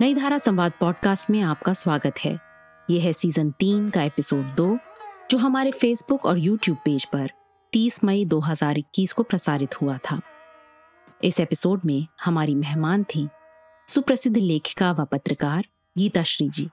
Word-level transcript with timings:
नई 0.00 0.14
धारा 0.14 0.38
संवाद 0.38 0.72
पॉडकास्ट 0.80 1.30
में 1.30 1.42
आपका 1.42 1.72
स्वागत 1.72 2.14
है। 2.24 2.38
यह 2.90 3.02
है 3.02 3.12
सीज़न 3.12 3.50
तीन 3.50 3.90
का 3.90 4.02
एपिसोड 4.02 4.54
दो, 4.54 4.78
जो 5.30 5.38
हमारे 5.38 5.70
फेसबुक 5.70 6.26
और 6.26 6.38
यूट्यूब 6.38 6.78
पेज 6.84 7.04
पर 7.04 7.30
30 7.72 8.04
मई 8.04 8.24
2021 8.24 9.12
को 9.12 9.22
प्रसारित 9.22 9.82
हुआ 9.82 9.98
था। 9.98 10.20
इस 11.24 11.40
एपिसोड 11.40 11.80
में 11.84 12.06
हमारी 12.24 12.54
मेहमान 12.54 13.04
थी 13.04 13.28
सुप्रसिद्ध 13.88 14.36
लेखिका 14.36 14.92
व 14.92 15.04
पत्रकार 15.04 15.66
गीता 15.98 16.22
श्री 16.22 16.48
जी 16.48 16.68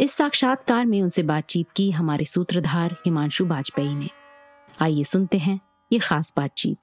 इस 0.00 0.12
साक्षात्कार 0.12 0.86
में 0.86 1.02
उनसे 1.02 1.22
बातचीत 1.22 1.66
की 1.76 1.90
हमारे 1.90 2.24
सूत्रधार 2.24 2.92
हिमांशु 2.92 3.46
वाजपेयी 3.46 3.94
ने। 3.94 4.08
आइए 4.80 5.04
सुनते 5.04 5.38
हैं 5.38 5.60
ये 5.92 5.98
खास 5.98 6.34
बातचीत। 6.36 6.78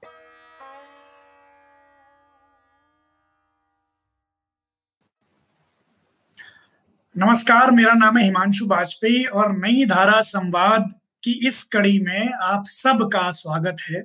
नमस्कार, 7.16 7.70
मेरा 7.70 7.92
नाम 7.92 8.18
है 8.18 8.24
हिमांशु 8.24 8.66
वाजपेयी 8.66 9.24
और 9.24 9.52
नई 9.56 9.84
धारा 9.84 10.20
संवाद 10.20 10.88
की 11.22 11.32
इस 11.46 11.62
कड़ी 11.64 11.98
में 12.00 12.32
आप 12.32 12.64
सबका 12.66 13.30
स्वागत 13.30 13.76
है। 13.90 14.00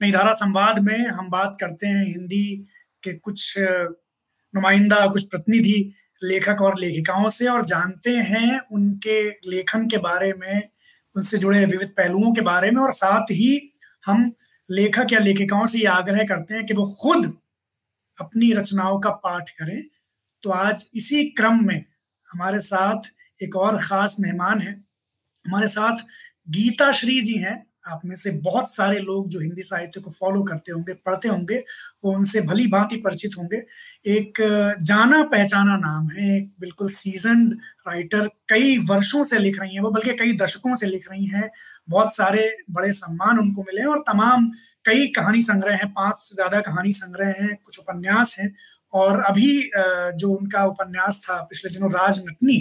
नई 0.00 0.12
धारा 0.12 0.32
संवाद 0.32 0.78
में 0.78 0.98
हम 0.98 1.28
बात 1.30 1.56
करते 1.60 1.86
हैं 1.86 2.04
हिंदी 2.06 2.56
के 3.02 3.12
कुछ 3.12 3.54
नुमाइंदा, 3.58 5.06
कुछ 5.06 5.28
प्रतिनिधि, 5.28 5.92
लेखक 6.22 6.62
और 6.62 6.78
लेखिकाओं 6.80 7.28
से 7.28 7.46
और 7.46 7.64
जानते 7.64 8.10
हैं 8.10 8.60
उनके 8.72 9.28
लेखन 9.28 9.86
के 9.86 9.98
बारे 9.98 10.32
में, 10.32 10.68
उनसे 11.16 11.38
जुड़े 11.38 11.64
विविध 11.64 11.88
पहलुओं 11.88 12.32
के 12.32 12.40
बारे 12.40 12.70
में 12.70 12.80
और 12.82 12.92
साथ 12.92 13.30
ही 13.30 13.70
हम 14.06 14.32
लेखक 14.70 15.12
या 15.12 15.18
लेखिकाओं 15.18 15.66
से 15.66 15.78
ये 15.78 15.86
आग्रह 15.86 16.24
करते 16.24 16.54
हैं 16.54 16.64
कि 16.66 16.74
वो 16.74 16.86
खुद 17.02 17.36
अपनी 18.18 18.52
रचनाओं 18.52 18.98
का 19.00 19.10
पाठ 19.10 19.50
करें। 19.50 19.82
तो 20.42 20.50
आज 20.50 20.86
इसी 20.94 21.24
क्रम 21.24 21.66
में 21.66 21.84
हमारे 22.30 22.58
साथ 22.60 23.10
एक 23.40 23.56
और 23.56 23.78
ख़ास 23.82 24.16
मेहमान 24.20 24.60
है। 24.60 24.72
हमारे 25.44 25.68
साथ 25.68 26.04
गीता 26.48 26.90
श्री 26.92 27.20
जी 27.22 27.34
हैं। 27.38 27.64
आप 27.88 28.00
में 28.04 28.14
से 28.16 28.30
बहुत 28.42 28.74
सारे 28.74 28.98
लोग 29.00 29.28
जो 29.28 29.40
हिंदी 29.40 29.62
साहित्य 29.62 30.00
को 30.00 30.10
फॉलो 30.10 30.42
करते 30.42 30.72
होंगे, 30.72 30.92
पढ़ते 30.96 31.28
होंगे, 31.28 31.56
वो 32.04 32.12
उनसे 32.12 32.40
भली 32.40 32.66
भांति 32.66 32.96
परिचित 32.96 33.36
होंगे। 33.38 33.62
एक 34.06 34.38
जाना 34.82 35.22
पहचाना 35.24 35.76
नाम 35.76 36.08
है। 36.10 36.36
एक 36.36 36.50
बिल्कुल 36.60 36.90
सीज़न 36.92 37.46
राइटर 37.88 38.28
कई 38.48 38.76
वर्षों 38.90 39.22
से 39.24 39.38
लिख 39.38 39.60
रही 39.60 39.74
हैं 39.74 39.82
वो, 39.82 39.90
बल्कि 39.90 40.14
कई 40.16 40.32
दशकों 40.36 40.74
से 40.74 40.86
लिख 40.86 41.10
रही 41.10 41.26
हैं। 41.26 41.50
बहुत 41.88 42.16
सारे 42.16 42.50
बड़े 42.70 42.92
सम्मान 42.94 43.38
उनको 43.38 43.62
मिले 43.62 43.80
हैं 43.80 43.88
और 43.88 43.98
तमाम 44.08 44.50
कई 44.84 45.06
कहानी 45.08 45.42
संग्रह 45.42 45.76
हैं, 45.76 45.92
पाँच 45.92 46.16
से 46.16 46.34
ज़्यादा 46.34 46.60
कहानी 46.60 46.92
संग्रह 46.92 47.34
हैं, 47.40 47.56
कुछ 47.64 47.78
उपन्यास 47.78 48.36
हैं। 48.40 48.54
और 48.92 49.20
अभी 49.22 49.70
जो 50.16 50.30
उनका 50.30 50.64
उपन्यास 50.66 51.20
था 51.24 51.40
पिछले 51.42 51.70
दिनों 51.70 51.90
राज 51.92 52.22
नटनी 52.26 52.58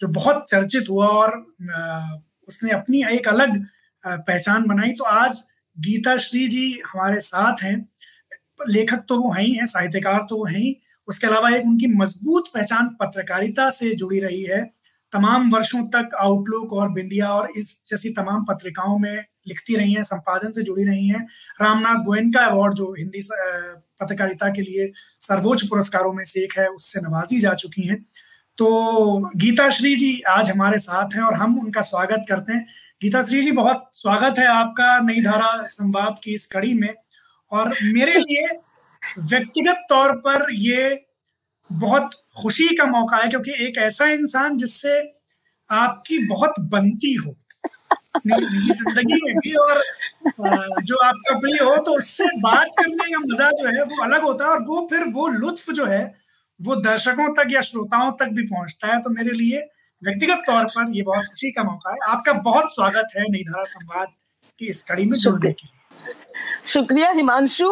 जो 0.00 0.08
बहुत 0.10 0.44
चर्चित 0.48 0.90
हुआ 0.90 1.06
और 1.08 1.36
उसने 2.48 2.70
अपनी 2.72 3.02
एक 3.12 3.28
अलग 3.28 3.64
पहचान 4.02 4.64
बनाई 4.66 4.92
तो 4.92 5.04
आज 5.04 5.42
गीता 5.76 6.16
श्री 6.18 6.46
जी 6.48 6.70
हमारे 6.86 7.20
साथ 7.20 7.62
हैं। 7.62 7.76
लेखक 8.68 9.04
तो 9.08 9.20
वो 9.22 9.30
हैं 9.32 9.42
ही 9.42 9.52
हैं, 9.52 9.66
साहित्यकार 9.66 10.26
तो 10.30 10.36
वो 10.36 10.44
हैं 10.44 10.58
ही। 10.58 10.76
उसके 11.08 11.26
अलावा 11.26 11.50
एक 11.50 11.64
उनकी 11.66 11.86
मज़बूत 11.94 12.50
पहचान 12.54 12.88
पत्रकारिता 13.00 13.68
से 13.70 13.94
जुड़ी 13.94 14.20
रही 14.20 14.42
है। 14.42 14.62
तमाम 15.12 15.50
वर्षों 15.50 15.82
तक 15.88 16.14
आउटलुक 16.20 16.72
और 16.72 16.92
बिंदिया 16.92 17.28
और 17.30 17.48
इस 17.56 17.80
जैसी 17.86 18.10
तमाम 18.12 18.44
पत्रिकाओं 18.44 18.98
में 18.98 19.24
लिखती 19.48 19.76
रही 19.76 19.92
हैं, 19.92 20.02
संपादन 20.04 20.50
से 20.50 20.62
जुड़ी 20.62 20.84
रही 20.84 21.06
हैं। 21.08 21.26
रामनाथ 21.62 22.04
गोयनका 22.04 22.44
अवार्ड 22.46 22.74
जो 22.74 22.94
हिंदी 22.98 23.22
पत्रकारिता 24.00 24.48
के 24.48 24.62
लिए 24.62 24.92
सर्वोच्च 25.20 25.62
पुरस्कारों 25.62 26.12
में 26.12 26.24
से 26.24 26.44
एक 26.44 26.58
है 26.58 26.68
उससे 26.68 27.00
नवाजी 27.00 27.40
जा 27.40 27.54
चुकी 27.54 27.82
हैं। 27.82 28.04
तो 28.58 29.30
गीता 29.36 29.70
श्री 29.70 29.96
जी 29.96 30.20
आज 30.20 30.50
हमारे 30.50 30.78
साथ 30.78 31.14
हैं 31.14 31.22
और 31.22 31.34
हम 31.34 31.58
उनका 31.60 31.80
स्वागत 31.80 32.24
करते 32.28 32.52
हैं। 32.52 32.66
गीता 33.02 33.22
श्री 33.22 33.42
जी 33.42 33.52
बहुत 33.52 33.90
स्वागत 33.94 34.38
है 34.38 34.46
आपका 34.46 34.98
नई 35.00 35.20
धारा 35.20 35.62
संवाद 35.62 36.16
की 36.24 36.34
इस 36.34 36.46
कड़ी 36.46 36.74
में। 36.74 36.94
और 37.52 37.68
मेरे 37.82 38.18
लिए 38.18 38.48
व्यक्तिगत 39.18 39.86
तौर 39.88 40.12
पर 40.12 40.46
ये 40.54 41.06
बहुत 41.72 42.10
खुशी 42.42 42.76
का 42.76 42.84
मौका 42.84 43.16
है 43.16 43.28
क्योंकि 43.28 43.64
एक 43.66 43.78
ऐसा 43.78 44.06
इंसान 44.06 44.56
जिससे 44.56 45.00
आपकी 45.70 46.18
बहुत 46.26 46.54
बनती 46.60 47.14
हो। 47.14 47.36
ज़िंदगी 48.16 49.20
में 49.24 49.34
भी 49.36 49.54
और 49.54 49.82
जो 50.82 50.96
आपका 51.04 51.38
प्रिय 51.38 51.62
हो 51.62 51.76
तो 51.76 51.96
उससे 51.96 52.24
बात 52.40 52.70
करने 52.78 53.12
का 53.12 53.18
मज़ा 53.20 53.50
जो 53.50 53.66
है 53.68 53.84
वो 53.84 54.02
अलग 54.04 54.22
होता 54.22 54.44
है 54.44 54.50
और 54.50 54.62
वो 54.62 54.86
फिर 54.90 55.04
वो 55.14 55.28
लुत्फ 55.28 55.70
जो 55.70 55.86
है 55.86 56.04
वो 56.60 56.76
दर्शकों 56.76 57.28
तक 57.34 57.48
या 57.50 57.60
श्रोताओं 57.60 58.10
तक 58.12 58.28
भी 58.28 58.42
पहुँचता 58.46 58.88
है। 58.88 59.00
तो 59.02 59.10
मेरे 59.10 59.30
लिए 59.30 59.60
व्यक्तिगत 60.02 60.42
तौर 60.46 60.64
पर 60.66 60.96
ये 60.96 61.02
बहुत 61.02 61.26
खुशी 61.26 61.50
का 61.50 61.62
मौका 61.64 61.92
है। 61.92 61.98
आपका 62.08 62.32
बहुत 62.42 62.74
स्वागत 62.74 63.16
है 63.16 63.24
निधारा 63.30 63.64
संवाद 63.64 64.08
की 64.60 64.66
इस 64.66 64.82
कड़ी 64.82 65.04
में 65.04 65.16
जुड़ने 65.18 65.52
के 65.52 65.66
लिए। 65.66 66.12
शुक्रिया 66.64 67.10
हिमांशु। 67.10 67.66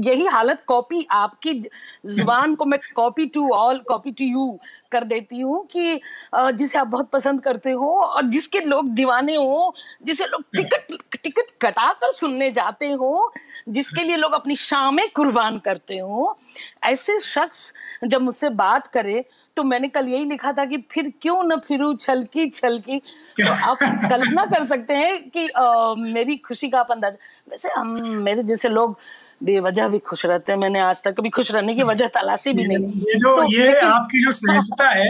यही 0.00 0.26
हालत 0.26 0.62
कॉपी 0.66 1.06
आपकी 1.10 1.54
ज़ुबान 2.06 2.54
को 2.54 2.64
मैं 2.64 2.78
copy 2.96 3.26
to 3.26 3.48
all 3.54 3.78
copy 3.88 4.10
to 4.10 4.24
you 4.24 4.58
कर 4.92 5.04
देती 5.04 5.40
हूँ 5.40 5.64
कि 5.66 6.00
जिसे 6.34 6.78
आप 6.78 6.86
बहुत 6.86 7.10
पसंद 7.10 7.40
करते 7.40 7.70
हो 7.70 7.92
और 8.00 8.28
जिसके 8.28 8.60
लोग 8.60 8.88
दीवाने 8.90 9.36
हो 9.36 9.74
जिसे 10.02 10.24
लोग 10.24 10.42
टिकट 10.56 10.98
टिकट 11.22 11.50
कटा 11.60 11.92
कर 11.92 12.10
सुनने 12.10 12.50
जाते 12.50 12.90
हो 12.90 13.32
जिसके 13.68 14.04
लिए 14.04 14.16
लोग 14.16 14.32
अपनी 14.32 14.56
शामें 14.56 15.08
कुर्बान 15.10 15.58
करते 15.58 15.98
हो। 15.98 16.38
ऐसे 16.84 17.18
शख्स 17.20 17.72
जब 18.04 18.22
मुझसे 18.22 18.48
बात 18.50 18.86
करे 18.86 19.24
तो 19.56 19.64
मैंने 19.64 19.88
कल 19.88 20.08
यही 20.08 20.24
लिखा 20.24 20.52
था 20.52 20.64
कि 20.64 20.76
फिर 20.90 21.12
क्यों 21.22 21.42
न 21.44 21.58
फिरू 21.60 21.94
छलकी 21.94 22.48
छलकी। 22.48 22.98
तो 23.40 23.52
आप 23.52 23.78
कल्पना 24.10 24.44
कर 24.46 24.64
सकते 24.64 24.94
हैं 24.94 25.18
कि 25.30 25.48
आ, 25.48 25.94
मेरी 25.94 26.36
खुशी 26.36 26.68
का 26.68 26.80
आप 26.80 26.92
अंदाज 26.92 27.18
वैसे 27.50 27.68
हम 27.76 27.98
मेरे 28.22 28.42
जैसे 28.42 28.68
लोग 28.68 28.96
बेवजह 29.40 29.88
भी 29.88 29.98
खुश 30.00 30.24
रहते 30.26 30.52
हैं। 30.52 30.58
मैंने 30.58 30.80
आज 30.80 31.02
तक 31.02 31.14
कभी 31.16 31.30
खुश 31.30 31.50
रहने 31.52 31.74
की 31.74 31.82
वजह 31.82 32.08
तलाशी 32.14 32.52
भी 32.52 32.66
नहीं 32.66 33.02
ये 33.02 33.18
जो 33.18 33.34
तो 33.36 33.44
ये 33.52 33.80
आपकी 33.80 34.24
जो 34.24 34.32
सहजता 34.32 34.88
है 34.90 35.08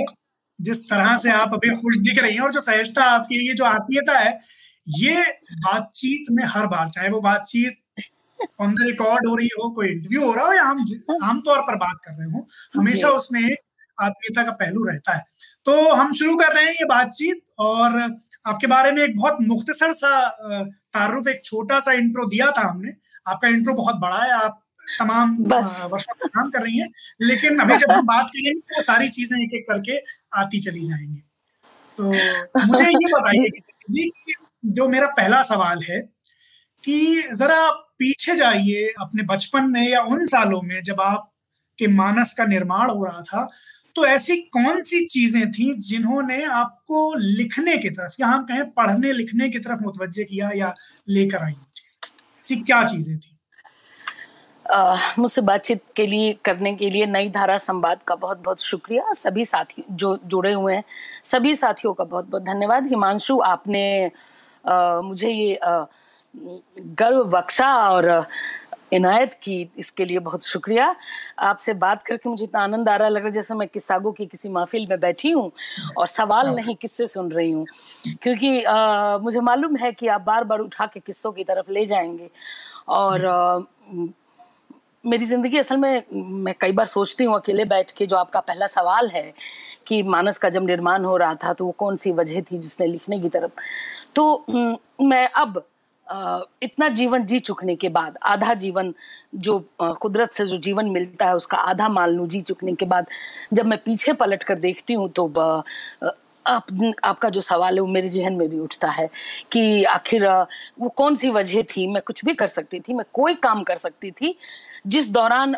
जिस 0.58 0.84
तरह 0.84 1.16
से 1.16 1.30
आप 1.32 1.54
अभी 1.54 1.70
खुश 1.76 1.96
दिख 1.98 2.22
रही 2.22 2.34
हैं 2.34 2.40
और 2.40 2.52
जो 2.52 2.60
सहजता 2.60 3.04
आपकी 3.10 3.46
ये 3.48 3.54
जो 3.54 3.64
आत्मीयता 3.64 4.18
है 4.18 4.38
ये 4.98 5.22
बातचीत 5.64 6.30
में 6.30 6.44
हर 6.46 6.66
बार 6.66 6.88
चाहे 6.88 7.08
वो 7.08 7.20
बातचीत 7.20 7.76
ऑन 8.60 8.74
द 8.74 8.86
रिकॉर्ड 8.86 9.26
हो 9.28 9.34
रही 9.36 9.48
हो 9.54 9.70
कोई 9.70 9.88
इंटरव्यू 9.88 10.24
हो 10.24 10.32
रहा 10.34 10.46
हो 10.46 10.52
या 10.52 10.62
हम 10.62 10.84
आमतौर 11.24 11.60
पर 11.60 11.76
बात 11.76 11.98
कर 12.04 12.14
रहे 12.14 12.30
हो 12.30 12.46
हमेशा 12.76 13.08
उसमें 13.10 13.40
एक 13.40 13.58
आत्मीयता 13.98 14.42
का 14.42 14.50
पहलू 14.52 14.84
रहता 14.84 15.16
है। 15.16 15.24
तो 15.66 15.92
हम 15.94 16.12
शुरू 16.12 16.36
कर 16.36 16.54
रहे 16.54 16.64
हैं 16.64 16.72
ये 16.72 16.84
बातचीत 16.84 17.42
और 17.58 18.00
आपके 18.46 18.66
बारे 18.66 18.92
में 18.92 19.02
एक 19.02 19.16
बहुत 19.16 19.38
मुख्तसर 19.42 19.92
सा 19.92 20.28
तारुफ 20.94 21.28
एक 21.28 21.44
छोटा 21.44 21.80
सा 21.80 21.92
इंट्रो 21.92 22.26
दिया 22.26 22.50
था 22.50 22.68
हमने। 22.68 22.92
आपका 23.30 23.48
इंट्रो 23.48 23.74
बहुत 23.74 23.96
बड़ा 23.96 24.22
है 24.24 24.30
आप 24.32 24.60
तमाम 24.98 25.36
वर्षों 25.92 26.14
का 26.14 26.26
काम 26.26 26.50
कर 26.50 26.62
रही 26.62 26.78
हैं 26.78 26.88
लेकिन 27.22 27.58
अभी 27.58 27.76
जब 27.76 27.90
हम 27.90 28.06
बात 28.06 28.26
करेंगे 28.26 28.60
तो 28.60 28.82
सारी 28.82 29.08
चीज़ें 29.08 29.38
एक 29.38 29.54
एक 29.54 29.66
करके 29.70 29.98
आती 30.40 30.60
चली 30.60 30.80
जाएँगी। 30.80 31.22
तो 31.96 32.30
मुझे 32.66 32.84
ये 32.84 33.08
बताइए 33.12 33.50
जो 34.66 34.88
मेरा 34.88 35.06
पहला 35.06 35.42
सवाल 35.42 35.82
है 35.82 36.00
कि 36.84 37.22
जरा 37.36 37.70
पीछे 37.98 38.36
जाइए 38.36 38.88
अपने 39.00 39.22
बचपन 39.22 39.64
में 39.70 39.88
या 39.88 40.02
उन 40.02 40.26
सालों 40.26 40.62
में 40.62 40.82
जब 40.82 41.00
आप 41.00 41.32
के 41.78 41.86
मानस 41.86 42.34
का 42.38 42.44
निर्माण 42.44 42.90
हो 42.90 43.04
रहा 43.04 43.22
था 43.22 43.48
तो 43.96 44.06
ऐसी 44.06 44.36
कौन 44.36 44.80
सी 44.80 45.06
चीज़ें 45.06 45.50
थी 45.50 45.74
जिन्होंने 45.80 46.44
आपको 46.44 47.14
लिखने 47.14 47.76
की 47.76 47.90
तरफ़ 47.90 48.14
या 48.20 48.26
हम 48.26 48.44
कहें 48.44 48.70
पढ़ने 48.70 49.12
लिखने 49.12 49.48
की 49.48 49.58
तरफ़ 49.58 49.82
मुतवजह 49.82 50.22
किया 50.22 50.50
या 50.54 50.74
लेकर 51.08 51.44
आई? 51.44 51.54
ऐसी 52.40 52.56
क्या 52.56 52.82
चीज़ें 52.84 53.16
थी? 53.18 53.36
मुझसे 55.18 55.40
बातचीत 55.42 55.82
के 55.96 56.06
लिए 56.06 56.32
करने 56.44 56.74
के 56.76 56.90
लिए 56.90 57.06
नई 57.06 57.28
धारा 57.28 57.56
संवाद 57.58 58.00
का 58.08 58.14
बहुत 58.14 58.42
बहुत 58.42 58.60
शुक्रिया। 58.60 59.12
सभी 59.12 59.44
साथी 59.44 59.84
जो 59.90 60.18
जुड़े 60.24 60.52
हुए 60.52 60.74
हैं 60.74 60.84
सभी 61.24 61.54
साथियों 61.54 61.92
का 61.94 62.04
बहुत 62.04 62.28
बहुत 62.30 62.42
धन्यवाद। 62.42 62.86
हिमांशु 62.86 63.38
आपने 63.44 64.10
आ, 64.68 65.00
मुझे 65.00 65.30
ये 65.30 65.58
गर्व 67.00 67.24
बख्शा 67.30 67.72
और 67.90 68.08
इनायत 68.92 69.34
की 69.34 69.68
इसके 69.78 70.04
लिए 70.04 70.18
बहुत 70.18 70.44
शुक्रिया। 70.44 70.94
आपसे 71.40 71.74
बात 71.74 72.02
करके 72.02 72.28
मुझे 72.30 72.44
इतना 72.44 72.60
आनंद 72.60 72.88
आ 72.88 72.96
रहा 72.96 73.08
लग 73.08 73.22
रहा 73.22 73.30
जैसे 73.30 73.54
मैं 73.54 73.68
किस्सागो 73.68 74.12
की 74.12 74.26
किसी 74.26 74.48
महफिल 74.48 74.86
में 74.90 74.98
बैठी 75.00 75.30
हूँ 75.30 75.50
और 75.98 76.06
सवाल 76.06 76.46
हाँ। 76.46 76.54
नहीं 76.54 76.76
किस्से 76.76 77.06
सुन 77.06 77.30
रही 77.32 77.50
हूँ। 77.50 77.66
क्योंकि 78.22 78.62
आ, 78.62 79.18
मुझे 79.18 79.40
मालूम 79.40 79.76
है 79.76 79.92
कि 79.92 80.08
आप 80.08 80.20
बार 80.20 80.44
बार 80.44 80.58
उठा 80.58 80.86
के 80.86 81.00
किस्सों 81.00 81.32
की 81.32 81.44
तरफ़ 81.44 81.70
ले 81.72 81.84
जाएँगे 81.86 82.30
और 82.88 83.26
आ, 83.26 83.58
मेरी 85.04 85.24
ज़िंदगी 85.24 85.58
असल 85.58 85.76
में 85.76 86.02
मैं 86.14 86.54
कई 86.60 86.72
बार 86.72 86.86
सोचती 86.86 87.24
हूँ 87.24 87.34
अकेले 87.34 87.64
बैठ 87.64 87.90
के 87.90 88.06
जो 88.06 88.16
आपका 88.16 88.40
पहला 88.40 88.66
सवाल 88.66 89.08
है 89.08 89.32
कि 89.86 90.02
मानस 90.02 90.38
का 90.38 90.48
जब 90.48 90.66
निर्माण 90.66 91.04
हो 91.04 91.16
रहा 91.16 91.34
था 91.34 91.52
तो 91.52 91.64
वो 91.64 91.70
कौन 91.78 91.96
सी 91.96 92.12
वजह 92.12 92.40
थी 92.40 92.58
जिसने 92.58 92.86
लिखने 92.86 93.18
की 93.20 93.28
तरफ़। 93.28 93.50
तो 94.14 94.44
मैं 95.02 95.26
अब 95.28 95.62
इतना 96.62 96.88
जीवन 96.88 97.24
जी 97.24 97.38
चुकने 97.38 97.76
के 97.76 97.88
बाद 97.88 98.18
आधा 98.22 98.54
जीवन 98.54 98.94
जो 99.34 99.68
कुदरत 99.82 100.32
से 100.32 100.46
जो 100.46 100.58
जीवन 100.58 100.86
मिलता 100.86 101.26
है 101.26 101.34
उसका 101.34 101.56
आधा 101.56 101.88
मान 101.88 102.10
लू 102.10 102.26
जी 102.26 102.40
चुकने 102.40 102.74
के 102.74 102.86
बाद 102.86 103.06
जब 103.52 103.66
मैं 103.66 103.78
पीछे 103.78 104.12
पलट 104.12 104.42
कर 104.42 104.54
देखती 104.54 104.94
हूँ 104.94 105.08
तो 105.08 105.28
आप 106.46 106.94
आपका 107.04 107.28
जो 107.28 107.40
सवाल 107.40 107.74
है 107.74 107.80
वो 107.80 107.86
मेरे 107.86 108.08
जहन 108.08 108.32
में 108.32 108.48
भी 108.48 108.58
उठता 108.58 108.90
है 108.90 109.10
कि 109.52 109.84
आखिर 109.84 110.28
वो 110.80 110.88
कौन 110.88 111.14
सी 111.14 111.30
वजह 111.30 111.62
थी? 111.62 111.86
मैं 111.86 112.02
कुछ 112.02 112.24
भी 112.24 112.34
कर 112.34 112.46
सकती 112.46 112.80
थी 112.80 112.94
मैं 112.94 113.06
कोई 113.12 113.34
काम 113.34 113.62
कर 113.62 113.76
सकती 113.76 114.10
थी 114.10 114.36
जिस 114.86 115.10
दौरान 115.10 115.54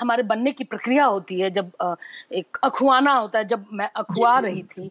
हमारे 0.00 0.22
बनने 0.22 0.52
की 0.52 0.64
प्रक्रिया 0.64 1.04
होती 1.04 1.40
है 1.40 1.50
जब 1.50 1.96
एक 2.32 2.58
अखुआना 2.64 3.12
होता 3.12 3.38
है 3.38 3.44
जब 3.44 3.64
मैं 3.72 3.90
अखुआ 3.96 4.38
रही 4.38 4.62
थी 4.62 4.90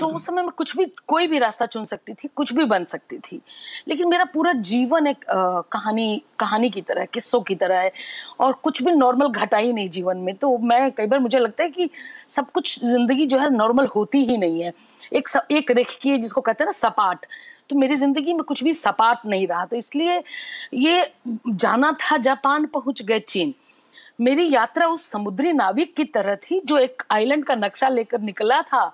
तो 0.00 0.06
उस 0.06 0.26
समय 0.26 0.42
मैं 0.42 0.50
कुछ 0.56 0.76
भी 0.76 0.84
कोई 1.08 1.26
भी 1.26 1.38
रास्ता 1.38 1.66
चुन 1.66 1.84
सकती 1.84 2.14
थी 2.14 2.28
कुछ 2.36 2.52
भी 2.54 2.64
बन 2.64 2.84
सकती 2.84 3.18
थी। 3.18 3.40
लेकिन 3.88 4.08
मेरा 4.08 4.24
पूरा 4.24 4.52
जीवन 4.52 5.06
एक 5.06 5.24
आ, 5.30 5.60
कहानी 5.62 6.22
कहानी 6.38 6.70
की 6.70 6.80
तरह 6.80 7.04
किस्सों 7.04 7.40
की 7.40 7.54
तरह 7.54 7.80
है 7.80 7.92
और 8.40 8.52
कुछ 8.62 8.82
भी 8.82 8.92
नॉर्मल 8.92 9.28
घटा 9.28 9.58
ही 9.58 9.72
नहीं 9.72 9.88
जीवन 9.88 10.16
में। 10.16 10.34
तो 10.34 10.56
मैं 10.58 10.90
कई 10.92 11.06
बार 11.06 11.20
मुझे 11.20 11.38
लगता 11.38 11.64
है 11.64 11.70
कि 11.70 11.88
सब 12.28 12.50
कुछ 12.50 12.78
ज़िंदगी 12.84 13.26
जो 13.26 13.38
है 13.38 13.50
नॉर्मल 13.50 13.86
होती 13.86 14.24
ही 14.24 14.36
नहीं 14.36 14.62
है। 14.62 14.72
एक 15.12 15.28
स, 15.28 15.40
एक 15.50 15.70
रेखी 15.70 16.16
जिसको 16.18 16.40
कहते 16.40 16.64
हैं 16.64 16.66
ना 16.66 16.72
सपाट। 16.72 17.26
तो 17.70 17.76
मेरी 17.76 17.96
ज़िंदगी 17.96 18.32
में 18.32 18.42
कुछ 18.42 18.62
भी 18.64 18.72
सपाट 18.74 19.26
नहीं 19.26 19.46
रहा। 19.46 19.64
तो 19.64 19.76
इसलिए 19.76 20.22
ये 20.74 21.12
जाना 21.48 21.92
था 22.00 22.16
जापान 22.18 22.66
पहुँच 22.66 23.02
गए 23.02 23.20
चीन। 23.20 23.54
मेरी 24.20 24.48
यात्रा 24.54 24.86
उस 24.88 25.06
समुद्री 25.06 25.52
नाविक 25.52 25.94
की 25.96 26.04
तरह 26.04 26.34
थी 26.34 26.60
जो 26.64 26.76
एक 26.78 27.02
आइलैंड 27.10 27.44
का 27.44 27.54
नक्शा 27.54 27.88
लेकर 27.88 28.20
निकला 28.20 28.60
था। 28.62 28.90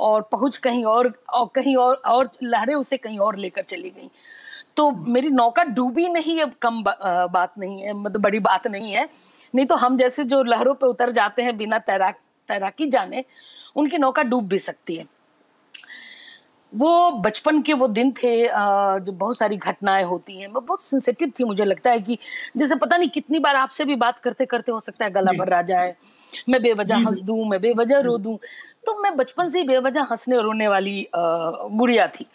और 0.00 0.22
पहुँच 0.32 0.56
कहीं 0.56 0.84
और, 0.84 1.12
और 1.28 1.48
कहीं 1.54 1.76
और 1.76 1.94
और 1.96 2.30
लहरें 2.42 2.74
उसे 2.74 2.96
कहीं 2.96 3.18
और 3.18 3.36
लेकर 3.36 3.62
चली 3.64 3.90
गई। 3.90 4.10
तो 4.76 4.90
मेरी 4.90 5.28
नौका 5.30 5.62
डूबी 5.64 6.08
नहीं 6.08 6.40
अब 6.40 6.52
कम 6.62 6.82
बा, 6.82 7.26
बात 7.26 7.52
नहीं 7.58 7.82
है 7.82 7.92
मतलब 7.94 8.22
बड़ी 8.22 8.38
बात 8.40 8.66
नहीं 8.66 8.92
है। 8.92 9.08
नहीं 9.54 9.66
तो 9.66 9.76
हम 9.76 9.96
जैसे 9.98 10.24
जो 10.24 10.42
लहरों 10.44 10.74
पर 10.74 10.86
उतर 10.86 11.12
जाते 11.12 11.42
हैं 11.42 11.56
बिना 11.56 11.78
तैराक 11.80 12.18
तैराकी 12.48 12.86
जाने 12.86 13.24
उनकी 13.76 13.98
नौका 13.98 14.22
डूब 14.22 14.48
भी 14.48 14.58
सकती 14.58 14.96
है। 14.96 15.06
वो 16.72 17.10
बचपन 17.20 17.60
के 17.62 17.72
वो 17.72 17.86
दिन 17.88 18.10
थे 18.12 18.36
जो 18.46 19.12
बहुत 19.12 19.38
सारी 19.38 19.56
घटनाएँ 19.56 20.04
होती 20.04 20.36
हैं। 20.36 20.48
मैं 20.48 20.64
बहुत 20.64 20.82
सेंसिटिव 20.82 21.32
थी 21.38 21.44
मुझे 21.44 21.64
लगता 21.64 21.90
है 21.90 22.00
कि 22.00 22.18
जैसे 22.56 22.76
पता 22.76 22.96
नहीं 22.96 23.08
कितनी 23.10 23.38
बार 23.38 23.56
आपसे 23.56 23.84
भी 23.84 23.96
बात 23.96 24.18
करते 24.18 24.46
करते 24.46 24.72
हो 24.72 24.80
सकता 24.80 25.04
है 25.04 25.10
गला 25.10 25.32
भर 25.34 25.52
आ 25.52 25.62
जाए। 25.62 25.94
मैं 26.48 26.60
बेवजह 26.62 26.96
हंस 26.96 27.20
दूँ 27.22 27.44
मैं 27.48 27.60
बेवजह 27.60 27.98
रो 28.00 28.16
दूँ 28.18 28.38
तो 28.86 28.98
मैं 29.02 29.14
बचपन 29.16 29.48
से 29.48 29.58
ही 29.58 29.64
बेवजह 29.64 30.06
हंसने 30.10 30.40
रोने 30.42 30.68
वाली 30.68 31.06
गुड़िया 31.14 32.06
थी। 32.08 32.26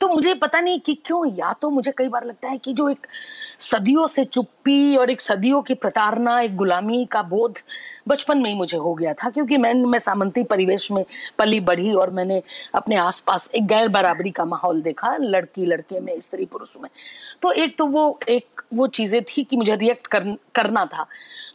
तो 0.00 0.08
मुझे 0.08 0.34
पता 0.34 0.60
नहीं 0.60 0.80
कि 0.80 0.94
क्यों 1.06 1.24
या 1.38 1.52
तो 1.52 1.70
मुझे 1.70 1.92
कई 1.98 2.08
बार 2.08 2.24
लगता 2.24 2.48
है 2.48 2.58
कि 2.58 2.72
जो 2.72 2.88
एक 2.88 3.06
सदियों 3.60 4.06
से 4.06 4.24
चुप्पी 4.24 4.96
और 4.96 5.10
एक 5.10 5.20
सदियों 5.20 5.62
की 5.62 5.74
प्रताड़ना 5.74 6.38
एक 6.40 6.56
गुलामी 6.56 7.04
का 7.04 7.22
बोध 7.22 7.58
बचपन 8.08 8.42
में 8.42 8.50
ही 8.50 8.56
मुझे 8.56 8.76
हो 8.76 8.94
गया 8.94 9.14
था 9.14 9.30
क्योंकि 9.30 9.56
मैं 9.56 9.72
मैं 9.74 9.98
सामंती 9.98 10.42
परिवेश 10.44 10.90
में 10.92 11.04
पली 11.38 11.60
बढ़ी 11.60 11.92
और 11.92 12.10
मैंने 12.10 12.40
अपने 12.74 12.96
आसपास 12.96 13.50
एक 13.54 13.66
गैर 13.66 13.88
बराबरी 13.88 14.30
का 14.30 14.44
माहौल 14.44 14.80
देखा 14.82 15.16
लड़की 15.16 15.64
लड़के 15.64 16.00
में 16.00 16.18
स्त्री 16.20 16.44
पुरुष 16.44 16.76
में। 16.82 16.90
तो 17.42 17.52
एक 17.52 17.76
तो 17.78 17.86
वो 17.86 18.18
एक 18.28 18.62
वो 18.74 18.86
चीज़ें 18.88 19.22
थी 19.24 19.44
कि 19.44 19.56
मुझे 19.56 19.74
रिएक्ट 19.76 20.06
कर, 20.06 20.32
करना 20.54 20.84
था। 20.84 21.06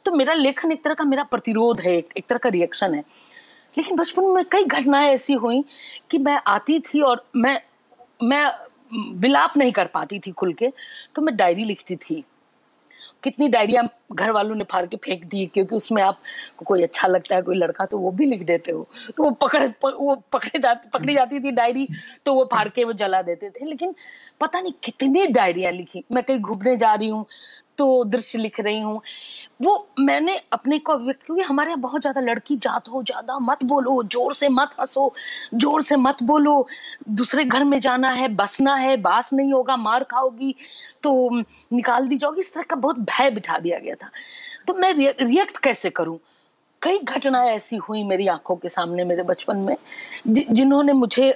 तो 0.06 0.12
मेरा 0.12 0.34
लेखन 0.34 0.72
एक 0.72 0.84
तरह 0.84 0.94
का 0.94 1.04
मेरा 1.06 1.24
प्रतिरोध 1.24 1.82
है 1.82 1.98
एक, 1.98 2.24
तरह 2.30 2.38
का 2.38 2.50
रिएक्शन 2.50 2.94
है। 2.94 3.04
लेकिन 3.78 3.98
बचपन 3.98 4.26
में 4.26 4.44
कई 4.52 4.64
घटनाएँ 4.66 5.10
ऐसी 5.12 5.34
हुई 5.34 5.64
कि 6.12 6.18
मैं 6.18 6.40
आती 6.48 6.80
थी 6.80 7.02
और 7.02 7.26
मैं 7.36 7.60
मैं 8.24 8.46
विलाप 9.20 9.58
नहीं 9.58 9.72
कर 9.72 9.88
पाती 9.88 10.20
थी 10.20 10.32
खुल 10.32 10.54
के 10.54 10.72
तो 11.16 11.22
मैं 11.22 11.36
डायरी 11.36 11.64
लिखती 11.64 11.96
थी। 11.96 12.24
कितनी 13.24 13.48
डायरिया 13.48 13.82
घर 14.14 14.32
वालों 14.32 14.56
ने 14.56 14.64
फाड़ 14.64 14.86
के 14.86 14.98
फेंक 14.98 15.24
दी 15.26 15.46
क्योंकि 15.46 15.76
उसमें 15.76 16.02
आप 16.04 16.20
को 16.58 16.66
कोई 16.66 16.84
अच्छा 16.84 17.08
लगता 17.08 17.36
है 17.36 17.42
कोई 17.42 17.56
लड़का 17.56 17.86
तो 17.86 17.98
वो 18.00 18.12
भी 18.12 18.26
लिख 18.26 18.44
देते 18.44 18.72
हो। 18.72 18.88
तो 19.18 19.24
वो 19.24 19.32
पकड़ 19.32 19.68
प, 19.68 19.86
वो 20.00 20.16
पकड़े 20.32 20.60
जाती 20.60 20.90
पकड़ी 20.94 21.14
जाती 21.14 21.40
थी 21.40 21.52
डायरी 21.52 21.88
तो 22.26 22.34
वो 22.34 22.44
फाड़ 22.54 22.68
के 22.70 22.84
वो 22.84 22.94
जला 22.94 23.22
देते 23.22 23.50
थे। 23.50 23.66
लेकिन 23.66 23.96
पता 24.42 24.62
नहीं 24.62 24.74
कितनी 24.84 25.26
डायरियाँ 25.28 25.72
लिखी। 25.72 26.04
मैं 26.12 26.24
कहीं 26.24 26.40
घूमने 26.40 26.76
जा 26.78 26.94
रही 26.94 27.08
हूँ 27.08 27.26
तो 27.78 28.04
दृश्य 28.04 28.40
लिख 28.40 28.60
रही 28.60 28.80
हूँ। 28.80 29.02
वो 29.60 29.88
मैंने 30.00 30.36
अपने 30.54 30.78
को 30.80 30.96
व्यक्त 30.98 31.24
क्योंकि 31.24 31.44
हमारे 31.44 31.70
यहाँ 31.70 31.80
बहुत 31.82 32.02
ज़्यादा 32.02 32.22
लड़की 32.22 32.56
जात 32.58 32.88
हो, 32.90 33.02
ज़्यादा 33.04 33.38
मत 33.42 33.64
बोलो, 33.64 34.02
ज़ोर 34.04 34.34
से 34.34 34.50
मत 34.50 34.76
हंसो, 34.80 35.14
ज़ोर 35.56 35.82
से 35.82 35.96
मत 35.98 36.24
बोलो। 36.24 36.66
दूसरे 37.10 37.44
घर 37.46 37.64
में 37.64 37.80
जाना 37.80 38.10
है, 38.12 38.28
बसना 38.30 38.76
है, 38.76 38.96
बास 39.00 39.34
नहीं 39.34 39.54
होगा, 39.54 39.78
मार 39.78 40.04
खाओगी 40.04 40.56
तो 41.04 41.30
निकाल 41.74 42.08
दी 42.08 42.18
जाओगी। 42.18 42.40
इस 42.40 42.54
तरह 42.54 42.64
का 42.64 42.76
बहुत 42.78 43.00
भय 43.00 43.30
बिठा 43.32 43.58
दिया 43.60 43.80
गया 43.80 43.96
था। 43.96 44.10
तो 44.68 44.74
मैं 44.74 44.94
रिएक्ट 44.94 45.58
कैसे 45.58 45.90
करूँ? 45.92 46.20
कई 46.82 46.98
घटनाएँ 47.00 47.50
ऐसी 47.50 47.76
हुई 47.80 48.04
मेरी 48.04 48.28
आँखों 48.28 48.56
के 48.56 48.70
सामने, 48.70 49.04
मेरे 49.04 49.24
बचपन 49.24 49.58
में 49.58 49.76
जिन्होंने 50.28 50.94
मुझे 50.94 51.36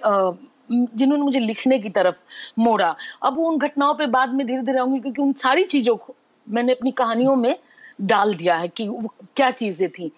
जिन्होंने 0.72 1.24
मुझे 1.24 1.40
लिखने 1.40 1.78
की 1.80 1.90
तरफ़ 1.90 2.16
मोड़ा। 2.60 2.96
अब 3.24 3.38
उन 3.40 3.58
घटनाओं 3.58 3.94
पे 3.96 4.06
बाद 4.08 4.34
में 4.34 4.46
धीरे 4.48 4.62
धीरे 4.62 4.80
आऊँगी, 4.80 5.00
क्योंकि 5.00 5.22
उन 5.22 5.32
सारी 5.34 5.64
चीज़ों 5.66 5.96
को 5.96 6.16
मैंने 6.48 6.74
अपनी 6.74 6.92
कहानियों 6.94 7.36
में 7.36 7.56
डाल 8.00 8.34
दिया 8.36 8.58
है 8.58 8.68
कि 8.68 8.88
वो 8.88 9.14
क्या 9.36 9.50
चीज़ें 9.54 9.90
थी। 9.90 10.12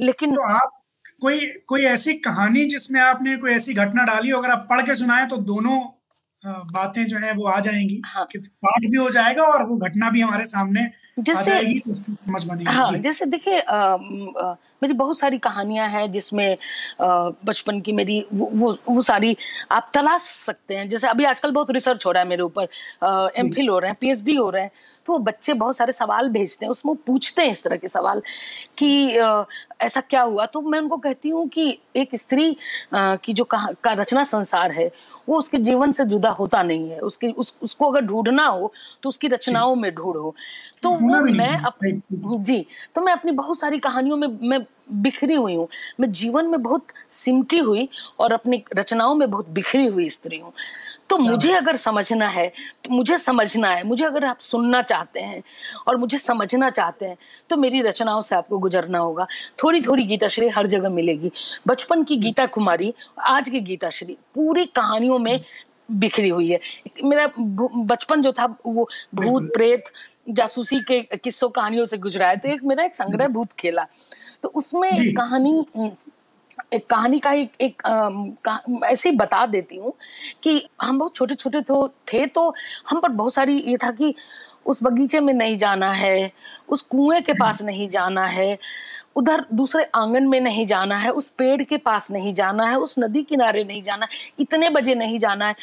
लेकिन 0.00 0.34
तो 0.34 0.42
आप 0.44 0.70
कोई 1.20 1.46
कोई 1.68 1.84
ऐसी 1.86 2.14
कहानी 2.20 2.64
जिसमें 2.64 3.00
आपने 3.00 3.36
कोई 3.36 3.52
ऐसी 3.52 3.74
घटना 3.74 4.04
डाली 4.04 4.30
अगर 4.32 4.50
आप 4.50 4.66
पढ़ 4.70 4.82
के 4.82 4.94
सुनाए 4.94 5.26
तो 5.26 5.36
दोनों 5.46 5.78
बातें 6.72 7.04
जो 7.06 7.18
है 7.18 7.32
वो 7.34 7.46
आ 7.46 7.58
जाएँगी। 7.60 8.00
हाँ। 8.06 8.24
पाठ 8.36 8.86
भी 8.90 8.96
हो 8.96 9.08
जाएगा 9.10 9.44
और 9.44 9.64
वो 9.66 9.76
घटना 9.78 10.10
भी 10.10 10.20
हमारे 10.20 10.44
सामने 10.46 10.90
जैसे 11.20 11.58
तो 11.72 11.94
समझ 11.94 12.44
बनेगी। 12.44 12.64
हाँ 12.66 12.92
जैसे 12.98 13.26
देखिए 13.26 13.60
मेरी 14.82 14.94
बहुत 14.94 15.18
सारी 15.18 15.38
कहानियाँ 15.38 15.88
हैं 15.88 16.10
जिसमें 16.12 16.56
बचपन 17.00 17.80
की 17.80 17.92
मेरी 17.92 18.24
वो, 18.32 18.50
वो 18.52 18.76
वो 18.88 19.02
सारी 19.02 19.36
आप 19.72 19.90
तलाश 19.94 20.22
सकते 20.34 20.74
हैं। 20.74 20.88
जैसे 20.88 21.08
अभी 21.08 21.24
आजकल 21.24 21.50
बहुत 21.50 21.70
रिसर्च 21.70 22.06
हो 22.06 22.12
रहा 22.12 22.22
है 22.22 22.28
मेरे 22.28 22.42
ऊपर। 22.42 22.68
एम 23.36 23.50
फिल 23.52 23.68
हो 23.68 23.78
रहे 23.78 23.90
हैं 23.90 23.98
पीएचडी 24.00 24.34
हो 24.34 24.48
रहे 24.50 24.62
हैं 24.62 24.70
तो 25.06 25.12
वो 25.12 25.18
बच्चे 25.20 25.52
बहुत 25.54 25.76
सारे 25.76 25.92
सवाल 25.92 26.28
भेजते 26.30 26.66
हैं 26.66 26.70
उसमें 26.70 26.94
पूछते 27.06 27.42
हैं 27.42 27.50
इस 27.50 27.62
तरह 27.64 27.76
के 27.76 27.88
सवाल 27.88 28.22
कि 28.78 29.18
ऐसा 29.80 30.00
क्या 30.00 30.22
हुआ? 30.22 30.44
तो 30.46 30.60
मैं 30.60 30.78
उनको 30.78 30.96
कहती 30.96 31.28
हूँ 31.28 31.46
कि 31.48 31.78
एक 31.96 32.16
स्त्री 32.16 32.56
की 32.94 33.32
जो 33.32 33.44
का 33.44 33.92
रचना 33.92 34.22
संसार 34.24 34.72
है 34.72 34.90
वो 35.28 35.38
उसके 35.38 35.58
जीवन 35.58 35.92
से 35.92 36.04
जुदा 36.04 36.30
होता 36.30 36.62
नहीं 36.62 36.90
है। 36.90 36.98
उसके 37.00 37.28
उस, 37.28 37.54
उसको 37.62 37.90
अगर 37.90 38.00
ढूंढना 38.02 38.46
हो 38.46 38.72
तो 39.02 39.08
उसकी 39.08 39.28
रचनाओं 39.28 39.74
में 39.74 39.90
ढूंढो। 39.94 40.34
तो 40.82 40.90
वो 40.90 41.20
मैं 41.22 41.56
अप, 41.56 41.78
जी 42.14 42.66
तो 42.94 43.00
मैं 43.00 43.12
अपनी 43.12 43.32
बहुत 43.32 43.58
सारी 43.58 43.78
कहानियों 43.80 44.16
में 44.16 44.28
मैं 44.42 44.60
बिखरी 44.88 45.34
हुई 45.34 45.54
हूँ। 45.54 45.66
मैं 46.00 46.10
जीवन 46.12 46.46
में 46.46 46.62
बहुत 46.62 46.92
सिमटी 47.12 47.58
हुई 47.58 47.88
और 48.18 48.32
अपनी 48.32 48.62
रचनाओं 48.76 49.14
में 49.14 49.30
बहुत 49.30 49.48
बिखरी 49.48 49.86
हुई 49.86 50.08
स्त्री 50.08 50.38
हूँ। 50.38 50.52
तो 51.10 51.18
मुझे 51.18 51.52
अगर 51.54 51.76
समझना 51.76 52.28
है 52.28 52.48
तो 52.84 52.94
मुझे 52.94 53.18
समझना 53.18 53.68
है 53.68 53.82
मुझे 53.86 54.04
अगर 54.04 54.24
आप 54.24 54.38
सुनना 54.38 54.80
चाहते 54.82 55.20
हैं 55.20 55.42
और 55.88 55.96
मुझे 55.96 56.18
समझना 56.18 56.70
चाहते 56.70 57.06
हैं 57.06 57.16
तो 57.50 57.56
मेरी 57.56 57.80
रचनाओं 57.82 58.20
से 58.20 58.36
आपको 58.36 58.58
गुजरना 58.58 58.98
होगा। 58.98 59.26
थोड़ी 59.62 59.80
थोड़ी 59.80 60.04
गीताश्री 60.04 60.48
हर 60.48 60.66
जगह 60.66 60.88
मिलेगी। 60.90 61.30
बचपन 61.68 62.04
की 62.04 62.16
गीता 62.16 62.46
कुमारी 62.48 62.92
आज 63.20 63.48
की 63.48 63.60
गीताश्री 63.62 64.16
पूरी 64.34 64.64
कहानियों 64.66 65.18
में 65.18 65.40
बिखरी 65.90 66.28
हुई 66.28 66.48
है। 66.48 66.60
मेरा 67.04 67.26
बचपन 67.38 68.22
जो 68.22 68.32
था 68.32 68.46
वो 68.66 68.88
भूत 69.14 69.50
प्रेत 69.54 69.84
जासूसी 70.28 70.80
के 70.88 71.00
किस्सों 71.16 71.48
कहानियों 71.48 71.84
से 71.84 71.98
गुजरा 71.98 72.28
है 72.28 72.36
तो 72.36 72.48
एक 72.48 72.64
मेरा 72.64 72.84
एक 72.84 72.94
संग्रह 72.94 73.28
भूत 73.28 73.52
खेला। 73.58 73.86
तो 74.42 74.48
उसमें 74.48 74.92
कहानी 75.14 75.66
एक 76.74 76.86
कहानी 76.90 77.18
का 77.18 77.32
एक, 77.32 77.52
एक 77.60 77.82
ऐसे 78.84 79.08
ही 79.08 79.16
बता 79.16 79.44
देती 79.46 79.76
हूँ 79.76 79.92
कि 80.42 80.68
हम 80.82 80.98
बहुत 80.98 81.14
छोटे 81.14 81.34
छोटे 81.34 81.60
तो 81.60 81.88
थे 82.12 82.26
तो 82.26 82.52
हम 82.90 83.00
पर 83.00 83.08
बहुत 83.08 83.34
सारी 83.34 83.58
ये 83.60 83.76
था 83.76 83.90
कि 83.90 84.14
उस 84.66 84.82
बगीचे 84.82 85.20
में 85.20 85.32
नहीं 85.34 85.56
जाना 85.58 85.92
है 85.92 86.32
उस 86.68 86.82
कुएँ 86.82 87.20
के 87.22 87.32
पास 87.32 87.62
नहीं 87.62 87.88
जाना 87.88 88.26
है 88.26 88.58
उधर 89.16 89.44
दूसरे 89.52 89.84
आँगन 89.94 90.26
में 90.28 90.40
नहीं 90.40 90.66
जाना 90.66 90.96
है 90.96 91.10
उस 91.10 91.28
पेड़ 91.28 91.62
के 91.62 91.76
पास 91.76 92.10
नहीं 92.10 92.34
जाना 92.34 92.66
है 92.66 92.76
उस 92.78 92.94
नदी 92.98 93.22
किनारे 93.22 93.64
नहीं 93.64 93.82
जाना 93.82 94.06
है 94.06 94.32
इतने 94.38 94.70
बजे 94.70 94.94
नहीं 94.94 95.18
जाना 95.18 95.46
है। 95.48 95.54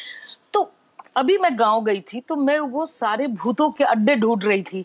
अभी 1.16 1.36
मैं 1.38 1.58
गाँव 1.58 1.84
गई 1.84 2.00
थी 2.08 2.20
तो 2.20 2.36
मैं 2.36 2.58
वो 2.60 2.86
सारे 2.86 3.26
भूतों 3.26 3.70
के 3.70 3.84
अड्डे 3.84 4.14
ढूंढ 4.16 4.44
रही 4.44 4.62
थी। 4.62 4.84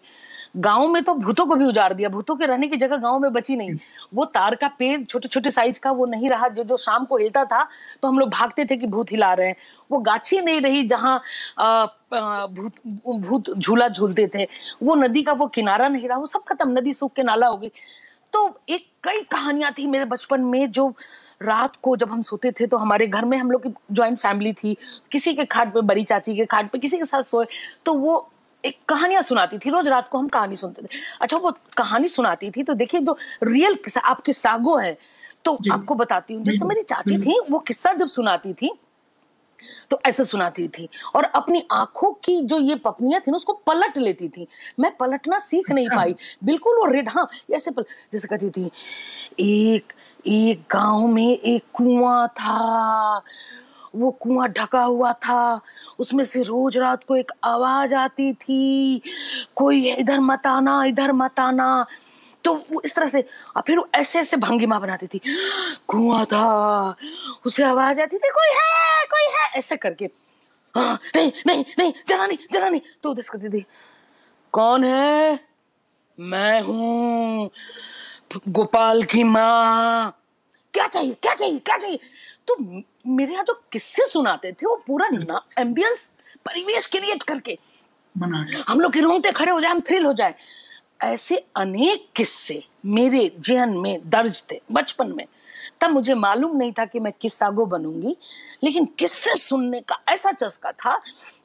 गाँव 0.57 0.87
में 0.87 1.01
तो 1.03 1.13
भूतों 1.15 1.45
को 1.45 1.55
भी 1.55 1.65
उजाड़ 1.65 1.91
दिया, 1.93 2.09
भूतों 2.09 2.35
के 2.35 2.45
रहने 2.45 2.67
की 2.67 2.77
जगह 2.77 2.97
गाँव 2.97 3.19
में 3.19 3.31
बची 3.33 3.55
नहीं। 3.55 3.75
वो 4.13 4.25
तार 4.27 4.55
का 4.55 4.67
पेड़ 4.79 5.03
छोटे 5.03 5.27
छोटे 5.27 5.51
साइज़ 5.51 5.79
का 5.79 5.91
वो 5.91 6.05
नहीं 6.05 6.29
रहा, 6.29 6.47
जो 6.47 6.63
जो 6.63 6.77
शाम 6.77 7.05
को 7.05 7.17
हिलता 7.17 7.43
था 7.45 7.63
तो 8.01 8.07
हम 8.07 8.19
लोग 8.19 8.29
भागते 8.29 8.65
थे 8.65 8.77
कि 8.77 8.87
भूत 8.87 9.11
हिला 9.11 9.33
रहे 9.33 9.47
हैं। 9.47 9.55
वो 9.91 9.97
गाछी 9.99 10.39
नहीं 10.39 10.61
रही 10.61 10.83
जहाँ 10.85 11.17
भूत 11.59 12.81
भूत 13.07 13.49
झूला 13.57 13.87
झूलते 13.87 14.29
थे। 14.35 14.47
वो 14.83 14.95
नदी 14.95 15.23
का 15.23 15.33
वो 15.33 15.47
किनारा 15.49 15.87
नहीं 15.87 16.07
रहा, 16.07 16.17
वो 16.17 16.25
सब 16.25 16.43
खत्म, 16.49 16.77
नदी 16.77 16.93
सूख 16.93 17.13
के 17.15 17.23
नाला 17.23 17.47
हो 17.47 17.57
गई। 17.57 17.71
तो 18.33 18.57
एक 18.69 18.85
कई 19.03 19.21
कहानियाँ 19.31 19.71
थी 19.71 19.87
मेरे 19.87 20.05
बचपन 20.05 20.41
में 20.41 20.71
जो 20.71 20.93
रात 21.41 21.75
को 21.75 21.95
जब 21.95 22.11
हम 22.11 22.21
सोते 22.21 22.51
थे 22.51 22.67
तो 22.67 22.77
हमारे 22.77 23.07
घर 23.07 23.25
में 23.25 23.37
हम 23.37 23.51
लोग 23.51 23.63
की 23.63 23.69
ज्वाइंट 23.91 24.17
फैमिली 24.17 24.53
थी 24.53 24.75
किसी 25.11 25.33
के 25.33 25.45
खाट 25.45 25.73
पे 25.73 25.81
बड़ी 25.83 26.03
चाची 26.03 26.35
के 26.35 26.45
खाट 26.45 26.71
पे 26.71 26.79
किसी 26.79 26.97
के 26.97 27.05
साथ 27.05 27.21
सोए 27.23 27.45
तो 27.85 27.93
वो 27.93 28.27
एक 28.63 28.77
कहानियाँ 28.89 29.21
सुनाती 29.21 29.57
थी। 29.57 29.69
रोज 29.69 29.87
रात 29.87 30.09
को 30.09 30.17
हम 30.17 30.27
कहानी 30.27 30.55
सुनते 30.55 30.81
थे। 30.81 30.99
अच्छा 31.21 31.37
वो 31.37 31.51
कहानी 31.77 32.07
सुनाती 32.07 32.51
थी 32.51 32.63
तो 32.63 32.73
देखिए 32.73 33.01
जो 33.01 33.17
रियल 33.43 33.77
आपके 34.03 34.33
सागो 34.33 34.77
है। 34.77 34.97
तो 35.45 35.57
आपको 35.71 35.95
बताती 35.95 36.33
हूँ 36.33 36.43
जैसे 36.45 36.65
मेरी 36.65 36.81
चाची 36.81 37.17
थी 37.17 37.39
वो 37.49 37.59
किस्सा 37.59 37.93
जब 37.93 38.07
सुनाती 38.09 38.53
थी 38.53 38.71
तो 39.89 39.99
ऐसे 40.05 40.23
सुनाती 40.25 40.67
थी 40.67 40.87
और 41.15 41.23
अपनी 41.25 41.63
आँखों 41.71 42.11
की 42.23 42.39
जो 42.41 42.59
ये 42.59 42.75
पपनियाँ 42.75 43.21
थी 43.21 43.31
ना 43.31 43.35
उसको 43.35 43.53
पलट 43.67 43.97
लेती 43.97 44.29
थी। 44.29 44.47
मैं 44.79 44.91
पलटना 44.97 45.37
सीख 45.37 45.71
नहीं 45.71 45.85
अच्छा। 45.87 45.97
पाई। 45.97 46.15
बिल्कुल 46.43 46.77
वो 46.77 46.85
रेड 46.91 47.09
हाँ 47.09 47.27
ऐसे 47.51 47.71
पल, 47.71 47.85
जैसे 48.13 48.27
कहती 48.27 48.49
थी 48.49 48.69
एक 49.39 49.93
एक 50.27 50.61
गाँव 50.71 51.07
में 51.07 51.37
एक 51.37 51.63
कुआँ 51.73 52.27
था। 52.27 53.21
वो 53.95 54.11
कुआँ 54.11 54.47
ढका 54.47 54.83
हुआ 54.83 55.13
था। 55.13 55.61
उसमें 55.99 56.23
से 56.23 56.43
रोज 56.43 56.77
रात 56.77 57.03
को 57.03 57.15
एक 57.15 57.31
आवाज़ 57.43 57.95
आती 57.95 58.33
थी, 58.33 59.01
कोई 59.55 59.89
इधर 59.91 60.19
मत 60.19 60.47
आना, 60.47 60.85
इधर 60.85 61.11
मत 61.11 61.39
आना। 61.39 61.85
तो 62.43 62.53
वो 62.71 62.81
इस 62.85 62.95
तरह 62.95 63.05
से, 63.05 63.21
और 63.57 63.63
फिर 63.67 63.81
ऐसे 63.95 64.19
ऐसे 64.19 64.37
भंगिमा 64.37 64.79
बनाती 64.79 65.07
थी। 65.07 65.21
कुआँ 65.87 66.25
था। 66.25 66.95
उसे 67.45 67.63
आवाज़ 67.63 68.01
आती 68.01 68.17
थी, 68.17 68.29
कोई 68.29 68.55
है 68.55 69.05
कोई 69.05 69.33
है? 69.33 69.51
ऐसे 69.57 69.75
करके। 69.75 70.09
हाँ 70.75 70.99
नहीं 71.15 71.31
नहीं 71.47 71.65
नहीं 71.79 71.93
जरा 72.07 72.27
नहीं 72.27 72.37
जरा 72.53 72.69
नहीं। 72.69 72.81
तो 73.03 73.11
उधर 73.11 73.21
करती 73.21 73.49
थी, 73.49 73.65
कौन 74.53 74.83
है? 74.83 75.39
मैं 76.19 76.61
हूँ। 76.61 77.49
गोपाल 78.49 79.03
की 79.03 79.23
माँ। 79.23 80.17
क्या 80.73 80.87
चाहिए 80.87 81.13
क्या 81.21 81.33
चाहिए 81.33 81.59
क्या 81.59 81.77
चाहिए? 81.77 81.99
तो 82.47 82.55
मेरे 83.07 83.33
यहाँ 83.33 83.43
जो 83.43 83.53
किस्से 83.71 84.05
सुनाते 84.07 84.51
थे 84.51 84.65
वो 84.65 84.75
पूरा 84.87 85.07
ना 85.11 85.41
एम्बियंस 85.59 86.11
परिवेश 86.45 86.85
क्रिएट 86.85 87.23
करके। 87.23 87.57
हम 88.69 88.79
लोग 88.79 88.93
के 88.93 88.99
रोंगटे 88.99 89.31
खड़े 89.31 89.51
हो 89.51 89.59
जाए 89.61 89.71
हम 89.71 89.81
थ्रिल 89.81 90.05
हो 90.05 90.13
जाए। 90.13 90.35
ऐसे 91.03 91.35
अनेक 91.55 92.07
किस्से 92.15 92.61
मेरे 92.85 93.31
जहन 93.39 93.77
में 93.77 94.09
दर्ज 94.09 94.43
थे 94.51 94.59
बचपन 94.71 95.11
में। 95.15 95.25
तब 95.81 95.89
मुझे 95.89 96.13
मालूम 96.13 96.55
नहीं 96.57 96.71
था 96.77 96.85
कि 96.85 96.99
मैं 96.99 97.11
किस्सागो 97.21 97.65
बनूँगी 97.65 98.15
लेकिन 98.63 98.85
किससे 98.99 99.35
सुनने 99.35 99.79
का 99.81 99.97
ऐसा 100.09 100.31
चस्का 100.31 100.71
था 100.71 100.99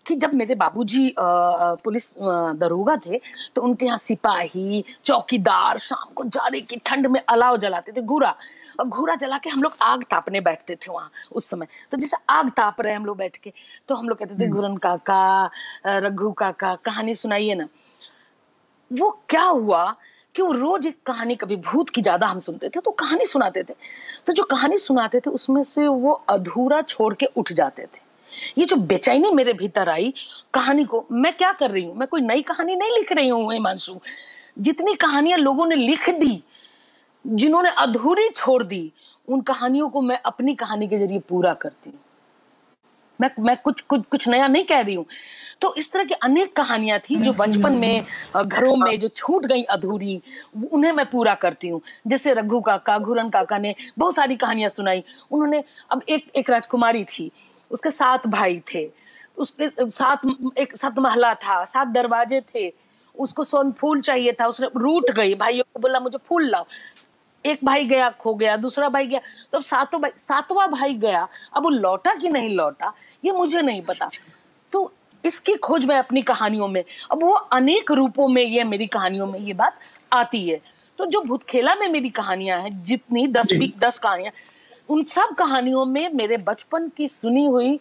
कि 0.06 0.14
जब 0.14 0.34
मेरे 0.34 0.54
बाबूजी 0.54 1.14
पुलिस 1.18 2.12
दरोगा 2.60 2.96
थे 3.06 3.20
तो 3.54 3.62
उनके 3.62 3.86
यहाँ 3.86 3.98
सिपाही 3.98 4.84
चौकीदार 5.04 5.78
शाम 5.78 6.12
को 6.14 6.24
जाड़े 6.26 6.60
की 6.60 6.76
ठंड 6.86 7.06
में 7.06 7.20
अलाव 7.20 7.56
जलाते 7.56 7.92
थे 7.92 8.02
घूरा। 8.02 8.34
और 8.80 8.86
घूरा 8.86 9.14
जला 9.14 9.38
के 9.38 9.50
हम 9.50 9.62
लोग 9.62 9.72
आग 9.82 10.02
तापने 10.04 10.40
बैठते 10.40 10.74
थे 10.76 10.92
वहाँ 10.92 11.10
उस 11.32 11.50
समय। 11.50 11.66
तो 11.90 11.96
जैसे 11.96 12.16
आग 12.30 12.50
ताप 12.56 12.80
रहे 12.80 12.94
हम 12.94 13.06
लोग 13.06 13.16
बैठ 13.16 13.36
के 13.36 13.52
तो 13.88 13.94
हम 13.94 14.08
लोग 14.08 14.18
कहते 14.18 14.34
थे 14.34 14.44
हम्म। 14.44 14.54
घुरन 14.54 14.76
काका 14.76 15.50
रघु 15.86 16.30
काका 16.32 16.74
कहानी 16.84 17.14
सुनाइए 17.14 17.54
ना। 17.54 17.68
वो 18.90 19.10
क्या 19.28 19.42
हुआ 19.42 19.94
कि 20.36 20.42
वो 20.42 20.52
रोज 20.52 20.86
एक 20.86 20.96
कहानी 21.06 21.34
कभी 21.34 21.56
भूत 21.56 21.90
की 21.90 22.02
ज़्यादा 22.02 22.26
हम 22.26 22.40
सुनते 22.40 22.68
थे 22.68 22.80
तो 22.80 22.90
कहानी 22.90 23.24
सुनाते 23.24 23.62
थे। 23.62 23.74
तो 24.26 24.32
जो 24.32 24.42
कहानी 24.42 24.78
सुनाते 24.78 25.20
थे, 25.20 25.30
उसमें 25.30 25.62
से 25.62 25.86
वो 25.86 26.12
अधूरा 26.12 26.80
छोड़ 26.82 27.14
के 27.14 27.26
उठ 27.36 27.52
जाते 27.52 27.82
थे। 27.82 28.04
ये 28.58 28.64
जो 28.64 28.76
बेचैनी 28.76 29.30
मेरे 29.30 29.52
भीतर 29.52 29.88
आई, 29.88 30.12
कहानी 30.54 30.84
को, 30.84 31.04
मैं 31.12 31.32
क्या 31.36 31.52
कर 31.52 31.70
रही 31.70 31.84
हूँ? 31.84 31.96
मैं 31.96 32.08
कोई 32.08 32.20
नई 32.20 32.42
कहानी 32.42 32.76
नहीं 32.76 32.98
लिख 32.98 33.12
रही 33.12 33.28
हूँ, 33.28 33.52
हिमांशु। 33.52 33.98
जितनी 34.58 34.94
कहानियाँ 34.94 35.38
लोगों 35.38 35.66
ने 35.66 35.76
लिख 35.76 36.10
दी, 36.10 36.42
जिन्होंने 37.24 37.70
अधूरी 37.70 38.28
छोड़ 38.28 38.62
दी, 38.64 38.92
उन 39.28 39.40
कहानियों 39.40 39.88
को 39.88 40.00
मैं 40.00 40.18
अपनी 40.26 40.54
कहानी 40.54 40.88
के 40.88 40.98
ज़रिए 40.98 41.18
पूरा 41.18 41.52
करती 41.52 41.90
हूँ। 41.90 42.00
मैं 43.20 43.30
मैं 43.40 43.56
कुछ 43.56 43.80
कुछ 43.80 44.04
कुछ 44.10 44.28
नया 44.28 44.46
नहीं 44.48 44.64
कह 44.64 44.80
रही 44.80 44.94
हूँ। 44.94 45.06
तो 45.60 45.74
इस 45.74 45.92
तरह 45.92 46.04
की 46.04 46.14
अनेक 46.14 46.52
कहानियाँ 46.52 46.98
थी 47.00 47.16
जो 47.16 47.32
बचपन 47.32 47.72
में 47.72 48.04
घरों 48.36 48.76
में 48.76 48.98
जो 48.98 49.08
छूट 49.08 49.46
गई 49.46 49.62
अधूरी 49.62 50.20
उन्हें 50.72 50.92
मैं 50.92 51.06
पूरा 51.06 51.34
करती 51.34 51.68
हूँ। 51.68 51.80
जैसे 52.06 52.34
रघु 52.34 52.60
काका, 52.60 52.98
घुरन 52.98 53.28
काका 53.28 53.58
ने 53.58 53.74
बहुत 53.98 54.14
सारी 54.14 54.36
कहानियाँ 54.36 54.68
सुनाई। 54.68 55.02
उन्होंने, 55.30 55.62
अब 55.90 56.02
एक 56.08 56.30
एक 56.36 56.50
राजकुमारी 56.50 57.04
थी, 57.04 57.30
उसके 57.70 57.90
सात 57.90 58.26
भाई 58.26 58.62
थे। 58.74 58.90
उसके, 59.38 59.90
सात, 59.90 60.20
एक, 60.58 60.76
सात 60.76 60.98
महला 60.98 61.34
था, 61.34 61.64
सात 61.64 61.88
दरवाजे 61.88 62.40
थे। 62.54 62.72
उसको 63.14 63.44
सोन 63.44 63.72
फूल 63.72 64.00
चाहिए 64.00 64.32
था, 64.32 64.46
उसने 64.46 64.68
रूट 64.76 65.10
गई। 65.10 65.34
भाइयों 65.34 65.64
को 65.74 65.80
बोला, 65.80 66.00
मुझे 66.00 66.18
फूल 66.18 66.48
लाओ। 66.50 66.66
एक 67.46 67.64
भाई 67.64 67.84
गया 67.84 68.08
खो 68.20 68.34
गया 68.34 68.56
दूसरा 68.56 68.88
भाई 68.88 69.06
गया 69.06 69.20
तो 69.52 69.58
अब 69.58 69.64
सातों 69.64 70.00
भाई 70.00 70.10
सातवां 70.16 70.68
भाई 70.70 70.94
गया 70.96 71.26
अब 71.54 71.62
वो 71.64 71.70
लौटा 71.70 72.14
कि 72.14 72.28
नहीं 72.28 72.54
लौटा 72.56 72.92
ये 73.24 73.32
मुझे 73.32 73.62
नहीं 73.62 73.82
पता। 73.82 74.08
तो 74.72 74.92
इसकी 75.24 75.54
खोज 75.56 75.84
मैं 75.86 75.98
अपनी 75.98 76.22
कहानियों 76.22 76.68
में 76.68 76.82
अब 77.12 77.22
वो 77.22 77.32
अनेक 77.32 77.92
रूपों 77.92 78.28
में 78.28 78.42
ये 78.42 78.64
मेरी 78.64 78.86
कहानियों 78.88 79.26
में 79.26 79.38
ये 79.40 79.54
बात 79.54 79.78
आती 80.12 80.48
है। 80.48 80.60
तो 80.98 81.06
जो 81.06 81.20
भूतखेला 81.22 81.74
में 81.74 81.88
मेरी 81.88 82.08
कहानियाँ 82.10 82.60
हैं 82.60 82.70
जितनी 82.82 83.26
दस 83.28 83.52
दस 83.78 83.98
कहानियाँ 83.98 84.32
उन 84.88 85.02
सब 85.04 85.34
कहानियों 85.38 85.84
में 85.84 86.08
मेरे 86.14 86.36
बचपन 86.48 86.88
की 86.96 87.08
सुनी 87.08 87.44
हुई 87.46 87.78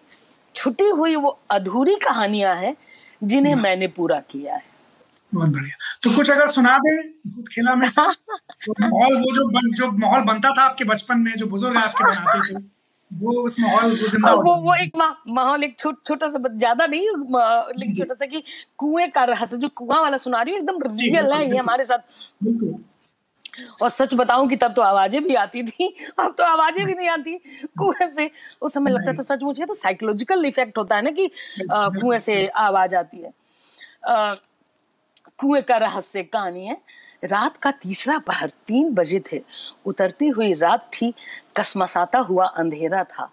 छुटी 0.56 0.88
हुई 0.90 1.16
वो 1.16 1.38
अधूरी 1.52 1.96
कहानियाँ 2.04 2.56
हैं 2.56 2.76
जिन्हें 3.24 3.54
हाँ। 3.54 3.62
मैंने 3.64 3.88
पूरा 3.88 4.20
किया 4.30 4.56
है। 4.56 4.75
बहुत 5.36 5.50
बढ़िया। 5.52 5.76
तो 6.04 6.16
कुछ 6.16 6.32
अगर 6.32 6.48
सुना 6.50 6.78
दे 6.80 6.96
भूत 7.28 7.48
खेला 7.54 7.76
में 7.76 7.88
तो 7.90 8.74
माहौल 8.82 9.18
वो 9.18 9.34
जो 9.36 9.48
बन, 9.50 9.72
जो 9.74 9.92
माहौल 10.00 10.22
बनता 10.24 10.50
था 10.58 10.64
आपके 10.64 10.84
बचपन 10.86 11.20
में 11.20 11.32
जो 11.38 11.48
बुज़ुर्ग 11.48 11.78
आपके 11.78 12.04
बनाते 12.04 12.42
थे 12.50 12.64
वो 13.12 13.34
उस 13.42 13.60
माहौल 13.60 13.92
वो 13.92 14.08
ज़िंदा 14.10 14.32
हो 14.32 14.42
वो 14.44 14.56
वो 14.62 14.74
एक 14.76 14.96
माहौल 14.98 15.64
एक 15.64 15.78
छोटा 15.80 16.02
छोटा 16.08 16.28
सा 16.30 16.40
ज़्यादा 16.48 16.86
नहीं 16.86 17.10
लेकिन 17.80 17.94
छोटा 17.96 18.14
सा 18.14 18.26
कि 18.26 18.44
कुएँ 18.80 19.08
का 19.10 19.24
रहस्य 19.26 19.58
जो 19.58 19.70
कुआँ 19.76 20.02
वाला 20.02 20.18
सुना 20.18 20.42
रही 20.42 20.54
हूँ 20.54 20.62
एकदम 20.62 20.82
रियल 20.96 21.34
है 21.34 21.44
ये 21.46 21.58
हमारे 21.58 21.86
साथ। 21.86 22.00
और 23.82 23.90
सच 23.90 24.14
बताऊँ 24.14 24.48
कि 24.48 24.56
तब 24.56 24.74
तो 24.76 24.82
आवाज़ें 24.82 25.22
भी 25.24 25.36
आती 25.36 25.62
थी 25.64 25.88
अब 26.20 26.34
तो 26.38 26.44
आवाज़ें 26.44 26.86
भी 26.86 26.94
नहीं 26.94 27.10
आती 27.10 27.38
कुएँ 27.78 28.08
से। 28.08 28.30
उस 28.62 28.74
समय 28.74 28.92
लगता 28.92 29.14
था 29.14 29.24
सच 29.24 29.44
मुझे 29.44 29.66
तो 29.66 29.74
साइकोलॉजिकल 29.74 30.46
इफ़ेक्ट 30.46 30.78
होता 30.78 30.96
है 30.96 31.02
ना 31.04 31.12
कि 31.12 31.30
कुएँ 31.72 32.20
से 32.20 32.46
आवाज़ 32.48 32.96
आती 32.96 33.18
है। 33.18 33.32
कुएँ 35.40 35.62
का 35.62 35.78
रहस्य 35.78 36.24
कहानी 36.24 36.66
है। 36.66 36.76
रात 37.24 37.58
का 37.58 37.72
तीसरा 37.72 38.18
पहर 38.18 38.50
तीन 38.50 38.94
बजे 38.94 39.24
थे। 39.34 39.42
उतरती 39.86 40.28
हुई 40.28 40.54
रात 40.54 40.90
थी, 40.94 41.14
कसमसाता 41.58 42.20
हुआ 42.20 42.46
अंधेरा 42.46 43.04
था। 43.04 43.32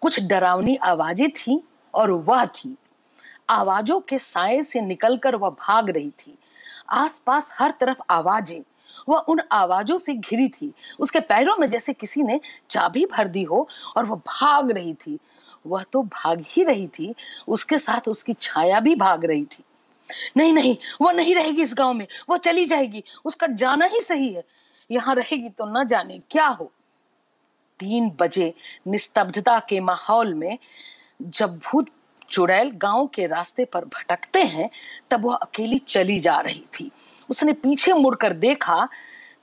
कुछ 0.00 0.20
डरावनी 0.22 0.76
आवाज़ें 0.76 1.30
थी 1.30 1.62
और 1.94 2.10
वह 2.10 2.44
थी। 2.44 2.76
आवाजों 3.50 4.00
के 4.00 4.18
साय 4.18 4.62
से 4.62 4.80
निकलकर 4.80 5.36
वह 5.36 5.50
भाग 5.50 5.90
रही 5.90 6.10
थी। 6.10 6.38
आसपास 6.90 7.54
हर 7.58 7.70
तरफ़ 7.80 7.98
आवाज़ें। 8.10 8.62
वह 9.08 9.18
उन 9.18 9.40
आवाजों 9.52 9.96
से 9.96 10.14
घिरी 10.14 10.48
थी। 10.48 10.72
उसके 11.00 11.20
पैरों 11.20 11.56
में 11.60 11.68
जैसे 11.68 11.92
किसी 11.92 12.22
ने 12.22 12.40
चाबी 12.70 13.06
भर 13.06 13.28
दी 13.28 13.42
हो 13.42 13.68
और 13.96 14.06
वह 14.06 14.16
भाग 14.16 14.70
रही 14.70 14.94
थी। 14.94 15.18
वह 15.66 15.82
तो 15.82 16.02
भाग 16.02 16.44
ही 16.48 16.64
रही 16.64 16.86
थी। 16.86 17.14
उसके 17.48 17.78
साथ 17.78 18.08
उसकी 18.08 18.32
छाया 18.32 18.80
भी 18.80 18.94
भाग 18.94 19.24
रही 19.24 19.44
थी। 19.44 19.64
नहीं 20.36 20.52
नहीं, 20.52 20.76
वो 21.00 21.10
नहीं 21.10 21.34
रहेगी 21.34 21.62
इस 21.62 21.74
गाँव 21.74 21.92
में, 21.92 22.06
वो 22.28 22.36
चली 22.36 22.64
जाएगी, 22.64 23.04
उसका 23.24 23.46
जाना 23.46 23.84
ही 23.84 24.00
सही 24.00 24.32
है। 24.32 24.44
यहाँ 24.90 25.14
रहेगी 25.14 25.48
तो 25.48 25.80
न 25.80 25.86
जाने 25.86 26.18
क्या 26.30 26.46
हो। 26.46 26.72
तीन 27.78 28.12
बजे 28.20 28.54
निस्तब्धता 28.86 29.58
के 29.68 29.80
माहौल 29.80 30.34
में 30.34 30.58
जब 31.22 31.56
भूत 31.56 31.86
चुड़ैल 32.30 32.70
गाँव 32.70 33.06
के 33.06 33.26
रास्ते 33.26 33.64
पर 33.64 33.84
भटकते 33.84 34.42
हैं, 34.42 34.70
तब 35.10 35.26
वह 35.26 35.34
अकेली 35.34 35.78
चली 35.78 36.18
जा 36.18 36.40
रही 36.40 36.64
थी। 36.80 36.90
उसने 37.30 37.52
पीछे 37.52 37.92
मुड़कर 37.92 38.32
देखा, 38.32 38.88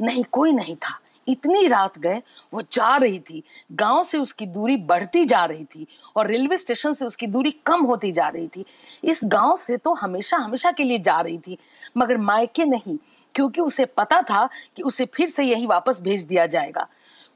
नहीं, 0.01 0.23
कोई 0.23 0.51
नहीं 0.51 0.75
था। 0.75 1.00
इतनी 1.27 1.67
रात 1.67 1.99
गए, 1.99 2.21
वो 2.53 2.61
जा 2.61 2.95
रही 2.97 3.19
थी। 3.19 3.43
गाँव 3.71 4.03
से 4.03 4.17
उसकी 4.17 4.45
दूरी 4.45 4.77
बढ़ती 4.77 5.25
जा 5.25 5.45
रही 5.45 5.63
थी 5.63 5.87
और 6.15 6.27
रेलवे 6.27 6.57
स्टेशन 6.57 6.93
से 6.93 7.05
उसकी 7.05 7.27
दूरी 7.27 7.51
कम 7.65 7.81
होती 7.81 8.11
जा 8.11 8.27
रही 8.27 8.47
थी। 8.47 8.65
इस 9.03 9.21
गाँव 9.23 9.55
से 9.55 9.77
तो 9.77 9.93
हमेशा 9.93 10.37
हमेशा 10.37 10.71
के 10.71 10.83
लिए 10.83 10.99
जा 10.99 11.19
रही 11.19 11.37
थी, 11.37 11.57
मगर 11.97 12.17
मायके 12.17 12.65
नहीं, 12.65 12.97
क्योंकि 13.35 13.61
उसे 13.61 13.85
पता 13.85 14.21
था 14.21 14.49
कि 14.75 14.83
उसे 14.83 15.05
फिर 15.05 15.27
से 15.27 15.43
यही 15.43 15.65
वापस 15.65 16.01
भेज 16.01 16.23
दिया 16.23 16.45
जाएगा। 16.45 16.87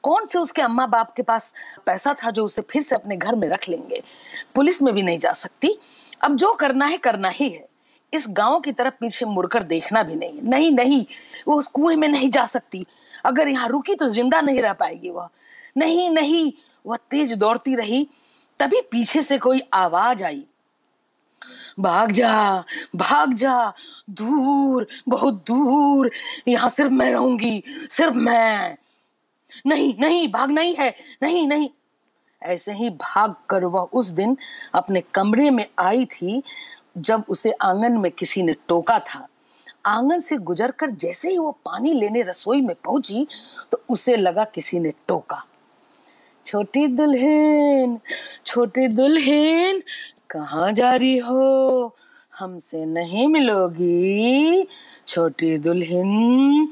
कौन 0.04 0.26
से 0.26 0.40
उसके 0.40 0.62
अम्मा 0.62 0.88
बाप 0.88 1.12
के 1.12 1.22
पास 1.22 1.54
पैसा 1.86 2.14
था 2.14 2.32
जो 2.32 2.46
उसे 2.46 2.62
फिर 2.62 2.82
से 2.82 2.96
अपने 2.96 3.18
घर 3.18 3.36
में 3.36 3.48
रख 3.50 3.70
लेंगे? 3.70 4.02
पुलिस 4.56 4.82
में 4.84 4.94
भी 4.94 5.04
नहीं 5.04 5.20
जा 5.20 5.32
सकती। 5.32 5.78
अब 6.22 6.36
जो 6.36 6.54
करना 6.54 6.86
है, 6.86 6.98
करना 6.98 7.30
ही 7.30 7.50
है। 7.50 7.68
इस 8.14 8.26
गाँव 8.30 8.60
की 8.60 8.72
तरफ़ 8.72 8.94
पीछे 9.00 9.26
मुड़कर 9.26 9.64
देखना 9.64 10.04
भी 10.04 10.16
नहीं 10.16 10.42
नहीं 10.42 10.72
नहीं, 10.72 11.06
वो 11.48 11.56
उस 11.56 11.68
कुएँ 11.68 11.96
में 11.96 12.08
नहीं 12.08 12.30
जा 12.30 12.46
सकती। 12.46 12.86
अगर 13.26 13.48
यहाँ 13.48 13.70
रुकी 13.70 13.96
तो 13.96 14.08
ज़िंदा 14.08 14.42
नहीं 14.42 14.62
रह 14.62 14.74
पाएगी 14.74 15.10
वह। 15.10 15.30
नहीं 15.78 16.10
नहीं, 16.10 16.54
वह 16.86 16.98
तेज 17.12 17.34
दौड़ती 17.34 17.76
रही, 17.76 18.08
तभी 18.60 18.82
पीछे 18.82 19.22
से 19.22 19.38
कोई 19.38 19.62
आवाज़ 19.74 20.24
आई। 20.24 20.44
भाग 21.80 22.12
जा 22.12 22.64
भाग 22.96 23.34
जा, 23.34 23.74
दूर, 24.10 24.88
बहुत 25.10 25.44
दूर, 25.48 26.12
यहाँ 26.48 26.70
सिर्फ़ 26.70 26.92
मैं 26.92 27.12
रहूँगी, 27.12 27.64
सिर्फ़ 27.68 28.16
मैं। 28.16 28.78
नहीं 29.68 29.94
नहीं, 30.00 30.32
भागना 30.32 30.62
ही 30.62 30.74
है, 30.74 30.94
नहीं 31.24 31.48
नहीं। 31.48 31.70
ऐसे 32.42 32.74
ही 32.74 32.90
भाग 32.90 33.36
कर 33.50 33.66
वह 33.66 33.82
उस 33.94 34.08
दिन 34.08 34.38
अपने 34.74 35.02
कमरे 35.14 35.50
में 35.50 35.66
आई 35.80 36.06
थी, 36.06 36.44
जब 36.98 37.24
उसे 37.30 37.52
आँगन 37.52 37.92
में 37.92 38.12
किसी 38.12 38.44
ने 38.44 38.56
टोका 38.68 39.00
था। 39.00 39.28
आँगन 39.86 40.20
से 40.20 40.38
गुजरकर 40.38 40.90
जैसे 40.90 41.30
ही 41.30 41.38
वो 41.38 41.52
पानी 41.52 41.94
लेने 41.94 42.22
रसोई 42.22 42.62
में 42.62 42.76
पहुँची 42.76 43.28
तो 43.72 43.82
उसे 43.90 44.16
लगा 44.18 44.44
किसी 44.44 44.80
ने 44.80 44.92
टोका। 45.08 45.46
छोटी 46.46 46.88
दुल्हन 46.88 48.00
छोटी 48.46 48.88
दुल्हन, 48.88 49.82
कहाँ 50.30 50.72
जा 50.74 50.96
रही 50.96 51.18
हो? 51.18 51.96
हमसे 52.40 52.86
नहीं 52.86 53.28
मिलोगी। 53.28 54.68
छोटी 55.08 55.58
दुल्हन, 55.58 56.68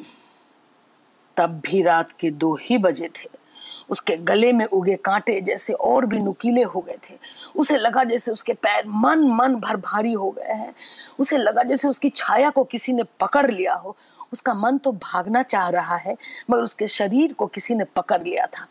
तब 1.38 1.62
भी 1.66 1.82
रात 1.82 2.12
के 2.12 2.32
दो 2.32 2.58
ही 2.62 2.78
बजे 2.78 3.08
थे। 3.08 3.43
उसके 3.90 4.18
गले 4.18 4.52
में 4.54 4.66
उगे 4.66 4.96
कांटे 4.96 5.42
जैसे 5.42 5.74
और 5.74 6.06
भी 6.06 6.20
नुकीले 6.20 6.64
हो 6.64 6.82
गए 6.82 6.98
थे। 7.10 7.18
उसे 7.56 7.78
लगा 7.78 8.04
जैसे 8.04 8.32
उसके 8.32 8.54
पैर 8.54 8.84
मन 8.88 9.20
मन 9.20 9.56
भर 9.56 9.76
भारी 9.76 10.14
हो 10.14 10.32
गए 10.32 10.54
हैं। 10.54 10.76
उसे 11.20 11.38
लगा 11.38 11.64
जैसे 11.64 11.88
उसकी 11.88 12.10
छाया 12.10 12.50
को 12.50 12.64
किसी 12.64 12.94
ने 12.94 13.04
पकड़ 13.04 13.52
लिया 13.52 13.74
हो। 13.74 13.98
उसका 14.34 14.54
मन 14.54 14.78
तो 14.78 14.92
भागना 14.92 15.44
चाह 15.44 15.70
रहा 15.70 15.96
है, 15.96 16.18
मगर 16.52 16.62
उसके 16.62 16.88
शरीर 16.88 17.34
को 17.34 17.48
किसी 17.48 17.76
ने 17.76 17.84
पकड़ 17.84 18.24
लिया 18.24 18.46
था। 18.46 18.68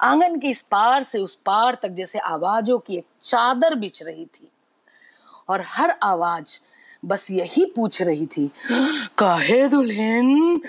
आँगन 0.00 0.38
के 0.38 0.48
इस 0.48 0.62
पार 0.62 1.02
से 1.02 1.18
उस 1.18 1.34
पार 1.34 1.78
तक 1.82 1.88
जैसे 1.88 2.18
आवाजों 2.18 2.78
की 2.78 2.96
एक 2.96 3.06
चादर 3.20 3.74
बिछ 3.74 4.02
रही 4.02 4.24
थी। 4.24 4.50
और 5.48 5.64
हर 5.66 5.90
आवाज़ 6.02 6.60
बस 7.04 7.30
यही 7.30 7.64
पूछ 7.76 8.00
रही 8.02 8.26
थी 8.26 8.50
काहे 9.18 9.66
दुल्हन 9.68 10.60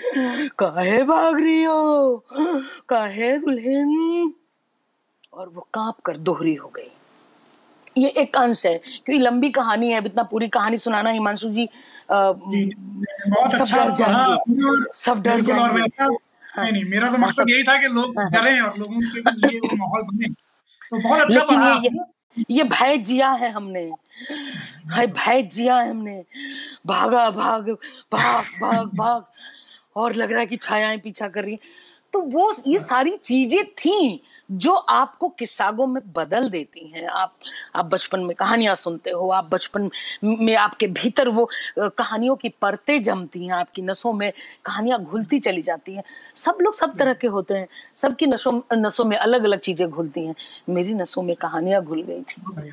काहे 0.58 1.02
भाग 1.04 1.40
रही 1.40 1.62
हो 1.62 2.24
काहे 2.88 3.36
दुल्हन? 3.38 4.32
और 5.32 5.48
वो 5.54 5.66
काँप 5.74 6.00
कर 6.04 6.16
दोहरी 6.16 6.54
हो 6.54 6.68
गई। 6.76 6.90
ये 7.96 8.08
एक 8.20 8.36
अंश 8.36 8.64
है 8.66 8.76
क्योंकि 8.78 9.18
लंबी 9.18 9.50
कहानी 9.50 9.90
है 9.92 10.04
इतना 10.06 10.22
पूरी 10.30 10.48
कहानी 10.48 10.78
सुनाना 10.78 11.10
हिमांशु 11.10 11.48
जी, 11.48 11.64
आ, 12.10 12.32
जी 12.32 12.70
सब 12.70 13.60
अच्छा 13.60 13.84
डर 13.84 13.90
जाएँगे। 13.90 14.92
सब 14.98 15.22
डर 15.22 15.40
जाएँगे। 15.40 15.80
वैसा 15.80 16.06
नहीं 16.06 16.72
नहीं 16.72 16.84
मेरा 16.90 17.10
तो 17.12 17.18
मकसद 17.18 17.50
यही 17.50 17.62
था 17.64 17.76
कि 17.80 17.88
लोग 17.94 18.18
हाँ। 18.18 18.30
डरें 18.30 18.60
और 18.60 18.78
लोगों 18.78 19.00
के 19.00 19.20
लिए 19.20 19.58
वो 19.58 19.76
माहौल 19.76 20.02
बने। 20.02 20.28
तो 20.28 20.98
बहुत 21.02 21.20
अच्छा 21.20 21.42
पढ़ा 21.44 21.74
ये, 22.50 22.62
भय 22.62 22.96
जिया 22.98 23.30
है 23.30 23.50
हमने। 23.50 23.92
हाय 24.90 25.06
भय 25.06 25.42
जिया 25.42 25.76
है 25.76 25.90
हमने। 25.90 26.24
भागा 26.86 27.30
भाग 27.30 27.70
भाग 28.12 28.44
भाग 28.44 28.86
भाग। 28.86 29.24
और 29.96 30.14
लग 30.14 30.30
रहा 30.30 30.40
है 30.40 30.46
कि 30.46 30.56
छायाएँ 30.56 30.98
पीछा 30.98 31.28
कर 31.28 31.42
रही 31.42 31.52
हैं। 31.52 31.58
तो 32.16 32.20
वो 32.22 32.50
ये 32.66 32.78
सारी 32.78 33.10
चीज़ें 33.18 33.64
थी 33.70 34.20
जो 34.50 34.72
आपको 34.72 35.28
किस्सागों 35.28 35.86
में 35.86 36.02
बदल 36.12 36.48
देती 36.50 36.86
हैं। 36.88 37.06
आप 37.06 37.32
आप 37.76 37.84
बचपन 37.84 38.20
में 38.20 38.34
कहानियाँ 38.36 38.74
सुनते 38.74 39.10
हो 39.10 39.28
आप 39.30 39.50
बचपन 39.52 39.88
में 40.24 40.54
आपके 40.56 40.86
भीतर 40.96 41.28
वो 41.28 41.48
कहानियों 41.78 42.36
की 42.36 42.48
परतें 42.62 43.00
जमती 43.02 43.44
हैं 43.46 43.52
आपकी 43.52 43.82
नसों 43.82 44.12
में 44.12 44.30
कहानियाँ 44.64 44.98
घुलती 45.02 45.38
चली 45.38 45.62
जाती 45.62 45.94
हैं। 45.94 46.02
सब 46.36 46.58
लोग 46.60 46.74
सब 46.74 46.94
तरह 46.98 47.14
के 47.14 47.26
होते 47.26 47.54
हैं 47.54 47.66
सबकी 47.94 48.26
नसों 48.26 48.60
नसों 48.74 49.04
में 49.04 49.16
अलग 49.18 49.44
अलग 49.44 49.60
चीज़ें 49.60 49.88
घुलती 49.90 50.26
हैं। 50.26 50.34
मेरी 50.70 50.94
नसों 50.94 51.22
में 51.22 51.34
कहानियाँ 51.36 51.82
घुल 51.84 52.02
गई 52.02 52.22
थी। 52.22 52.70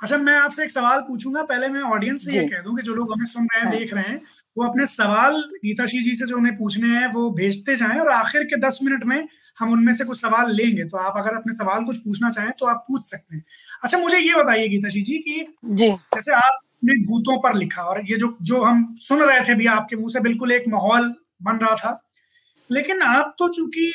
अच्छा 0.00 0.16
मैं 0.18 0.38
आपसे 0.38 0.62
एक 0.64 0.70
सवाल 0.70 1.00
पूछूँगा 1.00 1.42
पहले 1.44 1.68
मैं 1.68 1.82
ऑडियंस 1.90 2.24
से 2.24 2.36
ये 2.36 2.48
कह 2.48 2.62
दूँ 2.62 2.76
कि 2.76 2.82
जो 2.82 2.94
लोग 2.94 3.12
हमें 3.12 3.24
सुन 3.26 3.44
रहे 3.44 3.60
हैं 3.60 3.68
हाँ। 3.68 3.78
देख 3.78 3.94
रहे 3.94 4.04
हैं 4.04 4.20
वो 4.56 4.64
अपने 4.64 4.86
सवाल 4.86 5.36
गीताशी 5.64 6.00
जी 6.02 6.14
से 6.14 6.26
जो 6.26 6.36
उन्हें 6.36 6.56
पूछने 6.58 6.88
हैं 6.88 7.06
वो 7.12 7.30
भेजते 7.30 7.76
जाएँ 7.76 7.98
और 8.00 8.08
आखिर 8.10 8.44
के 8.44 8.60
दस 8.60 8.78
मिनट 8.82 9.04
में 9.04 9.26
हम 9.58 9.70
उनमें 9.72 9.92
से 9.94 10.04
कुछ 10.04 10.20
सवाल 10.20 10.50
लेंगे। 10.54 10.84
तो 10.84 10.98
आप 10.98 11.14
अगर 11.16 11.36
अपने 11.36 11.52
सवाल 11.52 11.84
कुछ 11.84 11.98
पूछना 11.98 12.30
चाहें 12.30 12.50
तो 12.58 12.66
आप 12.66 12.84
पूछ 12.88 13.04
सकते 13.06 13.36
हैं। 13.36 13.44
अच्छा 13.84 13.98
मुझे 13.98 14.18
ये 14.18 14.34
बताइए 14.34 14.68
गीताशी 14.68 15.02
जी 15.02 15.18
की 15.18 15.40
जी। 15.74 15.90
जैसे 15.92 16.32
आपने 16.34 16.96
भूतों 17.06 17.36
पर 17.42 17.56
लिखा 17.56 17.82
और 17.82 18.00
ये 18.10 18.16
जो 18.16 18.36
जो 18.42 18.62
हम 18.62 18.84
सुन 18.98 19.22
रहे 19.22 19.40
थे 19.40 19.54
भी 19.54 19.66
आपके 19.66 19.96
मुँह 19.96 20.08
से 20.08 20.20
बिल्कुल 20.20 20.52
एक 20.52 20.64
माहौल 20.68 21.14
बन 21.42 21.56
रहा 21.56 21.74
था 21.76 22.00
लेकिन 22.70 23.02
आप 23.02 23.34
तो 23.38 23.48
चूँकि 23.48 23.92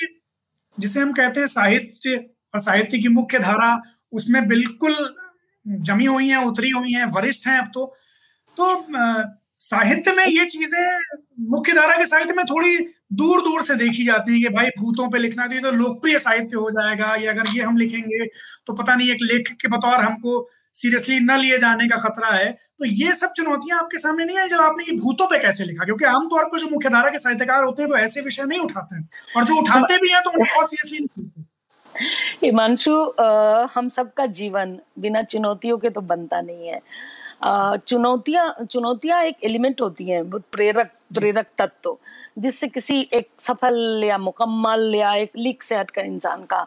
जिसे 0.78 1.00
हम 1.00 1.12
कहते 1.14 1.40
हैं 1.40 1.48
साहित्य 1.48 2.16
और 2.56 2.60
साहित्य 2.62 2.98
की 3.00 3.08
मुख्य 3.10 3.40
धारा 3.40 3.82
उसमें 4.14 4.48
बिल्कुल 4.48 4.96
जमी 5.66 6.06
हुई 6.06 6.28
हैं 6.28 6.38
उतरी 6.46 6.70
हुई 6.70 6.92
हैं 6.92 7.06
वरिष्ठ 7.06 7.48
हैं 7.48 7.58
अब 7.60 7.72
तो 7.74 7.86
तो 8.58 8.76
साहित्य 9.62 10.12
में 10.12 10.26
ये 10.26 10.46
चीज़ें 10.46 10.80
मुख्य 11.50 11.74
धारा 11.74 11.98
के 11.98 12.06
साहित्य 12.06 12.34
में 12.34 12.46
थोड़ी 12.46 12.78
दूर 13.14 13.42
दूर 13.42 13.64
से 13.64 13.76
देखी 13.76 14.06
जाती 14.06 14.34
है 14.34 14.40
कि 14.40 14.50
भाई 14.56 14.70
भूतों 14.80 15.10
पे 15.10 15.20
लिखना 15.20 15.48
चाहिए 15.48 15.62
तो 15.62 15.72
लोकप्रिय 15.74 16.18
साहित्य 16.20 16.58
हो 16.58 16.70
जाएगा 16.72 17.16
या 17.16 17.32
अगर 17.32 17.50
ये 17.56 17.64
हम 17.64 17.78
लिखेंगे 17.78 18.26
तो 18.68 18.74
पता 18.74 18.96
नहीं 18.96 19.12
एक 19.12 19.18
लेखक 19.22 19.62
के 19.62 19.68
बतौर 19.68 20.02
हमको 20.02 20.50
सीरियसली 20.76 21.20
न 21.20 21.38
लिए 21.40 21.58
जाने 21.58 21.88
का 21.90 21.96
खतरा 22.00 22.30
है। 22.30 22.52
तो 22.52 22.86
ये 22.86 23.14
सब 23.16 23.32
चुनौतियाँ 23.38 23.80
आपके 23.80 23.98
सामने 23.98 24.26
नहीं 24.26 24.38
आई 24.40 24.48
जब 24.48 24.62
आपने 24.62 24.84
ये 24.84 24.98
भूतों 24.98 25.26
पे 25.28 25.40
कैसे 25.40 25.64
लिखा? 25.66 25.86
क्योंकि 25.86 26.06
आमतौर 26.06 26.46
पर 26.46 26.60
जो 26.60 26.70
मुख्यधारा 26.70 27.10
के 27.10 27.20
साहित्यकार 27.20 27.64
होते 27.64 27.84
हैं 27.84 27.90
वो 27.90 27.96
ऐसे 27.98 28.22
विषय 28.22 28.44
नहीं 28.44 28.60
उठाते 28.60 28.96
हैं 28.96 29.08
और 29.38 29.44
जो 29.44 29.56
उठाते 29.62 29.98
भी 29.98 30.14
हैं 30.14 30.22
तो 30.22 30.30
उनको 30.30 30.56
बहुत 30.56 30.70
सीरियसली 30.70 31.00
नहीं 31.00 31.44
हिमांशु 32.44 32.92
हम 33.74 33.88
सबका 33.90 34.26
जीवन 34.36 34.78
बिना 35.00 35.22
चुनौतियों 35.22 35.78
के 35.78 35.90
तो 35.90 36.02
बनता 36.02 36.40
नहीं 36.42 36.68
है। 36.68 36.80
चुनौतियाँ 37.42 38.48
चुनौतियाँ 38.72 39.22
एक 39.24 39.44
एलिमेंट 39.44 39.82
होती 39.82 40.10
हैं 40.10 40.30
बहुत 40.30 40.44
प्रेरक 40.52 40.92
प्रेरक 41.16 41.48
तत्व 41.58 41.98
जिससे 42.38 42.68
किसी 42.68 43.00
एक 43.14 43.30
सफल 43.40 44.02
या 44.06 44.18
मुकम्मल 44.18 44.94
या 44.96 45.14
एक 45.16 45.32
लीक 45.38 45.64
से 45.64 45.76
हटकर 45.76 46.06
इंसान 46.06 46.44
का 46.54 46.66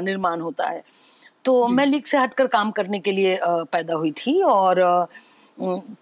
निर्माण 0.00 0.40
होता 0.40 0.68
है। 0.68 0.82
तो 1.44 1.66
मैं 1.68 1.86
लीक 1.86 2.06
से 2.06 2.18
हटकर 2.18 2.46
काम 2.48 2.70
करने 2.70 2.98
के 3.00 3.12
लिए 3.12 3.38
पैदा 3.42 3.94
हुई 3.94 4.12
थी 4.18 4.40
और 4.42 5.08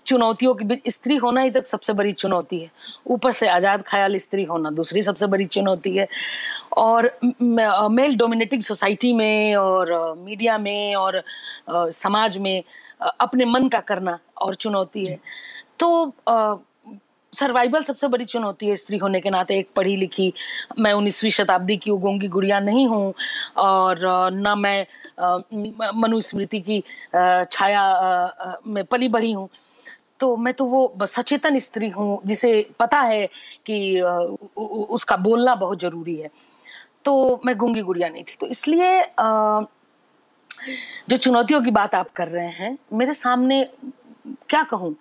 चुनौतियों 0.06 0.54
के 0.54 0.64
बीच 0.64 0.88
स्त्री 0.92 1.16
होना 1.16 1.40
ही 1.40 1.50
तक 1.50 1.66
सबसे 1.66 1.92
बड़ी 1.92 2.12
चुनौती 2.12 2.58
है। 2.60 2.70
ऊपर 3.06 3.32
से 3.32 3.48
आज़ाद 3.48 3.82
ख्याल 3.86 4.16
स्त्री 4.16 4.42
होना 4.44 4.70
दूसरी 4.70 5.02
सबसे 5.02 5.26
बड़ी 5.26 5.44
चुनौती 5.46 5.96
है। 5.96 6.06
और 6.76 7.10
मेल 7.42 8.16
डोमिनेटिंग 8.16 8.62
सोसाइटी 8.62 9.12
में 9.12 9.54
और 9.56 10.14
मीडिया 10.18 10.58
में 10.58 10.94
और 10.96 11.22
समाज 11.70 12.38
में 12.38 12.62
अपने 13.00 13.44
मन 13.44 13.68
का 13.68 13.80
करना 13.82 14.18
और 14.42 14.54
चुनौती 14.54 15.04
है। 15.06 15.18
तो 15.78 16.12
सर्वाइवल 17.32 17.82
सबसे 17.82 18.08
बड़ी 18.08 18.24
चुनौती 18.24 18.66
है 18.66 18.76
स्त्री 18.76 18.96
होने 18.98 19.20
के 19.20 19.30
नाते। 19.30 19.54
एक 19.54 19.68
पढ़ी 19.76 19.96
लिखी, 19.96 20.32
मैं 20.78 20.92
उन्नीसवीं 20.92 21.30
शताब्दी 21.30 21.76
की 21.76 21.90
उगोंगी 21.90 22.28
गुड़िया 22.28 22.60
नहीं 22.60 22.86
हूँ 22.88 23.14
और 23.56 23.98
ना 24.32 24.54
मैं 24.54 24.86
मनुस्मृति 25.96 26.60
की 26.60 26.82
छाया 27.52 28.60
में 28.66 28.84
पली 28.84 29.08
बढ़ी 29.08 29.32
हूँ। 29.32 29.48
तो 30.20 30.36
मैं 30.36 30.54
तो 30.54 30.64
वो 30.64 31.06
सचेतन 31.06 31.58
स्त्री 31.58 31.88
हूँ, 31.88 32.20
जिसे 32.24 32.68
पता 32.80 33.00
है 33.00 33.26
कि 33.66 34.00
उसका 34.90 35.16
बोलना 35.18 35.54
बहुत 35.54 35.80
ज़रूरी 35.80 36.14
है। 36.16 36.30
तो 37.04 37.40
मैं 37.46 37.56
गूँगी 37.56 37.80
गुड़िया 37.80 38.08
नहीं 38.08 38.22
थी। 38.24 38.36
तो 38.40 38.46
इसलिए 38.46 39.00
जो 41.08 41.16
चुनौतियों 41.16 41.60
की 41.62 41.70
बात 41.70 41.94
आप 41.94 42.10
कर 42.10 42.28
रहे 42.28 42.48
हैं 42.48 42.76
मेरे 42.92 43.14
सामने 43.14 43.62
क्या 44.48 44.62
कहूँ? 44.62 44.94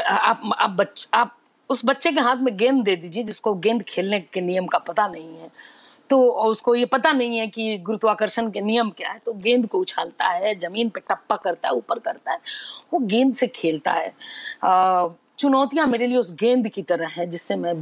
आप 0.00 0.42
आप 0.58 0.70
बच 0.70 1.08
आप 1.14 1.36
उस 1.70 1.82
बच्चे 1.84 2.12
के 2.12 2.20
हाथ 2.20 2.36
में 2.36 2.56
गेंद 2.56 2.82
दे 2.84 2.96
दीजिए 2.96 3.22
जिसको 3.22 3.54
गेंद 3.56 3.82
खेलने 3.82 4.20
के 4.22 4.40
नियम 4.40 4.66
का 4.66 4.78
पता 4.78 5.06
नहीं 5.06 5.36
है। 5.36 5.50
तो 6.10 6.20
उसको 6.42 6.74
ये 6.74 6.84
पता 6.84 7.12
नहीं 7.12 7.38
है 7.38 7.46
कि 7.46 7.76
गुरुत्वाकर्षण 7.78 8.50
के 8.50 8.60
नियम 8.60 8.90
क्या 8.90 9.10
है 9.10 9.18
तो 9.18 9.32
गेंद 9.34 9.66
को 9.66 9.78
उछालता 9.78 10.30
है 10.30 10.54
ज़मीन 10.58 10.88
पे 10.88 11.00
टप्पा 11.00 11.36
करता 11.36 11.68
है 11.68 11.74
ऊपर 11.74 11.98
करता 11.98 12.32
है 12.32 12.38
वो 12.92 12.98
गेंद 12.98 13.34
से 13.34 13.46
खेलता 13.46 13.92
है। 13.92 14.12
चुनौतियाँ 15.38 15.86
मेरे 15.86 16.06
लिए 16.06 16.16
उस 16.16 16.34
गेंद 16.34 16.68
की 16.68 16.82
तरह 16.82 17.08
है 17.08 17.26
जिससे 17.26 17.56
मैं 17.56 17.74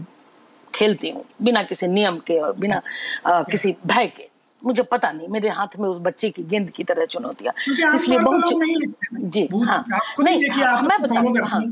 खेलती 0.75 1.11
हूँ 1.11 1.25
बिना 1.43 1.63
किसी 1.63 1.87
नियम 1.87 2.19
के 2.19 2.39
और 2.39 2.53
बिना 2.57 2.81
आ, 3.27 3.43
किसी 3.43 3.75
भय 3.87 4.07
के। 4.07 4.28
मुझे 4.63 4.83
पता 4.83 5.11
नहीं 5.13 5.29
मेरे 5.29 5.49
हाथ 5.49 5.79
में 5.81 5.89
उस 5.89 5.99
बच्चे 5.99 6.31
की 6.31 6.43
गेंद 6.43 6.71
की 6.71 6.85
तरह 6.85 7.05
चुनौतियाँ। 7.07 7.53
इसलिए 7.95 8.19
बहुत 8.19 8.41
जी 8.41 9.49
हाँ। 9.65 9.85
ही 9.89 10.25
नहीं 10.25 10.49
हाँ, 10.51 10.83
मैं 10.83 10.97
फॉलो 10.99 11.31
बताती 11.31 11.39
हूँ 11.41 11.47
हाँ। 11.49 11.63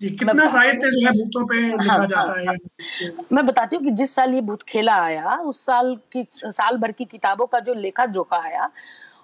जी 0.00 0.08
मैं 0.08 0.16
कितना 0.18 0.46
साहित्य 0.46 0.90
जो 0.90 1.06
है 1.06 1.12
भूतों 1.12 1.44
पे 1.46 1.60
लिखा 1.60 1.92
हाँ। 1.92 2.06
जाता 2.06 2.30
हाँ। 2.30 2.38
है 2.38 2.46
हाँ 2.46 3.26
मैं 3.32 3.46
बताती 3.46 3.76
हूँ 3.76 3.84
कि 3.84 3.90
जिस 3.90 4.14
साल 4.14 4.34
ये 4.34 4.40
भूत 4.40 4.62
खेला 4.62 4.94
आया 5.02 5.36
उस 5.44 5.64
साल 5.66 5.94
की 6.12 6.22
साल 6.28 6.76
भर 6.76 6.92
की 6.92 7.04
किताबों 7.04 7.46
का 7.46 7.60
जो 7.60 7.74
लेखा 7.74 8.06
जोखा 8.06 8.40
आया 8.44 8.70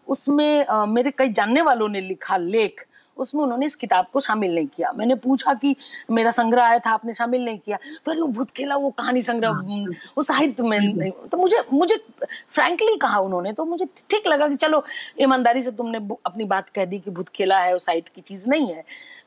उसमें 0.09 0.67
मेरे 0.89 1.11
कई 1.11 1.29
जानने 1.33 1.63
वालों 1.63 1.89
ने 1.89 2.01
लिखा 2.01 2.37
लेख 2.37 2.87
उसमें 3.17 3.43
उन्होंने 3.43 3.67
इस 3.67 3.75
किताब 3.77 4.07
को 4.13 4.21
शामिल 4.21 4.55
नहीं 4.55 4.67
किया। 4.67 4.93
मैंने 4.97 5.15
पूछा 5.15 5.55
कि 5.55 5.75
मेरा 6.11 6.31
संग्रह 6.31 6.63
आया 6.63 6.79
था 6.79 6.91
आपने 6.91 7.13
शामिल 7.13 7.45
नहीं 7.45 7.59
किया। 7.59 7.79
तो 8.05 8.13
अरे 8.13 8.21
वो 8.21 8.27
भूत 8.29 8.51
खेला 8.51 8.77
वो 8.77 8.91
कहानी 8.93 9.23
संग्रह 9.23 9.51
हाँ। 9.51 9.85
वो 10.17 10.23
साहित्य 10.23 10.63
में 10.63 11.11
तो 11.11 11.39
मुझे 11.39 11.63
मुझे 11.73 11.97
फ्रैंकली 12.27 12.97
कहा 13.03 13.19
उन्होंने 13.21 13.53
तो 13.53 13.65
मुझे 13.65 13.87
ठीक 14.11 14.27
लगा 14.27 14.49
कि 14.49 14.57
चलो 14.57 14.85
ईमानदारी 15.21 15.63
से 15.63 15.71
तुमने 15.73 15.99
अपनी 16.27 16.45
बात 16.45 16.69
कह 16.69 16.85
दी 16.85 16.99
कि 16.99 17.11
भूत 17.11 17.29
खेला 17.29 17.59
है 17.61 17.73
वो 17.73 17.79
साहित्य 17.81 18.13
की 18.15 18.21
चीज़ 18.23 18.49
नहीं 18.51 18.73
है 18.73 18.85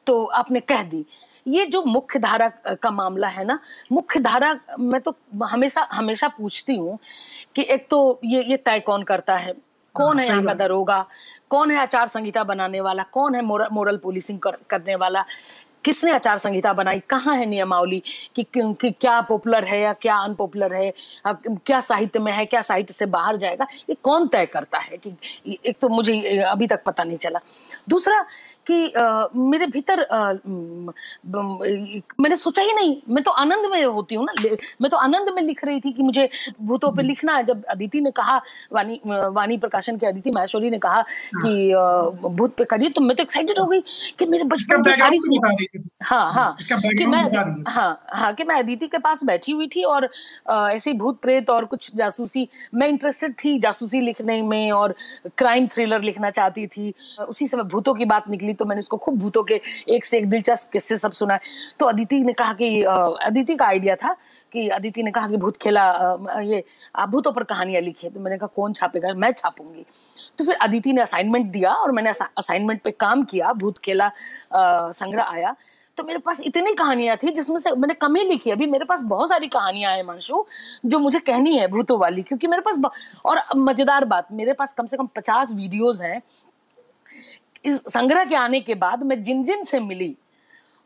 तो 0.08 0.24
आपने 0.26 0.60
कह 0.62 0.84
दी। 0.84 1.06
ये 1.48 1.65
जो 1.65 1.82
मुख्य 1.84 2.19
धारा 2.19 2.48
का 2.82 2.91
मामला 2.91 3.28
है 3.28 3.43
ना 3.45 3.60
मुख्य 3.91 4.19
धारा 4.19 4.54
मैं 4.80 5.02
तो 5.02 5.15
हमेशा 5.45 5.88
हमेशा 5.91 6.28
पूछती 6.38 6.76
हूँ 6.76 6.98
कि 7.56 7.65
एक 7.69 7.88
तो 7.89 8.19
ये 8.26 8.43
ये 8.43 8.58
तय 8.58 8.80
कौन 8.80 9.04
करता 9.04 9.36
है? 9.36 9.54
कौन 9.95 10.19
है 10.19 10.28
हाँ, 10.28 10.32
यहाँ 10.32 10.45
का 10.45 10.54
दरोगा? 10.56 11.06
कौन 11.56 11.72
है 11.72 11.78
आचार 11.80 12.08
संहिता 12.12 12.44
बनाने 12.44 12.80
वाला? 12.82 13.04
कौन 13.15 13.36
है 13.36 13.41
मोरल 13.72 13.98
पुलिसिंग 14.04 14.39
कर, 14.39 14.56
करने 14.70 14.96
वाला? 14.96 15.24
किसने 15.86 16.12
आचार 16.12 16.38
संहिता 16.38 16.74
बनाई? 16.74 17.00
कहाँ 17.10 17.36
है 17.36 17.45
नियमावली 17.45 18.02
कि, 18.36 18.45
कि 18.56 18.91
क्या 18.91 19.19
पॉपुलर 19.21 19.63
है 19.65 19.82
या 19.82 19.93
क्या 19.93 20.15
अनपॉपुलर 20.17 20.74
है? 20.74 20.93
क्या 21.28 21.80
साहित्य 21.80 22.19
में 22.19 22.32
है 22.32 22.45
क्या 22.45 22.62
साहित्य 22.62 22.93
से 22.93 23.06
बाहर 23.08 23.38
जाएगा? 23.38 23.67
ये 23.89 23.95
कौन 24.04 24.28
तय 24.28 24.45
करता 24.45 24.80
है 24.80 24.98
कि 24.98 25.13
एक 25.65 25.78
तो 25.82 25.89
मुझे 25.89 26.19
अभी 26.43 26.67
तक 26.67 26.84
पता 26.86 27.04
नहीं 27.04 27.17
चला। 27.17 27.39
दूसरा 27.89 28.21
कि 28.67 28.91
आ, 28.91 29.26
मेरे 29.36 29.65
भीतर 29.67 30.02
आ, 30.04 30.34
मैंने 31.26 32.36
सोचा 32.36 32.62
ही 32.62 32.74
नहीं। 32.74 32.95
मैं 33.10 33.24
तो 33.24 33.32
आनंद 33.34 33.65
में 33.71 33.84
होती 33.86 34.15
हूँ 34.15 34.26
ना। 34.26 34.34
मैं 34.82 34.89
तो 34.89 34.98
आनंद 34.98 35.30
में 35.36 35.41
लिख 35.43 35.63
रही 35.65 35.80
थी 35.80 35.91
कि 35.91 36.04
मुझे 36.04 36.30
भूतों 36.62 36.91
पे 36.95 37.04
लिखना 37.04 37.36
है। 37.38 37.43
जब 37.43 37.63
अदिति 37.69 38.02
ने 38.02 38.12
कहा 38.12 38.38
वाणी 38.74 39.00
वाणी 39.06 39.58
प्रकाशन 39.58 39.98
के 39.98 40.08
अदिति 40.08 40.32
महेश्वरी 40.32 40.69
ने 40.69 40.80
कहा 40.80 40.95
हाँ। 40.95 41.41
कि 41.43 42.28
भूत 42.28 42.56
पे 42.58 42.65
करिए 42.65 42.89
तो 42.89 43.02
मैं 43.02 43.15
तो 43.17 43.24
एक्साइटेड 43.24 43.60
हो 43.60 43.65
गई 43.65 43.82
कि 44.19 44.26
मेरे 44.26 44.43
बचपन 44.45 44.84
में 44.86 44.93
सारी 44.95 45.17
हाँ 46.03 46.31
हाँ। 46.33 46.57
कि 46.61 47.05
मैं 47.05 47.23
हाँ 47.67 48.05
हाँ 48.13 48.33
कि 48.33 48.43
मैं 48.43 48.55
अदिति 48.55 48.88
के 48.88 48.97
पास 48.97 49.23
बैठी 49.23 49.51
हुई 49.51 49.67
थी 49.67 49.83
और 49.83 50.09
ऐसे 50.49 50.93
भूत 50.93 51.21
प्रेत 51.21 51.49
और 51.49 51.65
कुछ 51.65 51.89
जासूसी 51.95 52.47
मैं 52.73 52.88
इंटरेस्टेड 52.88 53.33
थी 53.43 53.57
जासूसी 53.59 54.01
लिखने 54.01 54.41
में 54.41 54.71
और 54.71 54.95
क्राइम 55.38 55.67
थ्रिलर 55.67 56.01
लिखना 56.01 56.29
चाहती 56.29 56.67
थी। 56.67 56.93
उसी 57.29 57.47
समय 57.47 57.63
भूतों 57.63 57.93
की 57.93 58.05
बात 58.05 58.29
निकली 58.29 58.53
तो 58.53 58.65
मैंने 58.65 58.79
उसको 58.79 58.97
खूब 58.97 59.19
भूतों 59.19 59.43
के 59.43 59.61
एक 59.89 60.05
से 60.05 60.17
एक 60.17 60.29
दिलचस्प 60.29 60.71
किस्से 60.73 60.97
सब 60.97 61.11
सुना 61.11 61.39
तो 61.79 61.85
अदिति 61.85 62.23
ने 62.23 62.33
कहा 62.33 62.53
कि 62.53 62.81
अदिति 62.81 63.55
का 63.55 63.65
आइडिया 63.65 63.95
था 63.95 64.15
कि 64.51 64.67
अदिति 64.69 65.03
ने 65.03 65.12
कहा 65.12 65.27
कि 65.27 65.38
भूत 65.38 65.58
खेला 65.58 65.86
ये 66.41 66.63
आप 66.95 67.10
भूतों 67.10 67.31
पर 67.31 67.43
कहानियाँ 67.45 67.81
लिखी 67.81 68.10
तो 68.10 68.19
मैंने 68.19 68.38
कहा, 68.38 68.47
कौन 68.47 68.73
छापेगा? 68.73 69.13
मैं 69.15 69.31
छापूँगी। 69.34 69.86
तो 70.38 70.45
फिर 70.45 70.55
अदिति 70.55 70.93
ने 70.93 71.01
असाइनमेंट 71.01 71.51
दिया 71.51 71.73
और 71.73 71.91
मैंने 71.91 72.10
असाइनमेंट 72.10 72.81
पे 72.84 72.91
काम 72.93 73.23
किया, 73.25 73.53
भूत 73.53 73.77
खेला 73.77 74.12
संग्रह 74.53 75.23
आया। 75.23 75.55
तो 75.97 76.03
मेरे 76.03 76.19
पास 76.19 76.41
इतनी 76.45 76.73
कहानियाँ 76.75 77.15
थी 77.17 77.31
जिसमें 77.31 77.58
से 77.58 77.71
मैंने 77.73 77.93
कम 77.95 78.15
ही 78.15 78.23
लिखी। 78.23 78.51
अभी 78.51 78.65
मेरे 78.67 78.86
पास 78.86 79.01
बहुत 79.03 79.29
सारी 79.29 79.47
कहानियाँ 79.49 79.91
हैं 79.93 80.03
मंशु 80.03 80.43
जो 80.86 80.99
मुझे 80.99 81.19
कहनी 81.21 81.55
है 81.58 81.67
भूतों 81.67 81.99
वाली, 81.99 82.21
क्योंकि 82.23 82.47
मेरे 82.47 82.62
पास 82.62 82.77
और 83.25 83.41
मज़ेदार 83.58 84.05
बात, 84.05 84.27
मेरे 84.31 84.53
पास 84.53 84.73
कम 84.73 84.86
से 84.86 84.97
कम 84.97 85.08
पचास 85.15 85.53
वीडियोज़ 85.53 86.03
हैं। 86.03 86.21
इस 87.65 87.81
संग्रह 87.88 88.23
के 88.25 88.36
आने 88.36 88.60
के 88.62 88.75
बाद 88.75 89.03
मैं 89.03 89.21
जिन 89.23 89.43
जिन 89.43 89.63
से 89.63 89.79
मिली 89.81 90.15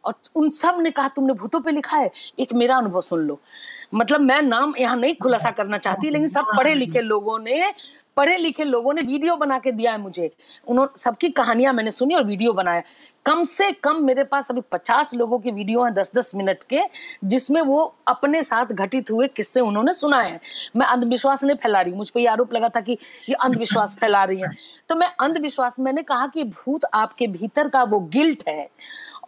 और 0.06 0.14
उन 0.36 0.50
सबने 0.50 0.92
कहा, 0.92 1.08
तुमने 1.08 1.34
भूतों 1.34 1.60
पे 1.62 1.72
लिखा 1.72 1.98
है, 1.98 2.12
एक 2.40 2.54
मेरा 2.54 2.78
अनुभव 2.78 3.02
सुन 3.02 3.20
लो। 3.20 3.40
मतलब 3.94 4.22
मैं 4.22 4.42
नाम 4.42 4.74
यहाँ 4.80 4.98
नहीं 4.98 5.16
खुलासा 5.16 5.52
करना 5.52 5.78
चाहती, 5.78 6.10
लेकिन 6.10 6.28
सब 6.28 6.46
पढ़े 6.58 6.74
लिखे 6.74 7.02
लोगों 7.02 7.40
ने 7.40 7.74
पढ़े 8.18 8.38
लिखे 8.38 8.64
लोगों 8.64 8.94
ने 8.94 9.02
वीडियो 9.02 9.36
बना 9.36 9.58
के 9.60 9.72
दिया 9.72 9.92
है 9.92 9.98
मुझे। 9.98 10.32
उन्होंने 10.68 11.02
सबकी 11.02 11.30
कहानियाँ 11.32 11.74
मैंने 11.74 11.92
सुनी 11.92 12.16
और 12.16 12.24
वीडियो 12.24 12.54
बनाया। 12.54 12.82
कम 13.26 13.44
से 13.44 13.72
कम 13.84 14.04
मेरे 14.04 14.24
पास 14.24 14.50
अभी 14.52 14.62
पचास 14.72 15.14
लोगों 15.16 15.40
की 15.40 15.52
वीडियो 15.52 15.84
है 15.84 15.92
दस 15.94 16.12
दस 16.16 16.32
मिनट 16.36 16.64
के 16.70 16.82
जिसमें 17.26 17.62
वो 17.62 17.84
अपने 18.08 18.42
साथ 18.44 18.66
घटित 18.66 19.12
हुए 19.12 19.28
किस्से 19.28 19.60
उन्होंने 19.62 19.92
सुनाए 19.94 20.30
हैं। 20.30 20.40
मैं 20.76 20.86
अंधविश्वास 20.88 21.44
नहीं 21.44 21.56
फैला 21.56 21.82
रही 21.82 21.94
मुझ 21.94 22.10
पर 22.10 22.20
यह 22.20 22.32
आरोप 22.32 22.54
लगा 22.54 22.70
था 22.70 22.82
कि 22.82 22.98
ये 23.30 23.36
अंधविश्वास 23.36 23.98
फैला 24.02 24.24
रही 24.24 24.42
है। 24.42 24.50
तो 24.90 24.96
मैं 24.96 25.08
अंधविश्वास 25.22 25.80
मैंने 25.80 26.04
कहा 26.04 26.28
कि 26.28 26.44
भूत 26.46 26.86
आपके 26.94 27.28
भीतर 27.30 27.70
का 27.70 27.84
वो 27.86 28.00
गिल्ट 28.10 28.44
है 28.48 28.70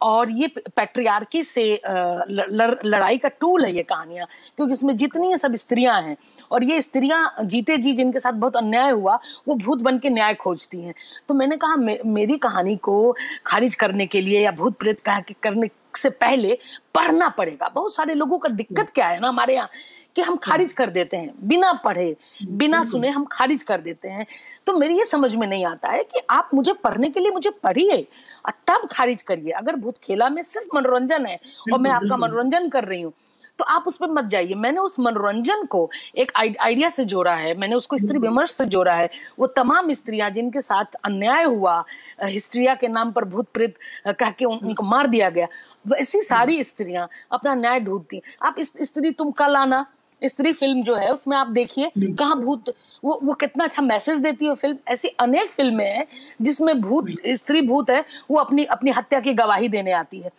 और 0.02 0.30
ये 0.30 0.46
पैट्रियार्की 0.76 1.42
से 1.42 1.64
लड़ाई 1.80 3.18
का 3.18 3.28
टूल 3.30 3.64
है 3.64 3.74
ये 3.74 3.82
कहानियाँ। 3.82 4.26
क्योंकि 4.56 4.72
इसमें 4.72 4.96
जितनी 4.96 5.36
सब 5.36 5.54
स्त्रियाँ 5.54 6.00
हैं 6.02 6.16
और 6.50 6.64
ये 6.64 6.80
स्त्रियाँ 6.80 7.34
जीते 7.42 7.76
जी 7.76 7.92
जिनके 7.92 8.18
साथ 8.18 8.32
बहुत 8.34 8.56
अन्याय 8.72 8.90
हुआ 8.90 9.18
वो 9.48 9.54
भूत 9.56 9.82
बन 9.82 9.98
के 9.98 10.10
न्याय 10.10 10.34
खोजती 10.34 10.80
हैं। 10.80 10.94
तो 11.28 11.34
मैंने 11.34 11.56
कहा 11.56 11.76
मे, 11.76 11.98
मेरी 12.06 12.38
कहानी 12.38 12.76
को 12.78 13.14
खारिज 13.46 13.74
करने 13.74 14.06
के 14.06 14.20
लिए 14.20 14.40
या 14.40 14.50
भूत 14.52 14.78
प्रेत 14.78 15.00
कहा 15.00 15.20
करने 15.42 15.70
से 15.96 16.10
पहले 16.10 16.56
पढ़ना 16.94 17.28
पड़ेगा। 17.28 17.68
बहुत 17.68 17.94
सारे 17.94 18.14
लोगों 18.14 18.38
का 18.38 18.48
दिक्कत 18.50 18.90
क्या 18.90 19.08
है 19.08 19.18
ना 19.20 19.28
हमारे 19.28 19.54
यहाँ 19.54 19.68
कि 20.16 20.22
हम 20.22 20.36
खारिज 20.36 20.72
कर 20.72 20.90
देते 20.90 21.16
हैं। 21.16 21.32
बिना 21.48 21.72
पढ़े 21.84 22.16
बिना 22.42 22.82
सुने 22.82 23.08
हम 23.10 23.24
खारिज 23.32 23.62
कर 23.62 23.80
देते 23.80 24.08
हैं। 24.08 24.26
तो 24.66 24.72
मेरी 24.72 24.96
ये 24.98 25.04
समझ 25.04 25.34
में 25.36 25.46
नहीं 25.46 25.64
आता 25.66 25.88
है 25.88 26.02
कि 26.04 26.20
आप 26.30 26.50
मुझे 26.54 26.72
पढ़ने 26.84 27.10
के 27.10 27.20
लिए 27.20 27.30
मुझे 27.30 27.50
पढ़िए 27.62 28.00
और 28.46 28.52
तब 28.68 28.88
खारिज 28.92 29.22
करिए। 29.22 29.52
अगर 29.52 29.76
भूत 29.76 29.98
खेला 29.98 30.28
में 30.28 30.42
सिर्फ़ 30.44 30.76
मनोरंजन 30.76 31.26
है 31.26 31.38
और 31.72 31.78
मैं 31.78 31.90
आपका 31.90 32.16
मनोरंजन 32.18 32.68
कर 32.68 32.84
रही 32.84 33.02
हूँ 33.02 33.12
तो 33.58 33.64
आप 33.66 33.84
उस 33.86 33.96
पर 33.96 34.10
मत 34.10 34.24
जाइए। 34.24 34.54
मैंने 34.54 34.78
उस 34.80 34.98
मनोरंजन 35.00 35.64
को 35.64 35.88
एक 36.16 36.32
आइडिया 36.36 36.88
से 36.88 37.04
जोड़ा 37.04 37.34
है 37.34 37.54
मैंने 37.58 37.74
उसको 37.74 37.96
स्त्री 37.98 38.18
विमर्श 38.18 38.50
से 38.50 38.64
जोड़ा 38.66 38.94
है। 38.94 39.08
वो 39.38 39.46
तमाम 39.48 39.90
स्त्रियाँ 39.92 40.30
जिनके 40.30 40.60
साथ 40.60 40.94
अन्याय 41.04 41.44
हुआ 41.44 41.84
हिस्ट्रिया 42.22 42.74
के 42.74 42.88
नाम 42.88 43.12
पर 43.12 43.24
भूत 43.24 43.48
प्रेत 43.54 43.74
कह 44.08 44.30
के 44.30 44.44
उन, 44.44 44.58
उनको 44.58 44.82
मार 44.82 45.06
दिया 45.06 45.30
गया 45.30 45.46
वैसी 45.86 46.20
सारी 46.22 46.62
स्त्रियाँ 46.64 47.08
अपना 47.32 47.54
न्याय 47.54 47.80
ढूंढती। 47.80 48.22
आप 48.42 48.56
इस 48.58 48.72
स्त्री 48.82 49.10
तुम 49.12 49.30
कल 49.32 49.56
आना 49.56 49.84
स्त्री 50.22 50.52
फ़िल्म 50.52 50.82
जो 50.82 50.94
है 50.94 51.10
उसमें 51.10 51.36
आप 51.36 51.46
देखिए 51.50 51.90
कहा 51.98 52.34
भूत 52.36 52.68
वो 53.04 53.18
वो 53.24 53.32
कितना 53.34 53.64
अच्छा 53.64 53.82
मैसेज 53.82 54.18
देती 54.20 54.46
है 54.46 54.54
फ़िल्म। 54.54 54.76
ऐसी 54.88 55.08
अनेक 55.20 55.52
फ़िल्में 55.52 55.84
हैं 55.86 56.06
जिसमें 56.42 56.80
भूत 56.80 57.06
स्त्री 57.28 57.62
भूत 57.62 57.90
है 57.90 58.04
वो 58.30 58.38
अपनी 58.38 58.64
अपनी 58.66 58.90
हत्या 58.90 59.20
की 59.20 59.34
गवाही 59.34 59.68
देने 59.68 59.92
आती 59.92 60.20
है। 60.20 60.30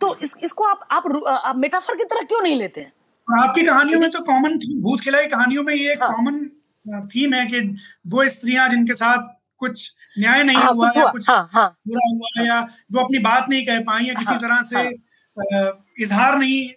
तो 0.00 0.14
इस, 0.22 0.34
इसको 0.42 0.64
आप 0.64 0.88
आप, 0.90 1.06
आप 1.26 1.56
मेटाफर 1.56 1.96
की 1.96 2.04
तरह 2.04 2.22
क्यों 2.22 2.40
नहीं 2.42 2.56
लेते? 2.56 2.80
हैं 2.80 2.92
आपकी 3.28 3.62
कहानियों 3.62 4.00
में 4.00 4.10
तो 4.10 4.20
कॉमन 4.20 4.58
भूत 4.80 5.00
खिलाई 5.00 5.26
कहानियों 5.26 5.62
में 5.62 5.74
ये 5.74 5.94
कॉमन 5.96 6.38
हाँ। 6.86 7.06
थीम 7.06 7.34
है 7.34 7.44
कि 7.46 7.60
वो 8.06 8.28
स्त्रियाँ 8.28 8.68
जिनके 8.68 8.94
साथ 8.94 9.28
कुछ 9.58 9.90
न्याय 10.18 10.42
नहीं 10.42 10.56
हाँ, 10.56 10.72
हुआ 10.72 10.90
या 10.96 11.06
कुछ 11.06 11.30
हाँ, 11.30 11.48
हाँ, 11.52 11.68
बुरा 11.88 12.08
हुआ 12.14 12.44
या 12.46 12.60
वो 12.92 13.00
अपनी 13.00 13.18
बात 13.18 13.48
नहीं 13.48 13.66
कह 13.66 13.80
पाई 13.80 14.04
या 14.04 14.14
किसी 14.14 14.32
हाँ, 14.32 14.40
तरह 14.40 14.62
से 14.62 14.78
हाँ, 14.78 15.82
इजहार 16.00 16.38
नहीं 16.38 16.68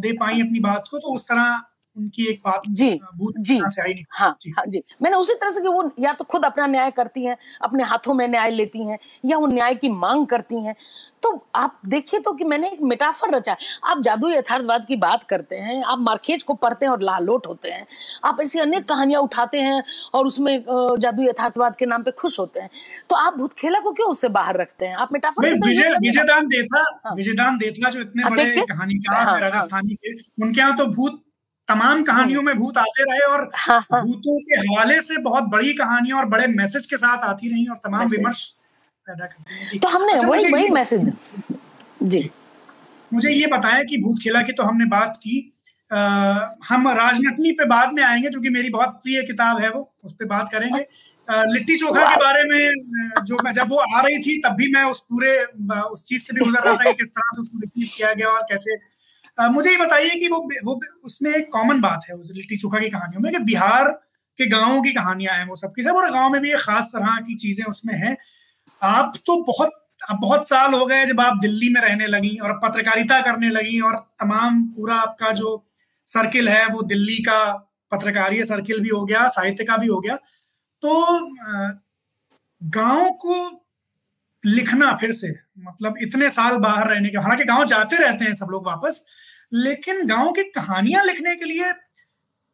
दे 0.00 0.12
पाई 0.12 0.40
अपनी 0.40 0.60
बात 0.60 0.84
को 0.90 0.98
तो 0.98 1.14
उस 1.14 1.24
तरह 1.24 1.62
उनकी 1.96 2.26
एक 2.26 2.38
बात 2.38 2.62
जी 2.70 2.90
जी। 3.40 3.60
से 3.64 3.82
आई 3.82 3.92
नहीं। 3.94 4.04
हाँ 4.10 4.36
जी। 4.42 4.50
हाँ 4.50 4.64
जी। 4.66 4.82
मैंने 5.02 5.16
उसी 5.16 5.34
तरह 5.34 5.50
से 5.50 5.60
कि 5.60 5.68
वो 5.68 5.90
या 5.98 6.12
तो 6.12 6.24
खुद 6.24 6.44
अपना 6.44 6.66
न्याय 6.66 6.90
करती 6.90 7.24
हैं 7.24 7.36
अपने 7.62 7.84
हाथों 7.84 8.14
में 8.14 8.26
न्याय 8.28 8.50
लेती 8.50 8.86
हैं 8.86 8.98
या 9.24 9.38
वो 9.38 9.46
न्याय 9.46 9.74
की 9.74 9.88
मांग 9.90 10.26
करती 10.26 10.62
हैं। 10.64 10.74
तो 11.22 11.30
आप 11.54 11.80
देखिए 11.88 12.20
तो 12.20 12.32
कि 12.32 12.44
मैंने 12.44 12.68
एक 12.70 12.80
मेटाफर 12.82 13.34
रचा 13.34 13.56
आप 13.84 14.00
जादू 14.02 14.30
यथार्थवाद 14.30 14.84
की 14.86 14.96
बात 14.96 15.24
करते 15.30 15.56
हैं 15.58 15.82
आप 15.84 15.98
मार्केज 16.00 16.42
को 16.42 16.54
पढ़ते 16.56 16.86
हैं 16.86 16.92
और 16.92 17.02
लालोट 17.02 17.46
होते 17.46 17.70
हैं। 17.70 17.86
आप 18.24 18.40
ऐसी 18.40 18.58
अनेक 18.60 18.88
कहानियाँ 18.88 19.20
उठाते 19.22 19.60
हैं 19.60 19.82
और 20.14 20.26
उसमें 20.26 20.64
जादू 21.00 21.22
यथार्थवाद 21.22 21.76
के 21.76 21.86
नाम 21.86 22.02
पे 22.02 22.10
खुश 22.18 22.38
होते 22.40 22.60
हैं। 22.60 22.70
तो 23.10 23.16
आप 23.16 23.36
भूतखेला 23.38 23.80
को 23.80 23.92
क्यों 23.92 24.08
उससे 24.10 24.28
बाहर 24.30 24.56
रखते 24.56 24.86
हैं? 24.86 24.94
आप 24.96 25.12
मेटाफर 25.12 25.52
विजयदान 25.56 26.46
देता 26.48 26.84
हाँ। 27.04 27.14
विजयदान 27.16 27.58
देता 27.58 27.90
जो 27.90 28.00
इतने 28.00 28.30
बड़े 28.30 28.44
कहानीकार 28.62 29.22
हाँ, 29.22 29.38
राजस्थानी 29.40 29.94
के 29.96 30.12
उनके 30.42 30.60
यहाँ 30.60 30.76
तो 30.76 30.86
भूत 30.86 31.22
तमाम 31.72 32.02
कहानियों 32.02 32.42
में 32.42 32.56
भूत 32.56 32.78
आते 32.78 33.02
रहे 33.02 33.20
और 33.32 33.50
हाँ, 33.54 33.80
हाँ। 33.92 34.02
भूतों 34.02 34.38
के 34.38 34.60
हवाले 34.60 35.00
से 35.00 35.16
बहुत 35.22 35.44
बड़ी 35.44 35.72
कहानियाँ 35.72 36.18
और 36.18 36.24
बड़े 36.24 36.46
मैसेज 36.46 36.86
के 36.86 36.96
साथ 36.96 37.24
आती 37.24 37.48
रही 37.48 37.66
और 37.66 37.76
तमाम 37.76 38.06
विमर्श 38.06 38.44
पैदा 39.08 39.26
करती 39.26 39.64
हैं 39.64 39.78
तो 39.80 39.88
हमने 39.88 40.12
अच्छा, 40.12 40.28
वही 40.28 40.52
वही 40.52 40.68
मैसेज 40.68 41.12
जी। 42.02 42.30
मुझे 43.12 43.30
ये 43.30 43.46
बताया 43.46 43.82
कि 43.82 43.96
भूत 43.98 44.18
खेला 44.22 44.42
की 44.42 44.52
तो 44.52 44.62
हमने 44.62 44.84
बात 44.84 45.16
की। 45.16 45.52
आ, 45.90 45.98
हम 46.68 46.88
राजनटनी 46.88 47.52
पे 47.52 47.64
बाद 47.64 47.92
में 47.92 48.02
आएँगे 48.02 48.28
जो 48.28 48.40
कि 48.40 48.48
मेरी 48.48 48.70
बहुत 48.70 49.00
प्रिय 49.02 49.22
किताब 49.22 49.60
है 49.60 49.70
वो 49.70 49.92
उस 50.04 50.12
पर 50.12 50.24
बात 50.24 50.48
करेंगे। 50.52 50.86
लिट्टी 51.28 51.76
चोखा 51.76 52.08
के 52.10 52.16
बारे 52.16 52.44
में 52.44 53.24
जो 53.24 53.36
मैं 53.44 53.52
जब 53.52 53.68
वो 53.68 53.76
आ 53.96 54.00
रही 54.00 54.18
थी 54.18 54.40
तब 54.40 54.52
भी 54.52 54.70
मैं 54.72 54.84
उस 54.84 55.00
पूरे 55.00 55.34
उस 55.80 56.04
चीज़ 56.04 56.22
से 56.22 56.34
भी 56.34 56.40
गुजर 56.44 56.64
रहा 56.64 56.76
था 56.76 56.90
कि 56.90 56.92
किस 56.92 57.10
तरह 57.10 57.34
से 57.34 57.40
उसको 57.40 57.58
रिसीव 57.58 57.88
किया 57.96 58.12
गया 58.14 58.28
और 58.28 58.42
कैसे 58.42 58.76
मुझे 59.38 59.70
ये 59.70 59.76
बताइए 59.76 60.14
कि 60.20 60.28
वो 60.28 60.38
वो 60.64 60.80
उसमें 61.04 61.30
एक 61.32 61.48
कॉमन 61.52 61.80
बात 61.80 62.04
है 62.10 62.16
लिट्टी 62.34 62.56
चोखा 62.56 62.78
की 62.80 62.88
कहानियों 62.90 63.20
में 63.22 63.32
कि 63.32 63.38
बिहार 63.44 63.88
के 64.38 64.46
गाँवों 64.48 64.82
की 64.82 64.92
कहानियाँ 64.92 65.34
हैं 65.36 65.46
वो 65.46 65.56
सबकी 65.56 65.82
सब, 65.82 65.96
और 65.96 66.10
गाँव 66.10 66.30
में 66.30 66.40
भी 66.42 66.50
एक 66.52 66.58
खास 66.60 66.90
तरह 66.94 67.16
की 67.26 67.34
चीज़ें 67.36 67.64
उसमें 67.66 67.94
हैं। 67.96 68.16
आप 68.82 69.12
तो 69.26 69.36
बहुत, 69.44 69.70
अब 70.02 70.18
बहुत 70.20 70.48
साल 70.48 70.74
हो 70.74 70.86
गए 70.86 71.04
जब 71.06 71.20
आप 71.20 71.38
दिल्ली 71.42 71.68
में 71.74 71.80
रहने 71.80 72.06
लगी 72.08 72.36
और 72.38 72.52
पत्रकारिता 72.64 73.20
करने 73.22 73.50
लगी, 73.50 73.80
और 73.80 73.96
तमाम 74.20 74.62
पूरा 74.68 74.96
आपका 74.96 75.30
जो 75.32 75.62
सर्किल 76.06 76.48
है 76.48 76.66
वो 76.68 76.82
दिल्ली 76.84 77.16
का 77.22 77.44
पत्रकारीय 77.92 78.44
सर्किल 78.44 78.80
भी 78.80 78.88
हो 78.88 79.04
गया, 79.04 79.26
साहित्य 79.30 79.64
का 79.64 79.76
भी 79.76 79.86
हो 79.88 80.00
गया। 80.00 80.16
तो 80.82 81.20
गाँव 82.60 83.10
को 83.16 83.34
लिखना 84.46 84.92
फिर 85.00 85.12
से 85.12 85.28
मतलब 85.58 85.94
इतने 86.02 86.30
साल 86.30 86.56
बाहर 86.56 86.88
रहने 86.88 87.08
के 87.08 87.18
हालाँकि 87.18 87.44
गाँव 87.44 87.64
जाते 87.64 87.96
रहते 87.96 88.24
हैं 88.24 88.34
सब 88.34 88.46
लोग 88.50 88.66
वापस 88.66 89.06
लेकिन 89.54 90.06
गाँव 90.06 90.32
की 90.32 90.42
कहानियाँ 90.42 91.04
लिखने 91.04 91.36
के 91.36 91.44
लिए 91.44 91.72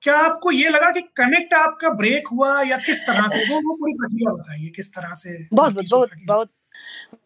क्या 0.03 0.17
आपको 0.19 0.51
ये 0.51 0.69
लगा 0.69 0.91
कि 0.91 1.01
कनेक्ट 1.01 1.55
आपका 1.55 1.91
ब्रेक 1.91 2.29
हुआ 2.29 2.63
या 2.63 2.77
किस 2.77 3.07
तरह 3.07 3.29
से? 3.29 3.39
वो 3.45 3.61
वो 3.61 3.75
पूरी 3.75 3.93
प्रक्रिया 3.93 4.33
बताइए 4.33 4.69
किस 4.69 4.93
तरह 4.95 5.15
से 5.15 5.49
बहुत 5.53 5.73
बहुत 5.91 6.11
बहुत 6.27 6.51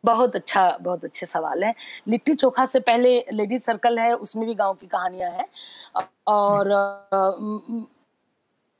बहुत 0.04 0.36
अच्छा 0.36 0.78
बहुत 0.80 1.04
अच्छे 1.04 1.26
सवाल 1.26 1.64
है। 1.64 1.74
लिट्टी 2.08 2.34
चोखा 2.34 2.64
से 2.64 2.80
पहले 2.80 3.18
लेडीज़ 3.32 3.62
सर्कल 3.62 3.98
है 3.98 4.12
उसमें 4.14 4.46
भी 4.46 4.54
गाँव 4.54 4.74
की 4.74 4.86
कहानियाँ 4.86 5.30
हैं। 5.30 5.46
और 6.26 6.70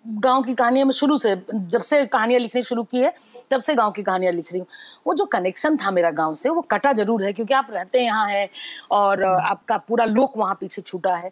गाँव 0.04 0.42
की 0.42 0.54
कहानियाँ 0.54 0.86
मैं 0.86 0.92
शुरू 0.92 1.16
से 1.16 1.34
जब 1.50 1.82
से 1.82 2.04
कहानियाँ 2.06 2.40
लिखनी 2.40 2.62
शुरू 2.62 2.82
की 2.84 3.00
है 3.00 3.12
तब 3.50 3.60
से 3.62 3.74
गाँव 3.74 3.90
की 3.92 4.02
कहानियाँ 4.02 4.32
लिख 4.32 4.52
रही 4.52 4.58
हूँ। 4.60 4.66
वो 5.06 5.14
जो 5.14 5.24
कनेक्शन 5.26 5.76
था 5.76 5.90
मेरा 5.90 6.10
गाँव 6.10 6.34
से 6.34 6.48
वो 6.48 6.60
कटा 6.70 6.92
ज़रूर 6.92 7.24
है 7.24 7.32
क्योंकि 7.32 7.54
आप 7.54 7.68
रहते 7.70 8.00
यहाँ 8.00 8.28
हैं 8.28 8.48
और 8.90 9.22
आपका 9.24 9.76
पूरा 9.78 10.04
लोक 10.04 10.36
वहाँ 10.36 10.54
पीछे 10.60 10.82
छूटा 10.82 11.14
है। 11.16 11.30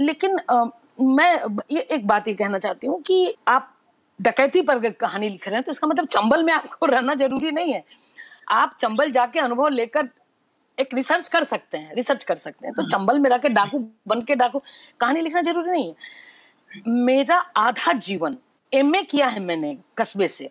लेकिन 0.00 0.38
आ, 0.50 0.64
मैं 1.00 1.40
ये 1.70 1.80
एक 1.80 2.06
बात 2.06 2.28
ये 2.28 2.34
कहना 2.34 2.58
चाहती 2.58 2.86
हूँ 2.86 3.00
कि 3.02 3.34
आप 3.48 3.74
डकैती 4.18 4.60
पर 4.62 4.88
कहानी 4.90 5.28
लिख 5.28 5.46
रहे 5.48 5.56
हैं 5.56 5.64
तो 5.64 5.72
इसका 5.72 5.86
मतलब 5.86 6.06
चंबल 6.08 6.42
में 6.42 6.52
आपको 6.52 6.86
रहना 6.94 7.14
ज़रूरी 7.14 7.50
नहीं 7.50 7.72
है। 7.72 7.84
आप 8.50 8.76
चंबल 8.80 9.10
जाके 9.10 9.38
अनुभव 9.40 9.68
लेकर 9.70 10.08
एक 10.78 10.94
रिसर्च 10.94 11.28
कर 11.28 11.44
सकते 11.44 11.78
हैं 11.78 11.94
रिसर्च 11.94 12.24
कर 12.24 12.36
सकते 12.36 12.66
हैं। 12.66 12.74
तो 12.74 12.82
हाँ। 12.82 12.88
चंबल 12.90 13.18
में 13.18 13.28
रह 13.30 13.38
के 13.38 13.48
डाकू 13.48 13.78
बन 14.08 14.20
के 14.22 14.34
डाकू 14.34 14.62
कहानी 15.00 15.20
लिखना 15.20 15.42
ज़रूरी 15.42 15.70
नहीं 15.70 15.88
है। 15.88 15.94
मेरा 16.88 17.36
आधा 17.56 17.92
जीवन 17.92 18.36
एम 18.72 18.94
किया 19.10 19.26
है 19.26 19.40
मैंने 19.40 19.76
कस्बे 19.98 20.28
से। 20.28 20.48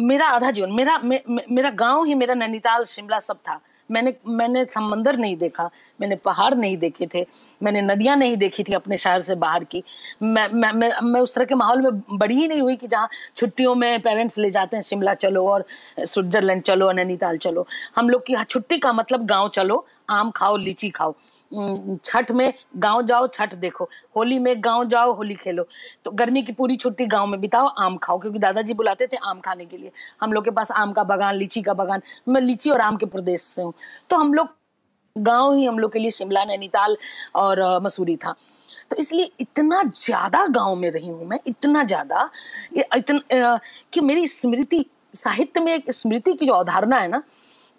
मेरा 0.00 0.26
आधा 0.26 0.50
जीवन 0.50 0.72
मेरा 0.72 0.98
मे, 0.98 1.22
मेरा 1.28 1.70
गाँव 1.70 2.04
ही 2.04 2.14
मेरा 2.14 2.34
नैनीताल 2.34 2.84
शिमला 2.84 3.18
सब 3.18 3.36
था। 3.48 3.60
मैंने 3.90 4.12
मैंने 4.28 4.64
समंदर 4.64 5.16
नहीं 5.16 5.36
देखा 5.36 5.68
मैंने 6.00 6.16
पहाड़ 6.16 6.54
नहीं 6.54 6.76
देखे 6.76 7.06
थे 7.14 7.24
मैंने 7.62 7.80
नदियाँ 7.82 8.16
नहीं 8.16 8.36
देखी 8.36 8.62
थी 8.62 8.72
अपने 8.74 8.96
शहर 8.96 9.20
से 9.20 9.34
बाहर 9.34 9.64
की। 9.64 9.82
मैं 10.22 10.46
मैं 10.48 10.72
मैं, 10.72 10.90
मैं 11.02 11.20
उस 11.20 11.34
तरह 11.34 11.44
के 11.44 11.54
माहौल 11.54 11.82
में 11.82 12.18
बड़ी 12.18 12.34
ही 12.34 12.46
नहीं 12.48 12.60
हुई 12.60 12.76
कि 12.76 12.86
जहाँ 12.86 13.08
छुट्टियों 13.36 13.74
में 13.74 14.00
पेरेंट्स 14.00 14.38
ले 14.38 14.50
जाते 14.50 14.76
हैं 14.76 14.82
शिमला 14.82 15.14
चलो 15.14 15.46
और 15.48 15.64
स्विट्जरलैंड 15.98 16.62
चलो 16.62 16.90
नैनीताल 16.92 17.36
चलो। 17.38 17.66
हम 17.96 18.10
लोग 18.10 18.26
की 18.26 18.36
छुट्टी 18.44 18.78
का 18.78 18.92
मतलब 18.92 19.26
गाँव 19.26 19.48
चलो 19.48 19.84
आम 20.10 20.30
खाओ, 20.30 20.56
लीची 20.56 20.90
खाओ। 20.90 21.14
छठ 22.04 22.30
में 22.30 22.52
गाँव 22.76 23.02
जाओ, 23.02 23.26
छठ 23.26 23.54
देखो। 23.56 23.88
होली 24.16 24.38
में 24.38 24.54
गाँव 24.64 24.84
जाओ, 24.88 25.12
होली 25.12 25.34
खेलो। 25.34 25.66
तो 26.04 26.10
गर्मी 26.10 26.42
की 26.42 26.52
पूरी 26.52 26.76
छुट्टी 26.76 27.06
गाँव 27.06 27.26
में 27.26 27.40
बिताओ, 27.40 27.66
आम 27.68 27.96
खाओ। 27.96 28.18
क्योंकि 28.18 28.38
दादाजी 28.38 28.74
बुलाते 28.74 29.06
थे 29.06 29.16
आम 29.24 29.40
खाने 29.40 29.66
के 29.66 29.76
लिए। 29.76 29.92
हम 30.20 30.32
लोग 30.32 30.44
के 30.44 30.50
पास 30.50 30.72
आम 30.72 30.92
का 30.92 31.04
बागान, 31.04 31.34
लीची 31.36 31.62
का 31.62 31.74
बागान। 31.74 32.02
मैं 32.28 32.40
लीची 32.40 32.70
और 32.70 32.80
आम 32.80 32.96
के 32.96 33.06
प्रदेश 33.06 33.40
से 33.42 33.62
हूँ। 33.62 33.72
तो 34.10 34.16
हम 34.16 34.34
लोग 34.34 34.48
गाँव 35.16 35.54
ही 35.54 35.64
हम 35.64 35.78
लोग 35.78 35.92
के 35.92 35.98
लिए 35.98 36.10
शिमला, 36.10 36.44
नैनीताल 36.44 36.96
और 37.34 37.80
मसूरी 37.82 38.16
था। 38.16 38.34
तो 38.90 38.96
इसलिए 38.96 39.30
इतना 39.40 39.82
ज़्यादा 39.84 40.46
गाँव 40.46 40.74
में 40.76 40.90
रही 40.90 41.08
हूँ 41.08 41.26
मैं, 41.26 41.38
इतना 41.46 41.82
ज़्यादा। 41.84 42.26
इतना 42.96 43.58
कि 43.92 44.00
मेरी 44.00 44.26
स्मृति, 44.26 44.84
साहित्य 45.14 45.60
में 45.60 45.72
एक 45.74 45.90
स्मृति 45.92 46.34
की 46.34 46.46
जो 46.46 46.52
अवधारणा 46.52 46.98
है 46.98 47.08
ना 47.08 47.22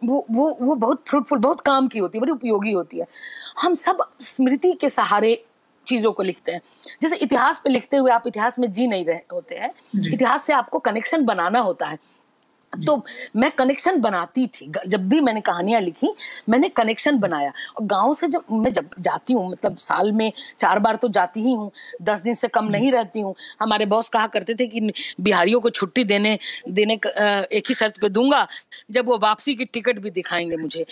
वो 0.03 0.25
वो 0.31 0.57
वो 0.61 0.75
बहुत 0.75 1.03
फ्रूटफुल 1.07 1.39
बहुत 1.39 1.61
काम 1.61 1.87
की 1.87 1.99
होती 1.99 2.17
है 2.17 2.21
बड़ी 2.21 2.31
उपयोगी 2.31 2.71
होती 2.71 2.99
है। 2.99 3.07
हम 3.61 3.73
सब 3.73 4.03
स्मृति 4.19 4.73
के 4.73 4.89
सहारे 4.89 5.45
चीज़ों 5.87 6.11
को 6.11 6.23
लिखते 6.23 6.51
हैं। 6.51 6.61
जैसे 7.01 7.15
इतिहास 7.15 7.59
पे 7.59 7.69
लिखते 7.69 7.97
हुए 7.97 8.11
आप 8.11 8.23
इतिहास 8.27 8.59
में 8.59 8.71
जी 8.71 8.87
नहीं 8.87 9.05
रहे 9.05 9.19
होते 9.33 9.55
हैं। 9.55 9.71
इतिहास 10.13 10.43
से 10.43 10.53
आपको 10.53 10.79
कनेक्शन 10.79 11.25
बनाना 11.25 11.59
होता 11.59 11.87
है। 11.87 11.97
तो 12.73 12.95
मैं 13.35 13.49
कनेक्शन 13.51 13.99
बनाती 14.01 14.45
थी। 14.49 14.71
जब 14.87 15.07
भी 15.09 15.19
मैंने 15.21 15.41
कहानियाँ 15.41 15.81
लिखी 15.81 16.13
मैंने 16.49 16.69
कनेक्शन 16.69 17.17
बनाया। 17.19 17.51
और 17.77 17.85
गाँव 17.85 18.13
से 18.13 18.27
जब 18.27 18.43
मैं 18.51 18.71
जब 18.73 18.89
जाती 18.99 19.33
हूँ 19.33 19.49
मतलब 19.51 19.75
साल 19.79 20.11
में 20.11 20.31
चार 20.59 20.79
बार 20.79 20.95
तो 20.95 21.07
जाती 21.09 21.41
ही 21.41 21.53
हूँ 21.53 21.71
दस 22.01 22.21
दिन 22.21 22.33
से 22.33 22.47
कम 22.47 22.65
नहीं 22.67 22.91
रहती 22.91 23.19
हूँ। 23.19 23.33
हमारे 23.61 23.85
बॉस 23.85 24.09
कहा 24.09 24.27
करते 24.27 24.53
थे 24.53 24.67
कि 24.67 24.91
बिहारियों 25.21 25.59
को 25.61 25.69
छुट्टी 25.71 26.03
देने 26.03 26.37
देने 26.69 26.93
एक 26.93 27.63
ही 27.67 27.73
शर्त 27.73 27.99
पे 28.01 28.09
दूँगा 28.09 28.47
जब 28.91 29.07
वो 29.07 29.17
वापसी 29.17 29.55
की 29.55 29.65
टिकट 29.65 29.99
भी 29.99 30.11
दिखाएँगे 30.11 30.57
मुझे। 30.57 30.85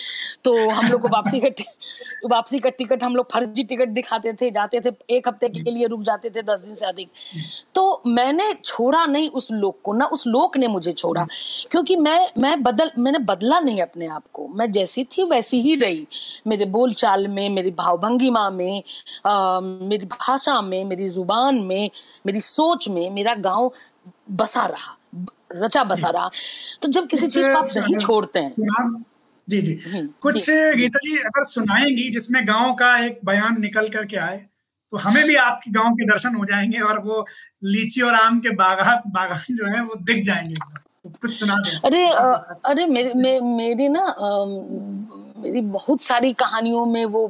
तो 0.44 0.68
हम 0.70 0.86
लोग 0.86 1.00
को 1.02 1.08
वापसी 1.08 1.40
का 1.40 1.48
वापसी 2.26 2.58
का 2.58 2.70
टिकट 2.70 3.02
हम 3.02 3.16
लोग 3.16 3.32
फर्जी 3.32 3.64
टिकट 3.64 3.88
दिखाते 3.90 4.32
थे 4.32 4.50
जाते 4.50 4.80
थे 4.80 4.90
एक 5.10 5.28
हफ़्ते 5.28 5.48
के 5.48 5.70
लिए 5.70 5.86
रुक 5.86 6.02
जाते 6.02 6.30
थे 6.30 6.42
दस 6.42 6.60
दिन 6.60 6.74
से 6.74 6.86
अधिक। 6.86 7.08
तो 7.74 8.02
मैंने 8.06 8.52
छोड़ा 8.64 9.04
नहीं 9.06 9.28
उस 9.30 9.50
लोक 9.52 9.80
को 9.84 9.92
ना 9.92 10.04
उस 10.06 10.26
लोक 10.26 10.56
ने 10.56 10.66
मुझे 10.66 10.92
छोड़ा। 10.92 11.26
क्योंकि 11.70 11.96
मैं 11.96 12.28
मैं 12.38 12.62
बदल 12.62 12.90
मैंने 12.98 13.18
बदला 13.20 13.58
नहीं 13.60 13.82
अपने 13.82 14.06
आप 14.08 14.22
को। 14.32 14.46
मैं 14.48 14.70
जैसी 14.72 15.04
थी 15.04 15.24
वैसी 15.24 15.60
ही 15.62 15.74
रही। 15.74 16.06
मेरे 16.46 16.64
बोल 16.66 16.92
चाल 16.94 17.26
में 17.28 17.48
मेरी 17.50 17.70
भावभंगिमा 17.70 18.48
में 18.50 18.82
आ, 19.26 19.60
मेरी 19.60 20.06
भाषा 20.06 20.60
में 20.62 20.84
मेरी 20.84 21.08
ज़ुबान 21.08 21.60
में 21.62 21.90
मेरी 22.26 22.40
सोच 22.40 22.88
में 22.88 23.10
मेरा 23.10 23.34
गाँव 23.34 23.70
बसा 24.32 24.66
रहा 24.66 24.96
रचा 25.54 25.84
बसा 25.84 26.10
रहा। 26.10 26.28
तो 26.82 26.88
जब 26.88 27.06
किसी 27.06 27.28
चीज़ 27.28 27.48
को 27.48 27.56
आप 27.58 27.70
नहीं 27.76 27.96
छोड़ते 27.96 28.38
हैं। 28.38 29.04
जी 29.48 29.60
जी। 29.62 29.74
कुछ 30.22 30.50
गीता 30.50 30.98
जी 30.98 31.16
अगर 31.18 31.44
सुनाएँगी 31.44 32.10
जिसमें 32.12 32.46
गाँव 32.48 32.74
का 32.74 32.96
एक 33.04 33.18
बयान 33.24 33.60
निकल 33.60 33.88
करके 33.88 34.16
आए 34.16 34.36
तो 34.92 34.96
हमें 34.98 35.24
भी 35.26 35.34
आपके 35.36 35.70
गाँव 35.70 35.94
के 35.94 36.04
दर्शन 36.06 36.34
हो 36.34 36.44
जाएँगे 36.44 36.78
और 36.80 36.98
वो 36.98 37.24
लीची 37.64 38.00
और 38.00 38.14
आम 38.14 38.38
के 38.40 38.50
बागान 38.56 39.10
बागान 39.10 39.56
जो 39.56 39.74
है 39.74 39.82
वो 39.84 39.94
दिख 40.02 40.24
जाएँगे। 40.24 40.54
कुछ 41.04 41.32
सुना 41.34 41.54
अरे 41.84 42.04
अरे 42.70 42.84
मेरे 42.86 43.12
मे, 43.14 43.40
मेरी 43.40 43.88
ना 43.88 44.04
मेरी 45.42 45.60
बहुत 45.76 46.00
सारी 46.02 46.32
कहानियों 46.32 46.84
में 46.86 47.04
वो 47.04 47.26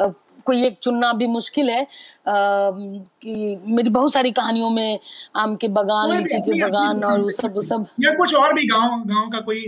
आ, 0.00 0.06
कोई 0.46 0.64
एक 0.66 0.78
चुनना 0.82 1.12
भी 1.12 1.26
मुश्किल 1.26 1.70
है 1.70 1.80
आ, 1.82 1.86
कि 2.26 3.58
मेरी 3.66 3.90
बहुत 3.90 4.12
सारी 4.12 4.30
कहानियों 4.32 4.70
में 4.70 4.98
आम 5.36 5.56
के 5.56 5.68
बगान 5.68 6.16
लीची 6.16 6.40
के 6.40 6.60
बगान 6.64 7.04
और 7.04 7.20
वो 7.20 7.30
सब 7.30 7.54
वो 7.54 7.60
सब। 7.60 7.86
या 8.00 8.12
कुछ 8.14 8.34
और 8.34 8.54
भी 8.54 8.66
गाँव 8.66 9.02
गाँव 9.06 9.28
का 9.30 9.40
कोई 9.40 9.64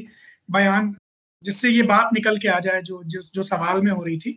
बयान 0.50 0.94
जिससे 1.44 1.68
ये 1.68 1.82
बात 1.82 2.10
निकल 2.14 2.38
के 2.38 2.48
आ 2.48 2.58
जाए 2.60 2.80
जो 2.82 3.02
जो, 3.04 3.20
जो 3.34 3.42
सवाल 3.42 3.82
में 3.82 3.90
हो 3.92 4.04
रही 4.04 4.18
थी। 4.18 4.32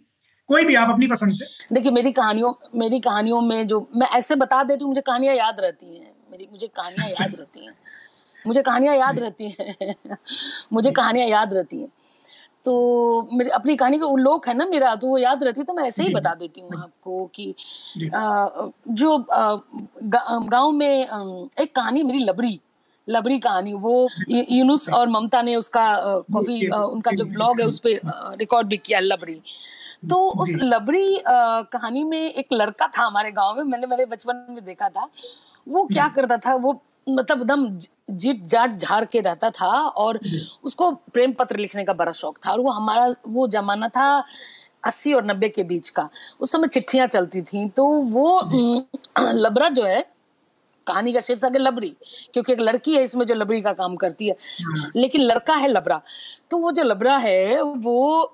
कोई 0.49 0.63
भी 0.65 0.75
आप 0.75 0.89
अपनी 0.89 1.07
पसंद 1.07 1.33
से। 1.33 1.45
देखिए 1.75 1.91
मेरी 1.91 2.11
कहानियों 2.11 2.53
मेरी 2.79 2.99
कहानियों 2.99 3.41
में 3.41 3.67
जो 3.67 3.87
मैं 3.95 4.07
ऐसे 4.17 4.35
बता 4.35 4.63
देती 4.63 4.83
हूँ 4.83 4.89
मुझे 4.89 5.01
कहानियाँ 5.01 5.35
याद 5.35 5.59
रहती 5.59 5.97
हैं। 5.97 6.11
मेरी 6.31 6.47
मुझे 6.51 6.67
कहानियाँ 6.67 7.07
अच्छा। 7.09 7.23
याद 7.23 7.35
रहती 7.39 7.65
हैं। 7.65 7.73
मुझे 8.47 8.61
कहानियाँ 8.61 8.95
याद 8.95 9.19
रहती 9.19 9.49
हैं। 9.49 9.95
मुझे 10.73 10.91
कहानियाँ 10.91 11.27
याद 11.27 11.53
रहती 11.53 11.79
हैं। 11.81 11.87
तो 12.65 12.73
मेरी 13.33 13.49
अपनी 13.49 13.75
कहानी 13.75 13.97
का 13.99 14.05
उल्लोक 14.05 14.47
है 14.47 14.53
ना 14.53 14.65
मेरा 14.65 14.95
तो 14.95 15.07
वो 15.07 15.17
याद 15.17 15.43
रहती 15.43 15.61
है 15.61 15.65
तो 15.65 15.73
मैं 15.73 15.83
ऐसे 15.83 16.03
ही 16.03 16.13
बता 16.13 16.33
देती 16.33 16.61
हूँ 16.61 16.81
आपको 16.81 17.25
कि 17.35 17.49
आ, 18.15 18.47
जो 18.89 19.17
गाँव 19.29 20.71
में 20.71 21.03
एक 21.59 21.75
कहानी 21.75 22.03
मेरी 22.03 22.23
लबरी 22.23 22.59
लबरी 23.07 23.39
कहानी। 23.39 23.73
वो 23.73 24.07
यूनुस 24.29 24.89
और 24.93 25.07
ममता 25.09 25.41
ने 25.41 25.55
उसका 25.55 25.85
कॉफ़ी 26.33 26.67
उनका 26.67 27.11
जो 27.11 27.25
ब्लॉग 27.25 27.59
है 27.61 27.67
उस 27.67 27.79
पर 27.79 27.99
रिकॉर्ड 28.39 28.67
भी 28.67 28.77
किया 28.77 28.99
लबरी। 28.99 29.41
तो 30.09 30.17
उस 30.41 30.55
लबरी 30.63 31.19
कहानी 31.27 32.03
में 32.03 32.31
एक 32.31 32.53
लड़का 32.53 32.87
था 32.87 33.05
हमारे 33.05 33.31
गाँव 33.31 33.57
में 33.57 33.63
मैंने 33.63 33.87
मेरे 33.87 34.05
बचपन 34.05 34.45
में 34.49 34.63
देखा 34.65 34.89
था। 34.89 35.07
वो 35.67 35.85
क्या 35.85 36.07
करता 36.15 36.37
था 36.37 36.55
वो 36.55 36.73
मतलब 37.09 37.41
एकदम 37.41 37.67
जीट 38.09 38.43
जाट 38.43 38.75
झाड़ 38.75 39.05
के 39.05 39.19
रहता 39.19 39.49
था 39.49 39.67
और 39.87 40.19
उसको 40.63 40.91
प्रेम 40.91 41.33
पत्र 41.33 41.57
लिखने 41.57 41.83
का 41.85 41.93
बड़ा 41.93 42.11
शौक 42.11 42.37
था 42.45 42.51
और 42.51 42.59
वो 42.59 42.71
हमारा 42.71 43.13
वो 43.27 43.47
जमाना 43.47 43.87
था 43.87 44.23
अस्सी 44.85 45.13
और 45.13 45.25
नब्बे 45.25 45.49
के 45.49 45.63
बीच 45.63 45.89
का। 45.89 46.09
उस 46.41 46.51
समय 46.51 46.67
चिट्ठियाँ 46.67 47.07
चलती 47.07 47.41
थी 47.41 47.69
तो 47.69 47.85
वो 47.85 48.41
लबरा 49.19 49.69
जो 49.69 49.83
है 49.83 50.12
कहानी 50.87 51.13
का 51.13 51.19
शीर्षक 51.19 51.51
है 51.53 51.59
लबरी 51.59 51.95
क्योंकि 52.33 52.53
एक 52.53 52.59
लड़की 52.59 52.95
है 52.95 53.03
इसमें 53.03 53.25
जो 53.25 53.35
लबरी 53.35 53.61
का 53.61 53.73
काम 53.73 53.95
करती 53.95 54.27
है। 54.27 54.35
हाँ। 54.63 54.91
लेकिन 54.95 55.21
लड़का 55.21 55.55
है 55.55 55.67
लबरा। 55.67 56.01
तो 56.51 56.57
वो 56.57 56.71
जो 56.71 56.83
लबरा 56.83 57.15
है 57.17 57.61
वो 57.61 58.33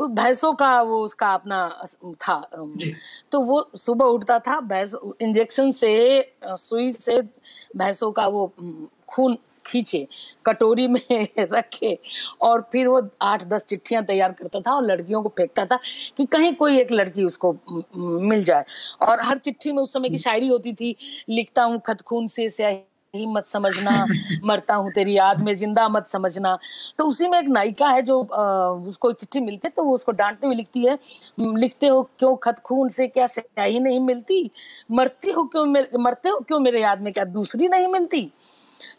भैंसों 0.00 0.52
का 0.54 0.80
वो 0.82 1.02
उसका 1.04 1.32
अपना 1.34 1.58
था 2.22 2.40
तो 3.32 3.40
वो 3.40 3.60
सुबह 3.76 4.04
उठता 4.06 4.38
था 4.38 4.60
भैंस 4.60 4.96
इंजेक्शन 5.20 5.70
से 5.70 5.92
सुई 6.44 6.90
से 6.90 7.20
भैंसों 7.76 8.10
का 8.12 8.26
वो 8.26 8.52
खून 9.08 9.36
खींचे 9.66 10.06
कटोरी 10.46 10.86
में 10.88 11.00
रखे 11.38 11.96
और 12.42 12.60
फिर 12.72 12.88
वो 12.88 13.00
आठ 13.22 13.44
दस 13.44 13.64
चिट्ठियाँ 13.68 14.04
तैयार 14.04 14.32
करता 14.32 14.60
था 14.60 14.74
और 14.74 14.84
लड़कियों 14.86 15.22
को 15.22 15.28
फेंकता 15.38 15.64
था 15.66 15.78
कि 16.16 16.26
कहीं 16.26 16.52
कोई 16.54 16.78
एक 16.80 16.92
लड़की 16.92 17.24
उसको 17.24 17.56
मिल 17.96 18.44
जाए। 18.44 18.64
और 19.02 19.20
हर 19.22 19.38
चिट्ठी 19.38 19.72
में 19.72 19.82
उस 19.82 19.92
समय 19.92 20.08
की 20.08 20.16
शायरी 20.18 20.48
होती 20.48 20.72
थी 20.72 20.94
लिखता 21.30 21.62
हूँ 21.64 21.80
खत 21.86 22.00
खून 22.06 22.28
से 22.28 22.48
ही 23.14 23.26
मत 23.26 23.46
समझना 23.46 23.92
मरता 24.44 24.74
हूँ 24.74 24.90
तेरी 24.94 25.12
याद 25.16 25.40
में 25.42 25.52
ज़िंदा 25.54 25.88
मत 25.88 26.06
समझना। 26.06 26.56
तो 26.98 27.04
उसी 27.08 27.28
में 27.28 27.38
एक 27.38 27.48
नायिका 27.48 27.88
है 27.90 28.02
जो 28.02 28.20
आ, 28.22 28.42
उसको 28.88 29.12
चिट्ठी 29.12 29.40
मिलती 29.40 29.68
है 29.68 29.72
तो 29.76 29.84
वो 29.84 29.94
उसको 29.94 30.12
डांटते 30.12 30.46
हुए 30.46 30.56
लिखती 30.56 30.84
है 30.86 30.98
लिखते 31.40 31.86
हो 31.86 32.02
क्यों 32.18 32.34
खत 32.42 32.58
खून 32.64 32.88
से 32.88 33.06
क्या 33.08 33.26
स्याही 33.26 33.80
नहीं 33.80 34.00
मिलती? 34.00 34.50
मरती 34.90 35.30
हो 35.30 35.44
क्यों 35.46 35.64
मरते 36.04 36.28
हो 36.28 36.38
क्यों 36.48 36.60
मेरे 36.60 36.80
याद 36.82 37.02
में? 37.02 37.12
क्या 37.12 37.24
दूसरी 37.24 37.68
नहीं 37.68 37.88
मिलती? 37.88 38.30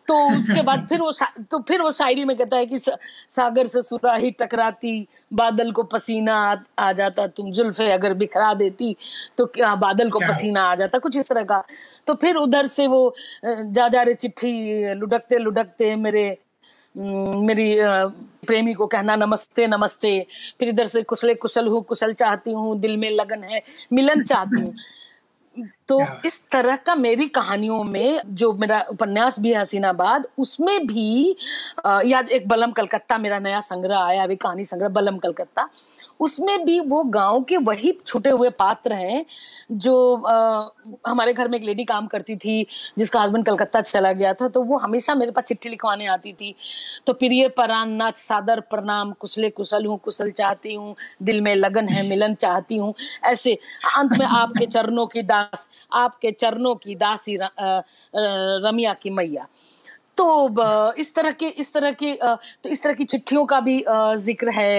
तो 0.07 0.15
उसके 0.35 0.61
बाद 0.61 0.85
फिर 0.89 1.01
वो 1.01 1.11
तो 1.51 1.59
फिर 1.67 1.81
वो 1.81 1.89
शायरी 1.91 2.23
में 2.25 2.35
कहता 2.37 2.57
है 2.57 2.65
कि 2.65 2.77
सागर 2.79 3.67
से 3.67 3.81
सुराही 3.81 4.31
टकराती 4.39 5.07
बादल 5.33 5.71
को 5.71 5.83
पसीना 5.83 6.35
आ, 6.35 6.55
आ 6.79 6.91
जाता 6.91 7.27
तुम 7.27 7.51
जुल्फे 7.51 7.91
अगर 7.91 8.13
बिखरा 8.13 8.53
देती 8.53 8.95
तो 9.37 9.45
क्या 9.45 9.73
बादल 9.75 10.09
को 10.09 10.19
पसीना 10.19 10.63
आ 10.63 10.75
जाता 10.75 10.99
कुछ 10.99 11.17
इस 11.17 11.29
तरह 11.29 11.43
का। 11.43 11.63
तो 12.07 12.13
फिर 12.21 12.35
उधर 12.35 12.65
से 12.65 12.87
वो 12.87 13.15
जा 13.45 13.87
जा 13.87 14.01
रे 14.01 14.13
चिट्ठी 14.15 14.93
लुढ़कते 14.95 15.37
लुढ़कते 15.39 15.95
मेरे 15.95 16.25
मेरी 16.95 17.75
प्रेमी 18.47 18.73
को 18.73 18.85
कहना 18.87 19.15
नमस्ते 19.15 19.67
नमस्ते। 19.67 20.19
फिर 20.59 20.69
इधर 20.69 20.85
से 20.85 21.01
कुशले 21.03 21.33
कुशल 21.35 21.67
हूँ 21.67 21.81
कुशल 21.83 22.13
चाहती 22.13 22.53
हूँ 22.53 22.79
दिल 22.79 22.97
में 22.97 23.09
लगन 23.11 23.43
है 23.43 23.61
मिलन 23.93 24.23
चाहती 24.23 24.61
हूँ। 24.61 24.73
तो 25.87 25.99
yeah. 25.99 26.25
इस 26.25 26.49
तरह 26.49 26.75
का 26.75 26.95
मेरी 26.95 27.27
कहानियों 27.27 27.83
में 27.83 28.19
जो 28.33 28.51
मेरा 28.53 28.79
उपन्यास 28.91 29.39
भी 29.39 29.53
है 29.53 29.59
हसीनाबाद 29.59 30.27
उसमें 30.37 30.87
भी 30.87 31.35
याद 31.85 32.29
एक 32.29 32.47
बलम 32.47 32.71
कलकत्ता 32.71 33.17
मेरा 33.17 33.39
नया 33.39 33.59
संग्रह 33.59 33.99
आया 33.99 34.23
अभी 34.23 34.35
कहानी 34.35 34.65
संग्रह 34.65 34.89
बलम 34.89 35.17
कलकत्ता 35.17 35.69
उसमें 36.19 36.65
भी 36.65 36.79
वो 36.81 37.03
गाँव 37.05 37.41
के 37.43 37.57
वही 37.59 37.91
छुटे 38.05 38.29
हुए 38.29 38.49
पात्र 38.51 38.93
हैं 38.93 39.25
जो 39.73 40.15
आ, 40.17 40.67
हमारे 41.07 41.33
घर 41.33 41.47
में 41.47 41.57
एक 41.57 41.63
लेडी 41.63 41.83
काम 41.85 42.07
करती 42.07 42.35
थी 42.35 42.65
जिसका 42.97 43.21
हस्बैंड 43.21 43.45
कलकत्ता 43.45 43.81
चला 43.81 44.11
गया 44.13 44.33
था 44.33 44.47
तो 44.47 44.63
वो 44.63 44.77
हमेशा 44.77 45.15
मेरे 45.15 45.31
पास 45.31 45.43
चिट्ठी 45.43 45.69
लिखवाने 45.69 46.05
आती 46.07 46.33
थी। 46.33 46.53
तो 47.07 47.13
प्रिय 47.13 47.47
परान 47.57 47.91
नाथ 47.93 48.17
सादर 48.17 48.59
प्रणाम 48.69 49.11
कुशले 49.19 49.49
कुशल 49.51 49.85
हूँ 49.85 49.97
कुशल 50.05 50.31
चाहती 50.31 50.73
हूँ 50.75 50.95
दिल 51.23 51.41
में 51.41 51.53
लगन 51.55 51.87
है 51.89 52.07
मिलन 52.09 52.33
चाहती 52.35 52.77
हूँ। 52.77 52.93
ऐसे 53.25 53.53
अंत 53.97 54.17
में 54.19 54.25
आपके 54.25 54.65
चरणों 54.65 55.05
की 55.07 55.21
दास 55.23 55.67
आपके 55.95 56.31
चरणों 56.31 56.75
की 56.75 56.95
दासी 56.97 57.37
रमिया 57.39 58.93
की 58.93 59.09
मैया। 59.11 59.47
तो 60.17 60.93
इस 60.99 61.13
तरह 61.15 61.31
के 61.31 61.47
इस 61.47 61.73
तरह 61.73 61.91
के 61.93 62.13
तो 62.23 62.69
इस 62.69 62.83
तरह 62.83 62.93
की 62.93 63.03
चिट्ठियों 63.05 63.45
का 63.45 63.59
भी 63.59 63.83
ज़िक्र 64.17 64.49
है 64.51 64.71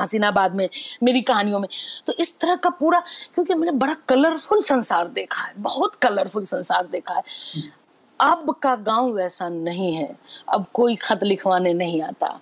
हसीनाबाद 0.00 0.54
में 0.54 0.68
मेरी 1.02 1.20
कहानियों 1.22 1.60
में। 1.60 1.68
तो 2.06 2.12
इस 2.12 2.38
तरह 2.40 2.56
का 2.56 2.70
पूरा 2.70 3.02
क्योंकि 3.34 3.54
मैंने 3.54 3.72
बड़ा 3.72 3.94
कलरफुल 4.08 4.60
संसार 4.62 5.08
देखा 5.08 5.42
है 5.42 5.52
बहुत 5.58 5.94
कलरफुल 5.94 6.44
संसार 6.44 6.86
देखा 6.86 7.14
है। 7.14 7.22
अब 8.20 8.54
का 8.62 8.74
गाँव 8.76 9.12
वैसा 9.12 9.48
नहीं 9.48 9.92
है 9.92 10.16
अब 10.48 10.66
कोई 10.74 10.94
खत 10.94 11.20
लिखवाने 11.22 11.72
नहीं 11.72 12.02
आता। 12.02 12.40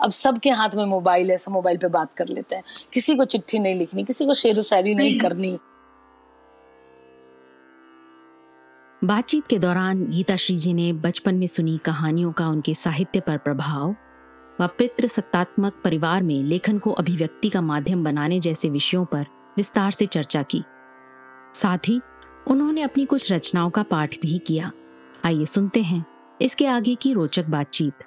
अब 0.00 0.10
सबके 0.10 0.50
हाथ 0.50 0.74
में 0.74 0.84
मोबाइल 0.84 1.30
है 1.30 1.36
सब 1.36 1.52
मोबाइल 1.52 1.76
पे 1.76 1.88
बात 1.88 2.14
कर 2.16 2.28
लेते 2.28 2.56
हैं। 2.56 2.62
किसी 2.92 3.16
को 3.16 3.24
चिट्ठी 3.24 3.58
नहीं 3.58 3.74
लिखनी 3.74 4.04
किसी 4.04 4.26
को 4.26 4.34
शेर 4.34 4.60
शायरी 4.62 4.94
नहीं 4.94 5.18
करनी। 5.18 5.58
बातचीत 9.02 9.46
के 9.46 9.58
दौरान 9.58 10.04
गीता 10.06 10.36
श्री 10.36 10.56
जी 10.58 10.72
ने 10.74 10.92
बचपन 10.92 11.34
में 11.34 11.46
सुनी 11.46 11.78
कहानियों 11.78 12.32
का 12.32 12.48
उनके 12.48 12.74
साहित्य 12.74 13.20
पर 13.20 13.36
प्रभाव। 13.36 13.94
व 14.60 14.66
पितृ 14.78 15.06
सत्तात्मक 15.06 15.80
परिवार 15.84 16.22
में 16.22 16.42
लेखन 16.44 16.78
को 16.78 16.90
अभिव्यक्ति 16.92 17.48
का 17.50 17.60
माध्यम 17.62 18.04
बनाने 18.04 18.38
जैसे 18.40 18.68
विषयों 18.70 19.04
पर 19.04 19.26
विस्तार 19.56 19.90
से 19.90 20.06
चर्चा 20.06 20.42
की। 20.42 20.62
साथ 21.54 21.88
ही 21.88 22.00
उन्होंने 22.46 22.82
अपनी 22.82 23.04
कुछ 23.04 23.32
रचनाओं 23.32 23.70
का 23.70 23.82
पाठ 23.82 24.14
भी 24.22 24.38
किया। 24.38 24.70
आइए 25.24 25.46
सुनते 25.46 25.82
हैं 25.82 26.04
इसके 26.40 26.66
आगे 26.66 26.94
की 26.94 27.12
रोचक 27.12 27.46
बातचीत। 27.48 28.04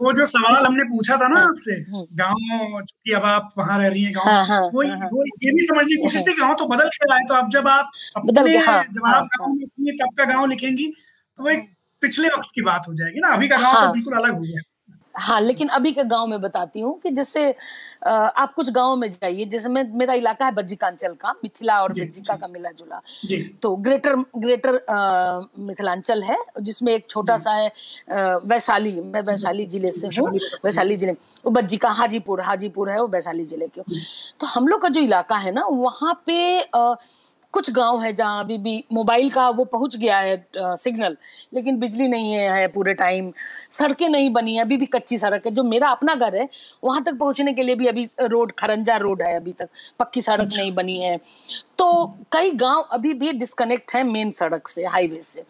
वो 0.00 0.12
जो 0.12 0.26
सवाल 0.26 0.54
हमने 0.56 0.84
पूछा 0.84 1.16
था 1.16 1.28
ना 1.28 1.40
हाँ, 1.40 1.48
आपसे 1.48 1.72
हाँ। 1.92 2.04
गाँव 2.12 2.80
की 2.82 3.12
अब 3.12 3.22
आप 3.24 3.48
वहाँ 3.58 3.78
रह 3.78 3.88
रही 3.88 4.02
हैं 4.04 4.12
गाँव 4.14 4.28
हाँ, 4.28 4.60
वो 4.62 4.82
वो 5.12 5.24
ये 5.44 5.52
भी 5.52 5.66
समझने 5.66 5.84
की 5.86 6.02
कोशिश 6.02 6.26
थी 6.28 6.32
गाँव 6.40 6.54
तो 6.58 6.66
बदल 6.66 6.88
के 6.88 7.12
आए 7.14 7.24
तो 7.28 7.34
अब 7.34 7.50
जब 7.50 7.68
आप 7.68 7.90
अपने 8.16 8.58
जब 8.58 9.06
आप 9.06 9.28
गाँव 9.34 9.54
में 9.54 9.96
तब 9.96 10.14
का 10.18 10.24
गाँव 10.24 10.46
लिखेंगी 10.46 10.86
तो 11.38 11.42
वो 11.42 11.50
एक 11.50 11.68
पिछले 12.02 12.28
वक्त 12.28 12.50
की 12.54 12.62
बात 12.62 12.88
हो 12.88 12.94
जाएगी 12.94 13.20
ना 13.20 13.32
अभी 13.34 13.48
का 13.48 13.56
गाँव 13.56 13.72
तो 13.72 13.78
हाँ, 13.78 13.86
तो 13.86 13.92
बिल्कुल 13.92 14.14
अलग 14.16 14.34
हो 14.36 14.42
गया। 14.42 14.60
हाँ 15.14 15.40
लेकिन 15.40 15.68
अभी 15.68 15.90
के 15.92 16.02
गाँव 16.04 16.26
में 16.26 16.40
बताती 16.40 16.80
हूँ 16.80 16.98
कि 17.00 17.10
जैसे 17.10 17.42
आप 18.06 18.52
कुछ 18.56 18.70
गाँव 18.72 18.96
में 18.96 19.08
जाइए 19.10 19.44
जैसे 19.44 19.68
मैं 19.68 19.82
मेरा 19.98 20.14
इलाका 20.14 20.44
है 20.46 20.52
बज्जिकांचल 20.54 21.14
का 21.20 21.32
मिथिला 21.44 21.80
और 21.82 21.92
बज्जिका 21.92 22.34
का 22.36 22.48
मिला 22.48 22.70
जुला 22.72 23.00
तो 23.62 23.74
ग्रेटर 23.86 24.16
ग्रेटर 24.36 24.78
मिथिलांचल 25.60 26.22
है 26.22 26.36
जिसमें 26.60 26.92
एक 26.94 27.08
छोटा 27.10 27.36
सा 27.36 27.52
है 27.52 27.68
वैशाली 28.44 28.92
मैं 29.00 29.22
वैशाली 29.22 29.64
ज़िले 29.66 29.90
से 29.90 30.08
हूँ 30.18 30.28
वैशाली 30.64 30.96
ज़िले। 30.96 31.12
वो 31.44 31.50
बज्जिका 31.50 31.88
हाजीपुर 31.98 32.40
हाजीपुर 32.42 32.90
है 32.90 33.00
वो 33.00 33.08
वैशाली 33.08 33.44
ज़िले 33.44 33.66
के 33.78 33.82
तो 34.40 34.46
हम 34.46 34.68
लोग 34.68 34.82
का 34.82 34.88
जो 34.88 35.00
इलाका 35.00 35.36
है 35.36 35.52
ना 35.54 35.66
वहाँ 35.70 36.14
पे 36.26 36.60
आ, 36.60 36.94
कुछ 37.54 37.70
गाँव 37.70 38.00
है 38.00 38.12
जहाँ 38.12 38.42
अभी 38.44 38.56
भी 38.58 38.84
मोबाइल 38.92 39.30
का 39.30 39.48
वो 39.50 39.64
पहुँच 39.64 39.96
गया 39.96 40.18
है 40.18 40.46
सिग्नल 40.56 41.16
लेकिन 41.54 41.78
बिजली 41.78 42.08
नहीं 42.08 42.32
है, 42.32 42.48
है 42.50 42.66
पूरे 42.68 42.94
टाइम। 42.94 43.32
सड़कें 43.70 44.08
नहीं 44.08 44.30
बनी 44.30 44.54
है 44.54 44.62
अभी 44.62 44.76
भी 44.76 44.86
कच्ची 44.86 45.18
सड़क 45.18 45.46
है। 45.46 45.52
जो 45.52 45.62
मेरा 45.64 45.88
अपना 45.88 46.14
घर 46.14 46.36
है 46.36 46.48
वहाँ 46.84 47.02
तक 47.04 47.18
पहुँचने 47.18 47.52
के 47.52 47.62
लिए 47.62 47.74
भी 47.74 47.86
अभी 47.86 48.08
रोड 48.22 48.52
खरंजा 48.58 48.96
रोड 48.96 49.22
है 49.22 49.34
अभी 49.36 49.52
तक। 49.52 49.68
पक्की 50.00 50.22
सड़क 50.22 50.40
अच्छा। 50.40 50.60
नहीं 50.60 50.74
बनी 50.74 50.98
है। 50.98 51.16
तो 51.78 52.04
कई 52.32 52.50
गाँव 52.56 52.80
अभी 52.92 53.14
भी 53.14 53.32
डिस्कनेक्ट 53.34 53.94
है 53.94 54.02
मेन 54.04 54.30
सड़क 54.32 54.68
से 54.68 54.84
हाईवे 54.86 55.20
से। 55.20 55.44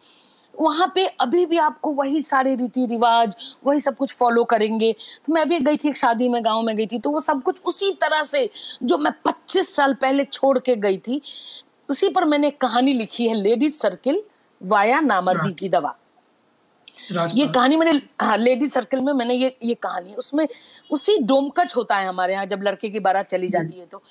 वहाँ 0.54 0.90
पे 0.94 1.06
अभी 1.20 1.44
भी 1.46 1.58
आपको 1.58 1.90
वही 1.92 2.20
सारे 2.22 2.54
रीति 2.56 2.86
रिवाज 2.86 3.34
वही 3.66 3.80
सब 3.80 3.96
कुछ 3.96 4.12
फॉलो 4.14 4.44
करेंगे। 4.44 4.92
तो 5.26 5.32
मैं 5.32 5.42
अभी 5.42 5.58
गई 5.60 5.76
थी 5.76 5.88
एक 5.88 5.96
शादी 5.96 6.28
में 6.28 6.44
गाँव 6.44 6.62
में 6.62 6.76
गई 6.76 6.86
थी 6.86 6.98
तो 6.98 7.10
वो 7.10 7.20
सब 7.20 7.42
कुछ 7.42 7.60
उसी 7.66 7.92
तरह 8.00 8.22
से 8.22 8.48
जो 8.82 8.98
मैं 8.98 9.12
25 9.26 9.74
साल 9.76 9.94
पहले 9.94 10.24
छोड़ 10.24 10.58
के 10.58 10.76
गई 10.76 10.98
थी 10.98 11.20
उसी 11.88 12.08
पर 12.08 12.24
मैंने 12.24 12.50
कहानी 12.50 12.92
लिखी 12.92 13.28
है 13.28 13.34
लेडीज़ 13.34 13.74
सर्किल 13.74 14.22
वाया 14.60 15.00
नामर्दी। 15.00 15.52
की 15.52 15.68
दवा। 15.68 15.94
ये 17.34 17.46
कहानी 17.46 17.76
मैंने 17.76 18.00
हाँ 18.22 18.36
लेडीज़ 18.36 18.72
सर्किल 18.72 19.00
में 19.00 19.12
मैंने 19.12 19.34
ये 19.34 19.56
ये 19.64 19.74
कहानी 19.74 20.14
उसमें 20.14 20.46
उसी 20.90 21.16
डोमकच 21.22 21.76
होता 21.76 21.96
है 21.96 22.06
हमारे 22.08 22.32
यहाँ 22.32 22.46
जब 22.46 22.62
लड़के 22.62 22.88
की 22.88 23.00
बारात 23.00 23.26
चली 23.28 23.48
जाती 23.48 23.78
है 23.78 23.86
तो। 23.86 24.02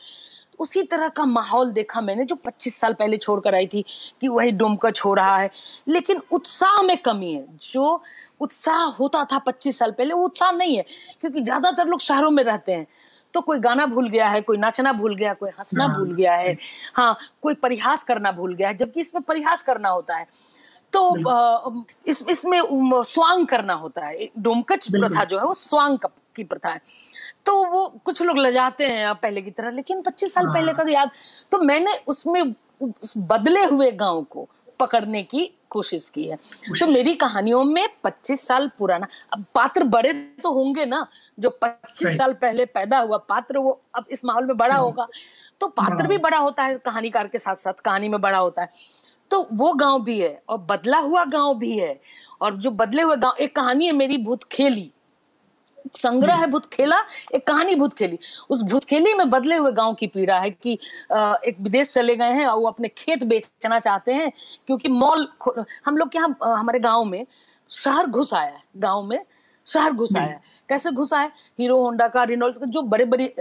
उसी 0.60 0.82
तरह 0.84 1.08
का 1.08 1.26
माहौल 1.26 1.72
देखा 1.72 2.02
मैंने 2.02 2.24
जो 2.26 2.36
25 2.38 2.76
साल 2.76 2.94
पहले 2.94 3.18
छोड़कर 3.18 3.56
आई 3.56 3.68
थी 3.68 3.84
कि 4.22 4.28
वही 4.28 4.52
डोमकच 4.52 5.02
हो 5.06 5.14
रहा 5.14 5.38
है। 5.38 5.50
लेकिन 5.88 6.22
उत्साह 6.32 6.82
में 6.82 6.98
कमी 6.98 7.34
है 7.34 7.46
जो 7.64 8.00
उत्साह 8.42 8.84
होता 8.94 9.24
था 9.24 9.38
25 9.40 9.80
साल 9.80 9.92
पहले 9.92 10.14
वो 10.14 10.24
उत्साह 10.26 10.52
नहीं 10.52 10.78
है 10.78 10.86
क्योंकि 11.22 11.42
ज़्यादातर 11.42 11.88
लोग 11.88 12.00
शहरों 12.00 12.32
में 12.32 12.44
रहते 12.44 12.72
हैं। 12.72 12.88
तो 13.38 13.42
कोई 13.42 13.60
गाना 13.60 13.86
भूल 13.86 14.08
गया 14.10 14.28
है 14.28 14.42
कोई 14.42 14.58
नाचना 14.58 14.92
भूल 14.94 15.16
गया 15.16 15.34
कोई 15.34 15.50
हंसना 15.50 15.86
हाँ, 15.86 15.98
भूल 15.98 16.14
गया 16.16 16.36
है। 16.36 16.56
हाँ 16.96 17.18
कोई 17.42 17.54
परिहास 17.54 18.04
करना 18.04 18.32
भूल 18.32 18.54
गया 18.56 18.68
है 18.68 18.74
जबकि 18.78 19.00
इसमें 19.00 19.22
परिहास 19.24 19.62
करना 19.64 19.90
होता 19.90 20.16
है। 20.18 20.26
तो 20.94 21.84
इस 22.08 22.24
इसमें 22.30 22.60
स्वांग 23.06 23.46
करना 23.48 23.74
होता 23.74 24.06
है। 24.06 24.30
डोमकच 24.40 24.88
प्रथा 24.92 25.24
जो 25.24 25.40
है 25.40 25.46
वो 25.46 25.54
स्वांग 25.54 25.98
की 26.36 26.44
प्रथा 26.44 26.70
है। 26.70 26.82
तो 27.46 27.64
वो 27.66 27.86
कुछ 28.06 28.22
लोग 28.22 28.38
लजाते 28.38 28.86
हैं 28.86 29.14
पहले 29.16 29.42
की 29.42 29.52
तरह 29.52 29.72
लेकिन 29.72 30.02
25 30.02 30.34
साल 30.34 30.48
पहले 30.48 30.74
का 30.74 30.84
हाँ। 30.84 30.92
याद 30.92 31.12
तो 31.52 31.60
मैंने 31.60 31.94
उसमें 32.08 32.42
उस 32.82 33.14
बदले 33.18 33.64
हुए 33.66 33.92
गाँव 33.92 34.24
को 34.24 34.48
पकड़ने 34.80 35.24
की 35.24 35.50
कोशिश 35.70 36.10
की 36.10 36.24
है। 36.24 36.36
तो 36.80 36.88
मेरी 36.88 37.14
कहानियों 37.16 37.64
में 37.64 37.88
25 38.04 38.48
साल 38.48 38.70
पुराना 38.80 39.08
अब 39.34 39.46
पात्र 39.56 39.84
बड़े 39.86 40.14
तो 40.44 40.52
होंगे 40.52 40.86
ना 40.86 41.06
जो 41.40 41.50
25 41.64 42.18
साल 42.18 42.34
पहले 42.34 42.66
पैदा 42.68 43.00
हुआ 43.00 43.18
पात्र 43.30 43.58
वो 43.58 43.80
अब 43.96 44.06
इस 44.12 44.26
माहौल 44.26 44.46
में 44.46 44.58
बड़ा 44.58 44.76
होगा। 44.76 45.08
तो 45.62 45.68
पात्र 45.68 46.08
भी 46.08 46.18
बड़ा 46.18 46.38
होता 46.38 46.64
है 46.64 46.78
कहानीकार 46.78 47.28
के 47.28 47.38
साथ 47.38 47.56
साथ 47.56 47.80
कहानी 47.86 48.10
में 48.10 48.20
बड़ा 48.22 48.38
होता 48.38 48.62
है। 48.62 48.70
तो 49.32 49.48
वो 49.54 49.74
गाँव 49.74 50.04
भी 50.04 50.20
है 50.20 50.42
और 50.50 50.58
बदला 50.60 50.98
हुआ 50.98 51.24
गाँव 51.26 51.58
भी 51.58 51.78
है। 51.78 52.00
और 52.42 52.56
जो 52.56 52.72
बदले 52.72 53.02
हुए 53.02 53.16
गाँव 53.16 53.36
एक 53.42 53.56
कहानी 53.56 53.86
है 53.86 53.92
मेरी 53.92 54.18
भूत 54.18 54.44
खेली। 54.44 54.92
संग्रह 55.96 56.36
है 56.36 56.48
भूत 56.48 56.66
खेला 56.74 57.00
एक 57.36 57.46
कहानी 57.48 57.76
भूत 57.76 57.94
खेली 57.94 58.20
उस 58.50 58.62
भूत 58.72 58.86
खेली 58.86 59.14
में 59.14 59.30
बदले 59.30 59.56
हुए 59.56 59.72
गाँव 59.72 59.94
की 59.94 60.08
पीड़ा 60.08 60.40
है 60.40 60.50
कि 60.52 60.74
एक 61.12 61.56
विदेश 61.62 61.94
चले 61.94 62.16
गए 62.16 62.34
हैं 62.34 62.46
और 62.48 62.60
वो 62.60 62.68
अपने 62.68 62.88
खेत 62.98 63.24
बेचना 63.24 63.80
चाहते 63.80 64.14
हैं 64.14 64.32
क्योंकि 64.68 64.90
मॉल 64.90 65.28
हम 65.86 65.98
लोग 65.98 66.10
के 66.10 66.18
यहाँ 66.18 66.38
हमारे 66.44 66.80
गाँव 66.80 67.04
में 67.06 67.26
शहर 67.72 68.06
घुस 68.06 68.34
आया 68.34 68.50
है 68.50 68.64
गाँव 68.78 69.04
में 69.04 69.20
शहर 69.68 69.92
घुस 69.92 70.16
आया 70.16 70.26
है। 70.26 70.42
कैसे 70.70 70.92
घुस 70.92 71.14
आया 71.14 71.32
हीरो 71.60 71.82
होंडा 71.82 72.08
का 72.08 72.24
रिनोल्ड 72.24 72.66
जो 72.66 72.82
बड़े 72.82 73.06
बड़े 73.06 73.34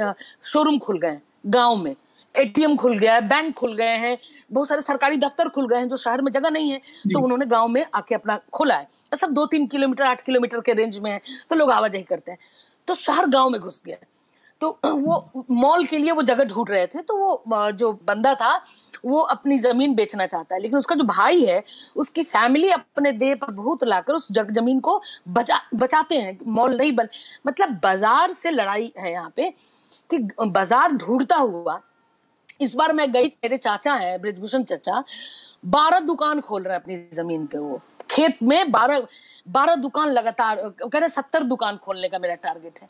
शोरूम 0.44 0.78
खुल 0.78 0.98
गए 0.98 1.18
गाँव 1.46 1.76
में। 1.76 1.94
एटीएम 2.38 2.77
खुल 2.77 2.96
गया 2.99 3.14
है 3.14 3.20
बैंक 3.29 3.55
खुल 3.55 3.75
गए 3.77 3.96
हैं 3.99 4.16
बहुत 4.51 4.68
सारे 4.68 4.83
सरकारी 4.83 5.16
दफ्तर 5.18 5.49
खुल 5.49 5.68
गए 5.68 5.77
हैं 5.77 5.88
जो 5.88 5.96
शहर 5.99 6.22
में 6.22 6.31
जगह 6.33 6.51
नहीं 6.51 6.70
है 6.70 6.81
तो 7.07 7.20
उन्होंने 7.20 7.46
गाँव 7.46 7.68
में 7.68 7.85
आके 7.94 8.14
अपना 8.14 8.38
खोला 8.53 8.77
है। 8.77 9.16
सब 9.16 9.33
दो 9.33 9.46
तीन 9.46 9.66
किलोमीटर 9.68 10.05
आठ 10.05 10.22
किलोमीटर 10.22 10.61
के 10.61 10.72
रेंज 10.75 10.99
में 10.99 11.11
है 11.11 11.20
तो 11.51 11.57
लोग 11.57 11.70
आवाजाही 11.72 12.05
करते 12.05 12.33
हैं। 12.33 12.38
तो 12.88 12.94
शहर 12.96 13.27
गाँव 13.29 13.51
में 13.51 13.61
घुस 13.61 13.81
गया। 13.87 13.96
तो 14.61 14.68
वो 14.85 15.44
मॉल 15.53 15.85
के 15.87 15.99
लिए 15.99 16.12
वो 16.12 16.22
जगह 16.22 16.44
ढूंढ 16.44 16.70
रहे 16.70 16.87
थे 16.87 17.01
तो 17.03 17.16
वो 17.16 17.70
जो 17.72 17.92
बंदा 18.07 18.35
था 18.35 18.55
वो 19.05 19.20
अपनी 19.31 19.59
ज़मीन 19.59 19.94
बेचना 19.94 20.27
चाहता 20.27 20.55
है। 20.55 20.61
लेकिन 20.61 20.79
उसका 20.79 20.94
जो 20.94 21.05
भाई 21.07 21.44
है 21.44 21.62
उसकी 21.96 22.22
फैमिली 22.25 22.70
अपने 22.70 23.12
देह 23.14 23.35
पर 23.35 23.51
बहुत 23.53 23.85
लाकर 23.85 24.14
उस 24.14 24.31
जग 24.33 24.51
ज़मीन 24.53 24.81
को 24.81 25.01
बचा 25.31 25.61
बचाते 25.75 26.19
हैं 26.19 26.38
मॉल 26.48 26.77
नहीं 26.77 26.92
बन 26.96 27.08
मतलब 27.46 27.79
बाज़ार 27.83 28.33
से 28.33 28.50
लड़ाई 28.50 28.92
है 28.98 29.13
यहाँ 29.13 29.33
पे 29.37 29.52
कि 30.10 30.19
बाज़ार 30.40 30.92
ढूंढता 30.94 31.37
हुआ 31.37 31.81
इस 32.61 32.75
बार 32.75 32.92
मैं 32.92 33.11
गई 33.13 33.27
मेरे 33.27 33.57
चाचा 33.59 33.94
है 33.94 34.17
ब्रिजभूषण 34.19 34.63
चाचा। 34.65 35.02
बारह 35.67 35.98
दुकान 36.00 36.40
खोल 36.40 36.63
रहे 36.63 36.77
अपनी 36.77 36.96
ज़मीन 36.96 37.46
पे 37.46 37.59
वो। 37.59 37.81
खेत 38.11 38.37
में 38.42 38.71
बारह 38.71 39.07
बारह 39.48 39.75
दुकान 39.75 40.11
लगातार 40.11 40.57
कह 40.83 40.98
रहे 40.98 41.09
सत्तर 41.09 41.42
दुकान 41.44 41.77
खोलने 41.77 42.09
का 42.09 42.19
मेरा 42.19 42.35
टारगेट 42.37 42.79
है। 42.83 42.88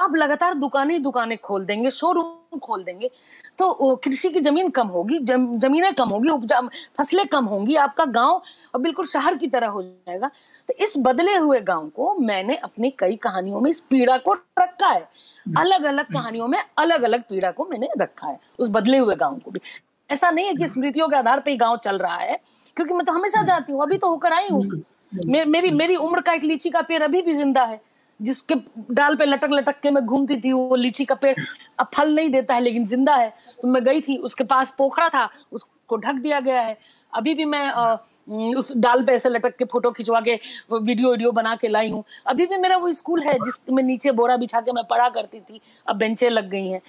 आप 0.00 0.14
लगातार 0.16 0.54
दुकानें 0.54 1.02
दुकानें 1.02 1.36
खोल 1.38 1.64
देंगे 1.64 1.90
शोरूम 1.90 2.58
खोल 2.58 2.82
देंगे 2.84 3.10
तो 3.58 3.94
कृषि 3.96 4.28
की 4.30 4.40
ज़मीन 4.40 4.68
कम 4.70 4.88
होगी 4.88 5.18
जम, 5.18 5.46
जमीनें 5.58 5.92
कम 5.94 6.08
होगी 6.08 6.28
उपजा 6.28 6.60
फ़सलें 6.98 7.26
कम 7.26 7.44
होंगी 7.44 7.74
आपका 7.76 8.04
गाँव 8.06 8.42
और 8.74 8.80
बिल्कुल 8.80 9.06
शहर 9.06 9.34
की 9.34 9.48
तरह 9.48 9.68
हो 9.68 9.82
जाएगा। 9.82 10.30
तो 10.68 10.74
इस 10.84 10.94
बदले 10.98 11.36
हुए 11.36 11.60
गाँव 11.62 11.88
को 11.88 12.14
मैंने 12.16 12.56
अपनी 12.56 12.90
कई 12.98 13.16
कहानियों 13.18 13.60
में 13.60 13.70
इस 13.70 13.80
पीड़ा 13.80 14.16
को 14.18 14.34
रखा 14.58 14.88
है। 14.88 15.08
अलग 15.46 15.84
अलग 15.84 16.12
कहानियों 16.12 16.48
में 16.48 16.58
अलग 16.78 17.02
अलग 17.02 17.22
पीड़ा 17.22 17.50
को 17.50 17.64
मैंने 17.64 17.88
रखा 17.98 18.28
है 18.28 18.38
उस 18.58 18.68
बदले 18.70 18.98
हुए 18.98 19.14
गाँव 19.16 19.38
को 19.38 19.50
भी। 19.50 19.60
ऐसा 20.10 20.30
नहीं 20.30 20.46
है 20.46 20.54
कि 20.54 20.66
स्मृतियों 20.66 21.08
के 21.08 21.16
आधार 21.16 21.40
पर 21.40 21.50
ही 21.50 21.56
गाँव 21.56 21.76
चल 21.78 21.98
रहा 21.98 22.16
है 22.16 22.38
क्योंकि 22.76 22.94
मैं 22.94 23.04
तो 23.06 23.12
हमेशा 23.12 23.42
जाती 23.44 23.72
हूँ 23.72 23.82
अभी 23.82 23.98
तो 23.98 24.08
होकर 24.08 24.32
आई 24.32 24.48
हूँ। 24.48 24.64
मे, 25.12 25.44
मेरी 25.44 25.70
मेरी 25.72 25.96
उम्र 25.96 26.20
का 26.20 26.32
एक 26.32 26.44
लीची 26.44 26.70
का 26.70 26.80
पेड़ 26.82 27.02
अभी 27.02 27.22
भी 27.22 27.32
ज़िंदा 27.34 27.64
है 27.64 27.80
जिसके 28.20 28.54
डाल 28.90 29.16
पे 29.16 29.24
लटक 29.24 29.50
लटक 29.52 29.80
के 29.82 29.90
मैं 29.90 30.04
घूमती 30.04 30.36
थी 30.36 30.52
वो 30.52 30.76
लीची 30.76 31.04
का 31.04 31.14
पेड़ 31.14 31.34
अब 31.80 31.88
फल 31.94 32.14
नहीं 32.14 32.30
देता 32.30 32.54
है 32.54 32.60
लेकिन 32.60 32.84
ज़िंदा 32.86 33.14
है। 33.14 33.32
तो 33.62 33.68
मैं 33.68 33.82
गई 33.84 34.00
थी 34.00 34.16
उसके 34.18 34.44
पास 34.44 34.74
पोखरा 34.78 35.08
था 35.08 35.28
उसको 35.52 35.96
ढक 35.96 36.14
दिया 36.16 36.40
गया 36.40 36.60
है। 36.60 36.76
अभी 37.12 37.34
भी 37.34 37.44
मैं 37.44 37.66
आ, 37.66 37.96
उस 38.28 38.72
डाल 38.76 39.02
पे 39.04 39.12
ऐसे 39.12 39.28
लटक 39.28 39.56
के 39.56 39.64
फ़ोटो 39.64 39.90
खिंचवा 39.90 40.20
के 40.20 40.34
वीडियो 40.74 41.10
वीडियो 41.10 41.30
बना 41.32 41.54
के 41.56 41.68
लाई 41.68 41.90
हूँ। 41.90 42.04
अभी 42.28 42.46
भी 42.46 42.58
मेरा 42.58 42.76
वो 42.76 42.92
स्कूल 42.92 43.22
है 43.22 43.34
जिसमें 43.44 43.82
नीचे 43.82 44.12
बोरा 44.12 44.36
बिछा 44.36 44.60
के 44.60 44.72
मैं 44.72 44.84
पढ़ा 44.90 45.08
करती 45.10 45.40
थी 45.40 45.60
अब 45.86 45.96
बेंचे 45.96 46.28
लग 46.28 46.48
गई 46.50 46.66
हैं। 46.66 46.80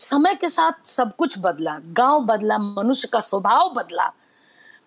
समय 0.00 0.34
के 0.34 0.48
साथ 0.48 0.86
सब 0.88 1.14
कुछ 1.16 1.38
बदला 1.38 1.78
गाँव 1.94 2.18
बदला 2.26 2.58
मनुष्य 2.58 3.08
का 3.12 3.20
स्वभाव 3.22 3.72
बदला 3.76 4.12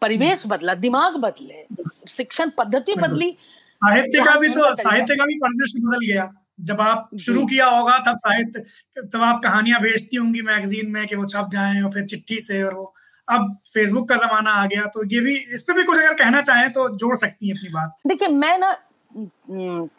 परिवेश 0.02 0.44
बदला 0.48 0.74
दिमाग 0.76 1.16
बदले 1.18 1.66
शिक्षण 2.10 2.50
पद्धति 2.58 2.96
बदली। 2.96 3.36
साहित्य 3.74 4.24
का 4.24 4.36
भी 4.40 4.50
तो 4.50 4.74
साहित्य 4.76 5.16
का 5.16 5.26
भी 5.26 5.36
परिदृश्य 5.36 5.80
बदल 5.80 6.06
गया। 6.06 6.32
जब 6.62 6.82
आप 6.82 7.10
शुरू 7.20 7.46
किया 7.46 7.66
होगा 7.68 7.98
तब 8.08 8.18
साहित्य 8.18 8.60
तब 9.04 9.22
आप 9.22 9.42
कहानियाँ 9.44 9.80
भेजती 9.82 10.18
होंगी 10.18 10.42
मैगजीन 10.42 10.92
में 10.92 11.06
कि 11.08 11.16
वो 11.16 11.26
छप 11.28 11.50
जाए 11.52 11.82
और 11.82 11.92
फिर 11.92 12.06
चिट्ठी 12.06 12.40
से 12.42 12.62
और 12.64 12.74
वो 12.74 12.94
अब 13.28 13.56
फेसबुक 13.74 14.08
का 14.10 14.16
जमाना 14.18 14.52
आ 14.54 14.66
गया 14.66 14.86
तो 14.86 15.04
ये 15.06 15.20
भी, 15.20 15.36
इस 15.54 15.62
पे 15.64 15.74
भी 15.74 15.84
कुछ 15.84 15.98
अगर 15.98 16.14
कहना 16.14 16.42
चाहें 16.42 16.72
तो 16.74 16.88
जोड़ 16.98 17.16
सकती 17.18 17.48
हैं 17.48 17.56
अपनी 17.56 17.70
बात। 17.70 17.96
देखिए, 18.08 18.28
मैं 18.30 18.58
ना 18.58 18.76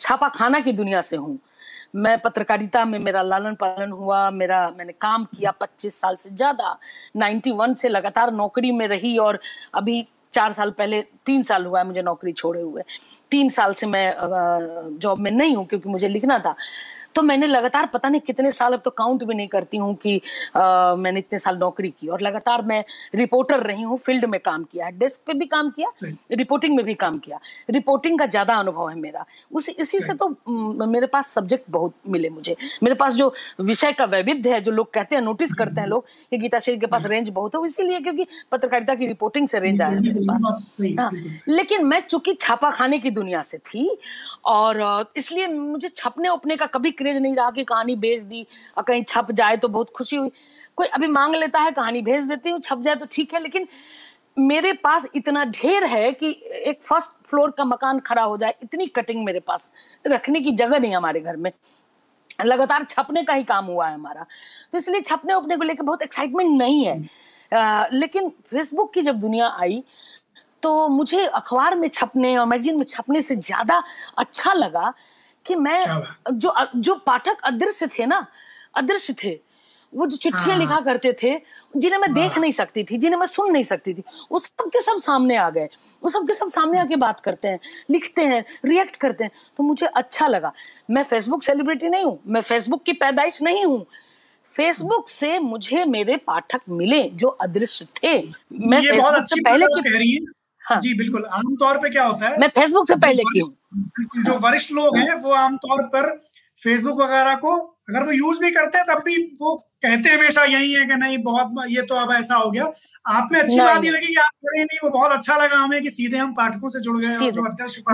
छापा 0.01 0.29
खाना 0.29 0.61
की 0.61 0.73
दुनिया 0.73 1.01
से 1.01 1.17
हूँ। 1.17 1.39
मैं 1.97 2.19
पत्रकारिता 2.19 2.85
में 2.85 2.99
मेरा 2.99 3.23
लालन 3.23 3.55
पालन 3.55 3.91
हुआ, 3.93 4.31
मेरा, 4.31 4.69
मैंने 4.71 4.93
काम 4.93 5.25
किया 5.27 5.51
25 5.61 6.01
साल 6.01 6.15
से 6.17 6.31
ज़्यादा 6.31 6.77
91 7.17 7.75
से 7.75 7.89
लगातार 7.89 8.33
नौकरी 8.33 8.73
में 8.73 8.87
रही 8.89 9.17
और 9.19 9.39
अभी 9.75 10.07
चार 10.35 10.53
साल 10.53 10.71
पहले, 10.71 11.01
तीन 11.27 11.43
साल 11.43 11.67
हुआ 11.67 11.79
है 11.79 11.87
मुझे 11.87 12.03
नौकरी 12.03 12.33
छोड़े 12.33 12.61
हुए। 12.61 12.83
तीन 13.31 13.49
साल 13.49 13.75
से 13.75 13.87
मैं 13.87 14.13
जॉब 14.99 15.19
में 15.19 15.31
नहीं 15.31 15.55
हूँ 15.57 15.67
क्योंकि 15.67 15.89
मुझे 15.89 16.09
लिखना 16.09 16.39
था। 16.39 16.55
तो 17.15 17.23
मैंने 17.23 17.47
लगातार 17.47 17.87
पता 17.87 18.09
नहीं 18.09 18.21
कितने 18.21 18.51
साल 18.53 18.73
अब 18.73 18.81
तो 18.85 18.91
काउंट 18.93 19.25
भी 19.25 19.35
नहीं 19.35 19.49
करती 19.49 19.77
हूँ 19.77 19.95
कि 19.97 20.21
आ, 20.57 20.95
मैंने 20.97 21.21
इतने 21.21 21.39
साल 21.39 21.57
नौकरी 21.59 21.91
की। 21.91 22.09
और 22.09 22.21
लगातार 22.21 22.63
मैं 22.65 22.83
रिपोर्टर 23.15 23.61
रही 23.63 23.83
हूँ 23.83 23.97
फ़ील्ड 23.99 24.25
में 24.25 24.39
काम 24.41 24.65
किया 24.65 24.87
है 24.87 24.93
डेस्क 24.99 25.23
पे 25.27 25.35
भी 25.35 25.47
काम 25.47 25.71
किया 25.71 25.89
रिपोर्टिंग 26.33 26.77
में 26.77 26.85
भी 26.85 26.95
काम 26.97 27.19
किया। 27.19 27.39
रिपोर्टिंग 27.71 28.19
का 28.19 28.27
ज़्यादा 28.27 28.55
अनुभव 28.57 28.89
है 28.89 28.97
मेरा। 29.01 29.25
उस 29.53 29.69
इसी 29.71 30.01
से 30.01 30.15
तो 30.15 30.29
मेरे 30.87 31.07
पास 31.07 31.33
सब्जेक्ट 31.35 31.71
बहुत 31.71 31.95
मिले 32.09 32.31
मुझे। 32.31 32.57
मेरे 32.83 32.95
पास 32.95 33.15
जो 33.15 33.33
विषय 33.63 33.93
का 33.93 34.05
वैविध्य 34.07 34.53
है 34.55 34.61
जो 34.61 34.73
लोग 34.73 34.93
कहते 34.95 35.17
हैं 35.17 35.23
नोटिस 35.23 35.53
करते 35.55 35.81
हैं 35.81 35.89
लोग 35.89 36.07
कि 36.31 36.39
गीता 36.39 36.59
श्री 36.59 36.77
के 36.79 36.87
पास 36.87 37.07
रेंज 37.07 37.31
बहुत 37.31 37.55
है 37.55 37.63
इसीलिए 37.65 38.01
क्योंकि 38.01 38.27
पत्रकारिता 38.53 38.95
की 38.95 39.07
रिपोर्टिंग 39.07 39.49
से 39.49 39.59
रेंज 39.59 39.83
आया 39.83 40.01
मेरे 40.01 40.21
पास। 40.23 40.43
हाँ 41.01 41.11
लेकिन 41.49 41.87
मैं 41.87 42.01
चूँकि 42.01 42.35
छापा 42.41 42.71
खाने 42.71 42.99
की 42.99 43.11
दुनिया 43.13 43.43
से 43.43 43.59
थी 43.61 43.89
और 44.47 44.83
इसलिए 45.17 45.47
मुझे 45.47 45.89
छपने 45.89 46.29
उपने 46.29 46.57
का 46.57 46.67
कभी 46.69 46.91
क्रेज 47.05 47.17
नहीं 47.17 47.35
रहा 47.37 47.51
कि 47.51 47.65
कहानी 47.65 47.97
भेज 47.99 48.25
दी 48.27 48.47
और 48.77 48.83
कहीं 48.85 49.05
छप 49.05 49.33
जाए 49.33 49.57
तो 49.57 49.69
बहुत 49.71 49.91
खुशी 49.97 50.17
हुई। 50.17 50.31
कोई 50.77 50.87
अभी 50.89 51.07
मांग 51.09 51.35
लेता 51.37 51.61
है 51.61 51.71
कहानी 51.73 52.01
भेज 52.03 52.25
देती 52.27 52.51
हूँ 52.51 52.61
छप 52.61 52.81
जाए 52.83 52.95
तो 52.95 53.07
ठीक 53.11 53.35
है 53.35 53.43
लेकिन 53.43 53.67
मेरे 54.39 54.73
पास 54.75 55.07
इतना 55.15 55.45
ढेर 55.47 55.85
है 55.87 56.11
कि 56.13 56.29
एक 56.63 56.83
फ़र्स्ट 56.83 57.13
फ्लोर 57.27 57.51
का 57.51 57.65
मकान 57.65 57.99
खड़ा 58.01 58.23
हो 58.23 58.37
जाए 58.37 58.55
इतनी 58.63 58.87
कटिंग 58.97 59.23
मेरे 59.25 59.41
पास 59.41 59.73
रखने 60.07 60.41
की 60.41 60.53
जगह 60.53 60.79
नहीं 60.79 60.95
हमारे 60.95 61.21
घर 61.21 61.37
में। 61.37 61.51
लगातार 62.45 62.83
छपने 62.85 63.23
का 63.23 63.35
ही 63.35 63.45
काम 63.45 63.67
हुआ 63.67 63.87
है 63.89 63.95
हमारा। 63.95 64.27
तो 64.73 64.79
इसलिए 64.79 65.01
छपने 65.03 65.35
उपने 65.35 65.57
को 65.57 65.65
लेकर 65.65 65.83
बहुत 65.85 66.03
एक्साइटमेंट 66.03 66.59
नहीं 66.59 66.85
है। 66.85 66.99
आ, 67.53 67.87
लेकिन 67.93 68.29
फेसबुक 68.47 68.93
की 68.95 69.03
जब 69.03 69.21
दुनिया 69.21 69.49
आई 69.61 69.83
तो 70.63 70.89
मुझे 70.89 71.25
अखबार 71.27 71.77
में 71.77 71.89
छपने 71.89 72.37
और 72.37 72.47
मैगजीन 72.47 72.77
में 72.77 72.85
छपने 72.85 73.21
से 73.23 73.37
ज़्यादा 73.39 73.83
अच्छा 74.19 74.53
लगा 74.53 74.93
कि 75.47 75.55
मैं 75.55 75.85
जो 76.33 76.55
जो 76.77 76.95
पाठक 77.07 77.41
अदृश्य 77.45 77.87
थे 77.99 78.07
ना 78.07 78.27
अदृश्य 78.77 79.15
थे 79.25 79.41
वो 79.93 80.07
जो 80.07 80.17
चिट्ठियाँ 80.17 80.49
हाँ। 80.49 80.59
लिखा 80.59 80.81
करते 80.81 81.13
थे 81.23 81.35
जिन्हें 81.77 81.99
मैं 82.01 82.13
देख। 82.15 82.39
नहीं 82.39 82.53
सकती 82.53 82.85
थी 82.85 82.97
जिन्हें 82.97 83.19
मैं 83.19 83.27
सुन 83.27 83.51
नहीं 83.53 83.63
सकती 83.63 83.95
थी 83.95 84.03
वो 84.33 84.39
सब 84.39 84.69
के 84.69 84.81
सब 84.81 84.99
सामने 84.99 85.37
आ 85.37 85.49
गए 85.51 85.69
वो 86.03 86.09
सब 86.09 86.27
के 86.27 86.33
सब 86.33 86.49
सामने 86.49 86.79
आके 86.79 86.97
बात 86.97 87.21
करते 87.21 87.49
हैं 87.49 87.59
लिखते 87.91 88.23
हैं 88.23 88.45
रिएक्ट 88.65 88.97
करते 88.97 89.25
हैं। 89.25 89.31
तो 89.57 89.63
मुझे 89.63 89.87
अच्छा 89.87 90.27
लगा। 90.27 90.53
मैं 90.91 91.03
फेसबुक 91.03 91.43
सेलिब्रिटी 91.43 91.89
नहीं 91.89 92.05
हूँ 92.05 92.19
मैं 92.27 92.41
फेसबुक 92.41 92.83
की 92.83 92.93
पैदाइश 92.93 93.43
नहीं 93.43 93.65
हूँ। 93.65 93.85
फेसबुक 94.47 95.09
से 95.09 95.39
मुझे 95.39 95.85
मेरे 95.85 96.17
पाठक 96.17 96.61
मिले 96.69 97.03
जो 97.15 97.29
अदृश्य 97.29 97.87
थे। 98.03 98.17
मैं 98.67 98.81
फेसबुक 98.81 99.27
से 99.27 99.41
पहले 99.43 99.67
की 99.67 100.19
हाँ। 100.65 100.79
जी 100.81 100.95
बिल्कुल। 100.95 101.25
आमतौर 101.35 101.79
पे 101.79 101.91
क्या 101.91 102.05
होता 102.05 102.29
है 102.29 102.39
मैं 102.41 102.49
फेसबुक 102.51 102.87
से 102.89 102.97
पहले 102.97 103.23
की 103.25 103.41
हूँ। 103.41 104.25
जो 104.25 104.39
वरिष्ठ 104.39 104.73
लोग 104.73 104.97
हैं 104.99 105.15
वो 105.23 105.33
आमतौर 105.35 105.83
पर 105.95 106.11
फेसबुक 106.59 107.01
वगैरह 107.01 107.35
को 107.37 107.57
अगर 107.91 108.05
वो 108.05 108.13
यूज़ 108.13 108.39
भी 108.41 108.51
करते 108.51 108.79
हैं 108.79 108.87
तब 108.89 109.03
भी 109.05 109.17
वो 109.41 109.55
कहते 109.83 110.09
हैं 110.09 110.17
हमेशा 110.17 110.45
यही 110.45 110.73
है 110.73 110.85
कि 110.87 110.95
नहीं 110.97 111.19
बहुत 111.23 111.55
ये 111.69 111.83
तो 111.83 111.95
अब 111.95 112.13
ऐसा 112.13 112.35
हो 112.35 112.51
गया। 112.51 112.73
आपने 113.07 113.41
अच्छी 113.41 113.59
बात 113.59 113.85
ये 113.85 113.91
लगी 113.91 114.07
कि 114.07 114.15
आप 114.21 114.31
जुड़े 114.43 114.63
नहीं 114.63 114.79
वो 114.85 114.91
बहुत 114.91 115.13
अच्छा 115.13 115.37
लगा 115.37 115.57
हमें 115.57 115.83
कि 115.83 115.91
सीधे 115.91 116.17
हम 116.17 116.33
पाठकों 116.35 116.69
से 116.69 116.81
जुड़ 116.81 116.97
गए 116.99 117.31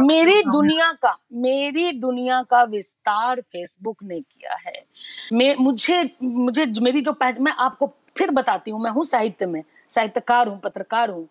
मेरी 0.01 0.43
दुनिया 0.43 0.91
का 1.03 1.17
मेरी 1.39 1.91
दुनिया 2.01 2.41
का 2.43 2.63
विस्तार 2.67 3.41
फेसबुक 3.43 4.03
ने 4.03 4.17
किया 4.17 4.57
है। 4.67 4.85
मैं 5.33 5.55
मुझे 5.61 6.03
मुझे 6.23 6.67
मेरी 6.81 7.01
जो 7.01 7.17
मैं 7.41 7.53
आपको 7.59 7.87
फिर 8.19 8.31
बताती 8.31 8.71
हूँ 8.71 8.83
मैं 8.83 8.91
हूँ 8.91 9.05
साहित्य 9.05 9.47
में 9.47 9.63
साहित्यकार 9.89 10.49
हूँ 10.49 10.59
पत्रकार 10.61 11.11
हूँ। 11.11 11.29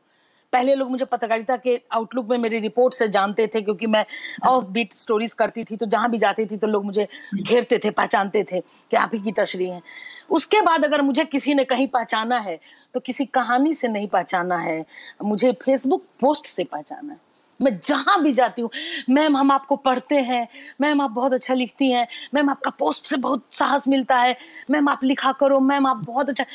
पहले 0.54 0.76
लोग 0.76 0.90
मुझे 0.92 1.06
पत्रकारिता 1.06 1.56
के 1.58 1.80
आउटलुक 1.94 2.30
में 2.30 2.38
मेरी 2.38 2.60
रिपोर्ट 2.60 2.94
से 2.94 3.08
जानते 3.08 3.48
थे, 3.48 3.62
क्योंकि 3.62 3.88
मैं 3.88 4.06
ऑफ़ 4.46 4.66
बीट 4.68 4.94
स्टोरीज 4.94 5.34
करती 5.34 5.64
थी 5.64 5.76
तो 5.78 5.86
जहाँ 5.86 6.10
भी 6.12 6.18
जाती 6.18 6.46
थी 6.46 6.58
तो 6.58 6.68
लोग 6.68 6.86
मुझे 6.86 7.08
घेरते 7.36 7.80
थे, 7.84 7.90
पहचानते 7.92 8.44
थे 8.52 8.60
कि 8.60 8.98
आप 8.98 9.12
ही 9.14 9.20
की 9.22 9.46
श्री 9.46 9.70
हैं। 9.70 9.82
उसके 10.30 10.62
बाद 10.62 10.86
अगर 10.86 11.02
मुझे 11.02 11.26
किसी 11.26 11.54
ने 11.54 11.64
कहीं 11.66 11.88
पहचाना 11.88 12.38
है 12.40 12.60
तो 12.94 13.00
किसी 13.00 13.26
कहानी 13.28 13.74
से 13.74 13.88
नहीं 13.88 14.08
पहचाना 14.08 14.58
है, 14.58 14.86
मुझे 15.24 15.52
फेसबुक 15.64 16.04
पोस्ट 16.22 16.46
से 16.46 16.64
पहचाना 16.64 17.12
है। 17.12 17.18
मैं 17.60 17.78
जहाँ 17.80 18.22
भी 18.24 18.32
जाती 18.34 18.62
हूँ, 18.62 18.70
मैम 19.10 19.38
हम 19.38 19.52
आपको 19.52 19.76
पढ़ते 19.78 20.16
हैं, 20.16 20.48
मैम 20.82 21.02
आप 21.02 21.12
बहुत 21.12 21.34
अच्छा 21.34 21.54
लिखती 21.54 21.92
हैं, 21.92 22.08
मैम 22.34 22.50
आपका 22.50 22.72
पोस्ट 22.72 23.06
से 23.06 23.18
बहुत 23.18 23.46
साहस 23.52 23.88
मिलता 23.88 24.18
है, 24.18 24.36
मैम 24.72 24.90
आप 24.90 25.04
लिखा 25.04 25.32
करो, 25.32 25.60
मैम 25.62 25.88
आप 25.88 26.04
बहुत 26.06 26.30
अच्छा 26.30 26.46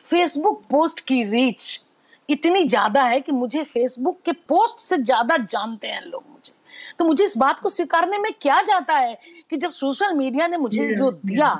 फेसबुक 0.00 0.62
पोस्ट 0.70 1.00
की 1.00 1.22
रीच 1.24 1.80
इतनी 2.28 2.62
ज़्यादा 2.64 3.02
है 3.02 3.20
कि 3.20 3.32
मुझे 3.32 3.62
फेसबुक 3.64 4.20
के 4.24 4.32
पोस्ट 4.32 4.80
से 4.80 4.96
ज़्यादा 4.96 5.36
जानते 5.36 5.88
हैं 5.88 6.02
लोग 6.02 6.22
मुझे। 6.22 6.52
तो 6.98 7.04
मुझे 7.04 7.24
इस 7.24 7.36
बात 7.38 7.60
को 7.60 7.68
स्वीकारने 7.68 8.18
में 8.18 8.30
क्या 8.42 8.60
जाता 8.62 8.94
है 8.94 9.18
कि 9.50 9.56
जब 9.56 9.70
सोशल 9.70 10.14
मीडिया 10.14 10.46
ने 10.46 10.56
मुझे 10.56 10.94
जो 10.96 11.10
दिया 11.10 11.56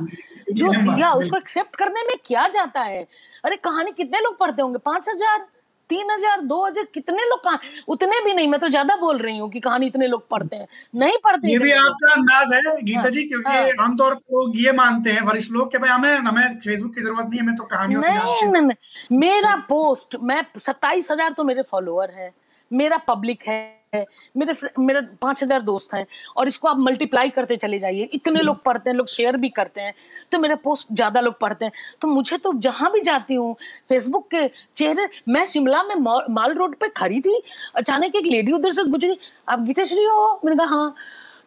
जो 0.53 0.73
दिया 0.73 1.13
उसको 1.13 1.37
एक्सेप्ट 1.37 1.77
करने 1.77 2.03
में 2.03 2.15
क्या 2.25 2.47
जाता 2.49 2.81
है? 2.81 3.07
अरे 3.45 3.57
कहानी 3.57 3.93
कितने 3.93 4.21
लोग 4.21 4.39
पढ़ते 4.39 4.63
होंगे? 4.63 4.79
पाँच 4.79 5.09
हज़ार? 5.09 5.47
तीन 5.91 6.11
हज़ार 6.11 6.41
दो 6.43 6.65
हज़ार 6.67 6.85
कितने 6.95 7.25
लोग 7.25 7.43
कहा 7.45 7.59
उतने 7.89 8.21
भी 8.25 8.35
नहीं 8.35 8.49
मैं 8.49 8.61
तो 8.61 8.69
ज़्यादा 8.69 8.97
बोल 8.97 9.19
रही 9.19 9.39
हूँ 9.39 9.51
कि 9.51 9.61
कहानी 9.61 9.87
इतने 9.87 10.07
लोग 10.07 10.29
पढ़ते 10.31 10.57
हैं। 10.57 10.67
नहीं 10.97 11.17
पढ़ते 11.25 11.51
ये 11.51 11.59
भी 11.59 11.73
आपका 11.73 12.13
अंदाज 12.13 12.53
है 12.53 12.61
गीता 12.83 13.01
हाँ, 13.01 13.11
जी 13.11 13.25
क्योंकि 13.25 13.51
हाँ, 13.51 13.69
आमतौर 13.81 14.15
पर 14.15 14.35
लोग 14.35 14.57
ये 14.57 14.73
मानते 14.75 15.13
हैं 15.13 15.23
वरिष्ठ 15.23 15.53
लोग 15.53 15.71
कि 15.73 15.79
भाई 15.79 15.91
हमें 15.91 16.15
हमें 16.29 16.59
फेसबुक 16.61 16.95
की 16.95 17.01
ज़रूरत 17.01 17.27
नहीं 17.27 17.41
है 17.41 17.47
मैं 17.47 17.57
तो 17.57 17.65
कहानियों 17.67 18.01
नहीं, 18.01 18.43
नहीं, 18.45 18.63
नहीं 18.63 19.19
मेरा 19.19 19.57
पोस्ट 19.69 20.17
मैं 20.23 20.43
सत्ताईस 20.59 21.11
हज़ार 21.13 21.33
तो 21.33 21.45
मेरे 21.45 21.63
फॉलोअर 21.71 22.11
है 22.11 22.33
मेरा 22.71 22.97
पब्लिक 23.09 23.43
है। 23.47 23.78
है। 23.93 24.05
मेरे 24.37 24.53
मेरे 24.79 25.01
पाँच 25.23 25.43
हज़ार 25.43 25.63
दोस्त 25.63 25.95
हैं 25.95 26.07
और 26.37 26.49
इसको 26.49 26.69
आप 26.69 26.79
मल्टीप्लाई 26.79 27.29
करते 27.31 27.57
चले 27.57 27.79
जाइए। 27.79 28.09
इतने 28.15 28.43
लोग 28.43 28.63
पढ़ते 28.65 28.91
हैं 28.91 28.97
लोग 28.97 29.09
शेयर 29.09 29.37
भी 29.37 29.49
करते 29.51 29.81
हैं। 29.81 29.95
तो 30.33 30.39
मेरे 30.39 30.55
पोस्ट 30.65 30.93
ज़्यादा 30.93 31.21
लोग 31.21 31.39
पढ़ते 31.41 31.65
हैं। 31.65 31.73
तो 32.01 32.09
मुझे 32.09 32.37
तो 32.39 32.53
जहाँ 32.59 32.91
भी 32.93 33.01
जाती 33.01 33.35
हूँ 33.35 33.55
फेसबुक 33.89 34.29
के 34.31 34.47
चेहरे 34.77 35.09
मैं 35.29 35.45
शिमला 35.47 35.83
में 35.83 35.95
माल 36.31 36.55
रोड 36.55 36.77
पे 36.77 36.89
खड़ी 36.97 37.21
थी। 37.21 37.41
अचानक 37.77 38.17
एक 38.17 38.27
लेडी 38.27 38.53
उधर 38.53 38.71
से 38.71 38.85
गुजरी 38.87 39.19
आप 39.49 39.61
गीताश्री 39.61 40.05
हो? 40.05 40.41
मैंने 40.45 40.57
कहा 40.57 40.77
हाँ। 40.77 40.95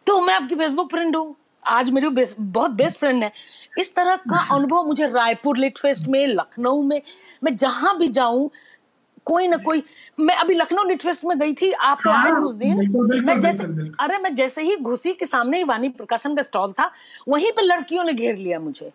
तो 0.06 0.20
मैं 0.20 0.34
आपकी 0.34 0.54
फेसबुक 0.54 0.90
फ्रेंड 0.90 1.16
हूँ। 1.16 1.34
आज 1.62 1.90
मेरी 1.90 2.08
बेस, 2.08 2.34
बहुत 2.38 2.70
बेस्ट 2.70 2.98
फ्रेंड 2.98 3.22
है। 3.22 3.30
इस 3.78 3.94
तरह 3.96 4.16
का 4.28 4.36
अनुभव 4.54 4.84
मुझे 4.84 5.06
रायपुर 5.06 5.58
लिट 5.58 5.78
फेस्ट 5.78 6.08
में 6.08 6.26
लखनऊ 6.26 6.82
में 6.82 7.00
मैं 7.44 7.54
जहाँ 7.56 7.96
भी 7.98 8.08
जाऊँ 8.10 8.50
कोई 9.26 9.48
ना 9.48 9.56
कोई 9.56 9.82
मैं 10.18 10.34
अभी 10.36 10.54
लखनऊ 10.54 10.84
लिट 10.84 11.02
फेस्ट 11.02 11.24
में 11.24 11.38
गई 11.38 11.52
थी 11.54 11.70
आप 11.72 11.98
तो 12.04 12.10
हाँ, 12.10 12.24
आए 12.24 12.30
थे 12.30 12.44
उस 12.44 12.56
दिन। 12.56 12.76
बिल्कुल, 12.78 13.08
बिल्कुल, 13.08 13.26
मैं 13.26 13.40
जैसे 13.40 13.66
बिल्कुल। 13.66 13.94
अरे 14.00 14.18
मैं 14.18 14.34
जैसे 14.34 14.62
ही 14.62 14.76
घुसी 14.78 15.12
के 15.12 15.26
सामने 15.26 15.58
ही 15.58 15.64
वाणी 15.64 15.88
प्रकाशन 15.90 16.34
का 16.36 16.42
स्टॉल 16.42 16.72
था 16.72 16.90
वहीं 17.28 17.52
पे 17.52 17.62
लड़कियों 17.62 18.04
ने 18.04 18.12
घेर 18.14 18.36
लिया 18.36 18.58
मुझे। 18.60 18.92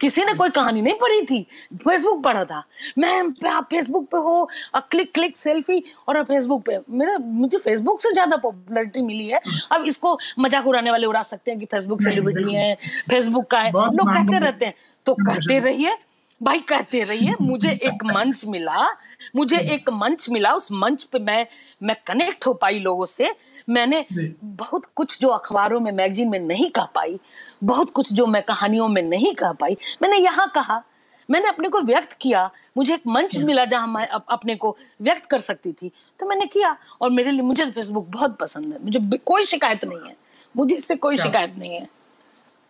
किसी 0.00 0.24
ने 0.24 0.32
कोई 0.34 0.50
कहानी 0.50 0.80
नहीं 0.82 0.94
पढ़ी 0.94 1.20
थी 1.26 1.40
फेसबुक 1.74 2.22
पढ़ा 2.22 2.44
था। 2.44 2.62
मैम 2.98 3.32
आप 3.48 3.68
फेसबुक 3.70 4.04
पे 4.10 4.18
हो 4.18 4.48
अ 4.74 4.80
क्लिक 4.90 5.12
क्लिक 5.14 5.36
सेल्फी 5.36 5.82
और 6.08 6.16
अब 6.16 6.26
फेसबुक 6.26 6.62
पे। 6.66 6.78
मेरा 6.90 7.16
मुझे 7.18 7.58
फेसबुक 7.58 8.00
से 8.00 8.12
ज़्यादा 8.12 8.36
पॉपुलैरिटी 8.36 9.02
मिली 9.02 9.28
है। 9.28 9.40
अब 9.72 9.84
इसको 9.86 10.18
मज़ाक 10.38 10.66
उड़ाने 10.66 10.90
वाले 10.90 11.06
उड़ा 11.06 11.22
सकते 11.24 11.50
हैं 11.50 11.60
कि 11.60 11.66
फेसबुक 11.66 12.02
सेलिब्रिटी 12.02 12.54
है 12.54 12.74
फेसबुक 13.10 13.46
का 13.46 13.60
है। 13.60 13.70
लोग 13.70 14.08
कहते 14.08 14.38
रहते 14.38 14.66
हैं 14.66 14.74
तो 15.06 15.14
कहते 15.16 15.58
रहिए। 15.60 15.96
भाई 16.42 16.58
कहते 16.58 17.02
रहिए 17.02 17.34
मुझे 17.40 17.70
एक 17.70 18.04
मंच 18.04 18.44
मिला। 18.46 18.88
मुझे 19.36 19.58
एक 19.58 19.90
मंच 19.90 20.30
मिला। 20.30 20.52
उस 20.52 20.72
मंच 20.72 21.02
पे 21.02 21.18
मैं 21.18 21.46
मैं 21.82 21.96
कनेक्ट 22.06 22.46
हो 22.46 22.52
पाई 22.52 22.78
लोगों 22.78 23.04
से। 23.04 23.34
मैंने 23.68 24.06
बहुत 24.44 24.86
कुछ 24.86 25.20
जो 25.20 25.28
अखबारों 25.28 25.80
में 25.80 25.92
मैगजीन 25.92 26.28
में 26.28 26.40
नहीं 26.40 26.70
कह 26.70 26.84
पाई। 26.84 27.20
बहुत 27.64 27.90
कुछ 27.90 28.12
जो 28.12 28.26
मैं 28.26 28.42
कहानियों 28.42 28.88
में 28.88 29.02
नहीं 29.02 29.34
कह 29.34 29.52
पाई। 29.52 29.76
मैंने 30.02 30.18
यहाँ 30.18 30.52
कहा। 30.54 30.82
मैंने 31.30 31.48
अपने 31.48 31.68
को 31.68 31.80
व्यक्त 31.80 32.12
किया। 32.12 32.50
मुझे 32.76 32.94
एक 32.94 33.02
मंच 33.06 33.38
मिला 33.38 33.64
जहाँ 33.64 33.86
मैं 33.86 34.06
अप, 34.06 34.24
अपने 34.28 34.56
को 34.56 34.76
व्यक्त 35.02 35.26
कर 35.26 35.38
सकती 35.38 35.72
थी। 35.72 35.92
तो 36.18 36.26
मैंने 36.26 36.46
किया 36.46 36.76
और 37.00 37.10
मेरे 37.10 37.30
लिए 37.30 37.42
मुझे 37.42 37.70
फेसबुक 37.70 38.06
बहुत 38.08 38.38
पसंद 38.38 38.72
है। 38.72 38.84
मुझे 38.84 39.18
कोई 39.18 39.44
शिकायत 39.44 39.84
नहीं 39.84 40.08
है। 40.08 40.16
मुझे 40.56 40.74
इससे 40.74 40.96
कोई 40.96 41.16
शिकायत 41.16 41.58
नहीं 41.58 41.74
है। 41.80 41.88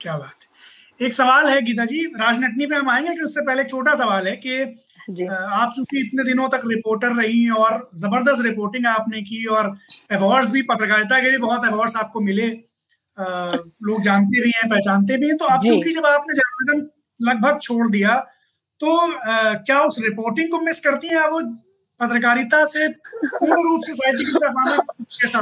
क्या 0.00 0.18
बात 0.18 0.34
है। 0.42 0.47
एक 1.00 1.12
सवाल 1.12 1.46
है 1.48 1.60
गीता 1.62 1.84
जी 1.84 1.98
राजनटनी 2.20 2.66
पे 2.66 2.74
हम 2.74 2.88
आएँगे 2.90 3.14
कि 3.14 3.20
उससे 3.22 3.40
पहले 3.46 3.64
छोटा 3.64 3.94
सवाल 3.94 4.26
है 4.26 4.34
कि 4.36 4.56
आप 5.58 5.72
चूँकि 5.76 6.00
इतने 6.00 6.24
दिनों 6.24 6.48
तक 6.48 6.60
रिपोर्टर 6.66 7.12
रही 7.16 7.48
और 7.58 7.78
ज़बरदस्त 7.96 8.44
रिपोर्टिंग 8.44 8.86
आपने 8.86 9.22
की 9.22 9.44
और 9.56 9.66
अवार्ड्स 10.12 10.50
भी 10.52 10.62
पत्रकारिता 10.62 11.20
के 11.20 11.30
भी 11.30 11.38
बहुत 11.38 11.66
अवार्ड्स 11.66 11.96
आपको 11.96 12.20
मिले 12.20 12.48
अ, 12.50 13.24
लोग 13.82 14.02
जानते 14.02 14.40
भी 14.42 14.50
हैं 14.56 14.68
पहचानते 14.70 15.16
भी 15.16 15.28
हैं 15.28 15.36
तो 15.36 15.44
आप। 15.46 15.60
चूँकि 15.68 15.92
जब 15.92 16.06
आपने 16.06 16.34
जर्नलिज्म 16.34 16.86
लगभग 17.20 17.58
छोड़ 17.62 17.88
दिया 17.90 18.14
तो 18.80 18.96
अ, 18.96 19.54
क्या 19.66 19.80
उस 19.82 19.96
रिपोर्टिंग 20.00 20.50
को 20.50 20.60
मिस 20.60 20.80
करती 20.80 21.08
हैं 21.08 21.26
वो 21.30 21.40
पत्रकारिता 22.00 22.64
से 22.72 22.88
पूर्ण 22.88 23.62
रूप 23.68 23.82
से 23.86 23.92
साहित्य 23.94 24.24
की 24.24 24.32
तरफ़ 24.38 24.58
आना 24.58 24.76
कैसा? 25.02 25.40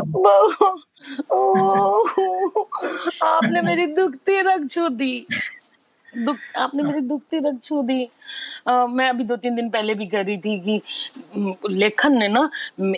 आपने 3.26 3.60
मेरी 3.62 3.86
दुखती 3.94 4.40
रग 4.48 4.68
छू 4.70 4.88
दी 5.00 5.26
दुख 6.26 6.36
आपने 6.58 6.82
मेरी 6.82 7.00
दुखती 7.08 7.38
रख 7.46 7.58
छू 7.62 7.82
दी 7.90 7.98
मैं 8.68 9.08
अभी 9.08 9.24
दो 9.24 9.36
तीन 9.36 9.54
दिन 9.56 9.68
पहले 9.70 9.94
भी 9.94 10.06
कह 10.06 10.20
रही 10.20 10.36
थी 10.46 10.58
कि 10.60 10.80
लेखन 11.70 12.16
ने 12.18 12.28
ना 12.28 12.48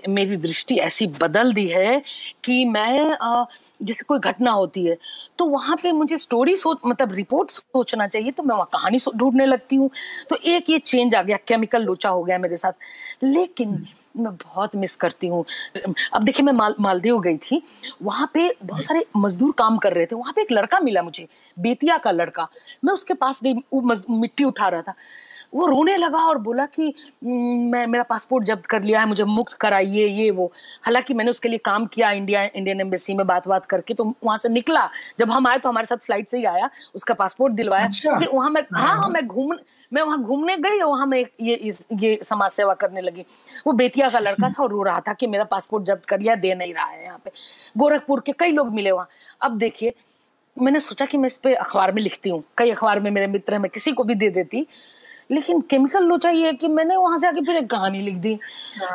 मेरी 0.09 0.37
दृष्टि 0.37 0.77
ऐसी 0.89 1.07
बदल 1.23 1.53
दी 1.53 1.67
है 1.69 2.01
कि 2.45 2.65
मैं 2.65 3.11
अ, 3.15 3.45
जैसे 3.81 4.05
कोई 4.05 4.19
घटना 4.21 4.51
होती 4.51 4.85
है 4.85 4.97
तो 5.39 5.47
वहाँ 5.47 5.77
पे 5.83 5.93
मुझे 5.93 6.17
स्टोरी 6.19 6.55
सोच 6.57 6.79
मतलब 6.87 7.13
रिपोर्ट 7.13 7.51
सोचना 7.51 8.07
चाहिए 8.07 8.31
तो 8.31 8.43
मैं 8.43 8.55
वहाँ 8.55 8.67
कहानी 8.73 8.99
ढूँढने 9.17 9.47
लगती 9.47 9.77
हूँ। 9.77 9.91
तो 10.31 10.37
एक 10.47 10.71
ये 10.71 10.79
चेंज 10.79 11.15
आ 11.15 11.23
गया 11.23 11.37
केमिकल 11.49 11.83
लोचा 11.83 12.09
हो 12.09 12.23
गया 12.25 12.39
मेरे 12.39 12.57
साथ। 12.57 12.73
लेकिन 13.25 13.87
मैं 14.17 14.35
बहुत 14.35 14.75
मिस 14.77 14.95
करती 14.97 15.27
हूँ। 15.27 15.45
अब 16.15 16.25
देखिए 16.25 16.45
मैं 16.47 16.53
माल 16.53 16.75
मालदीव 16.81 17.19
गई 17.21 17.37
थी 17.41 17.63
वहाँ 18.03 18.31
पे 18.35 18.49
बहुत 18.65 18.85
सारे 18.85 19.05
मजदूर 19.17 19.53
काम 19.59 19.79
कर 19.79 19.93
रहे 19.93 20.07
थे 20.07 20.17
वहाँ 20.17 20.33
पे 20.33 20.43
एक 20.43 20.53
लड़का 20.53 20.81
मिला 20.81 21.03
मुझे 21.03 21.27
बेतिया 21.57 21.99
का 21.99 22.11
लड़का। 22.11 22.49
मैं 22.85 22.95
उसके 22.95 23.15
पास 23.15 23.41
गई 23.45 23.55
मिट्टी 24.11 24.45
उठा 24.45 24.69
रहा 24.69 24.83
था। 24.83 24.95
वो 25.53 25.67
रोने 25.67 25.97
लगा 25.97 26.19
और 26.19 26.39
बोला 26.39 26.65
कि 26.67 26.87
"हम्म, 27.25 27.71
मैं 27.71 27.87
मेरा 27.87 28.03
पासपोर्ट 28.05 28.45
जब्त 28.45 28.67
कर 28.67 28.83
लिया 28.83 29.01
है 29.01 29.07
मुझे 29.09 29.25
मुक्त 29.25 29.53
कराइए 29.53 30.07
ये 30.09 30.31
वो। 30.31 30.47
हालाँकि 30.83 31.15
मैंने 31.15 31.31
उसके 31.31 31.49
लिए 31.49 31.59
काम 31.59 31.87
किया 31.87 32.11
इंडिया 32.11 32.43
इंडियन 32.47 32.81
एम्बेसी 32.81 33.15
में 33.15 33.27
बात 33.27 33.49
बात 33.49 33.67
करके 33.67 33.95
तो 33.95 34.05
वहाँ 34.25 34.37
से 34.37 34.49
निकला। 34.49 34.89
जब 35.19 35.31
हम 35.33 35.47
आए 35.47 35.59
तो 35.59 35.69
हमारे 35.69 35.87
साथ 35.87 35.97
फ़्लाइट 35.97 36.29
से 36.29 36.39
ही 36.39 36.45
आया 36.45 36.69
उसका 36.95 37.15
पासपोर्ट 37.15 37.53
दिलवाया। 37.53 37.85
अच्छा। 37.85 38.19
फिर 38.19 38.29
वहाँ 38.35 38.51
मैं 38.51 38.63
हाँ 38.75 38.87
हाँ 38.89 38.97
हाँ। 38.97 39.09
मैं 39.09 39.27
घूम 39.27 39.55
मैं 39.93 40.03
वहाँ 40.03 40.21
घूमने 40.23 40.57
गई 40.57 40.79
और 40.79 40.91
वहाँ 40.91 41.07
मैं 41.07 41.25
ये 41.41 41.71
ये 41.95 42.19
समाज 42.23 42.51
सेवा 42.51 42.75
करने 42.75 43.01
लगी। 43.01 43.25
वो 43.67 43.73
बेतिया 43.73 44.09
का 44.09 44.19
लड़का 44.19 44.49
था 44.49 44.63
और 44.63 44.71
रो 44.71 44.83
रहा 44.83 45.01
था 45.01 45.13
कि 45.13 45.27
मेरा 45.27 45.45
पासपोर्ट 45.45 45.85
जब्त 45.85 46.05
कर 46.05 46.21
लिया 46.21 46.35
दे 46.35 46.55
नहीं 46.55 46.75
रहा 46.75 46.87
है 46.87 47.05
यहाँ 47.05 47.19
पे। 47.25 47.31
गोरखपुर 47.79 48.21
के 48.27 48.33
कई 48.33 48.53
लोग 48.53 48.75
मिले 48.75 48.91
वहाँ। 48.91 49.09
अब 49.43 49.59
देखिए 49.59 49.95
मैंने 50.57 50.81
सोचा 50.81 51.07
कि 51.07 51.19
मैं 51.19 51.27
इस 51.27 51.37
पे 51.37 51.55
अखबार 51.55 51.93
में 51.93 52.03
लिखती 52.03 52.31
हूँ। 52.31 52.43
कई 52.59 52.71
अखबार 52.71 53.01
में 53.01 53.11
मेरे 53.11 53.27
मित्र 53.27 53.53
हैं 53.55 53.61
मैं 53.61 53.71
किसी 53.75 53.93
को 53.93 54.05
भी 54.05 54.15
दे 54.15 54.31
देती। 54.31 54.67
लेकिन 55.31 55.61
केमिकल 55.61 56.05
लोचा 56.05 56.31
ये 56.31 56.47
है 56.47 56.53
कि 56.53 56.69
मैंने 56.69 56.97
वहाँ 56.97 57.19
से 57.19 57.29
आके 57.29 57.41
फिर 57.41 57.57
एक 57.57 57.71
कहानी 57.71 57.99
लिख 57.99 58.15
दी। 58.17 58.35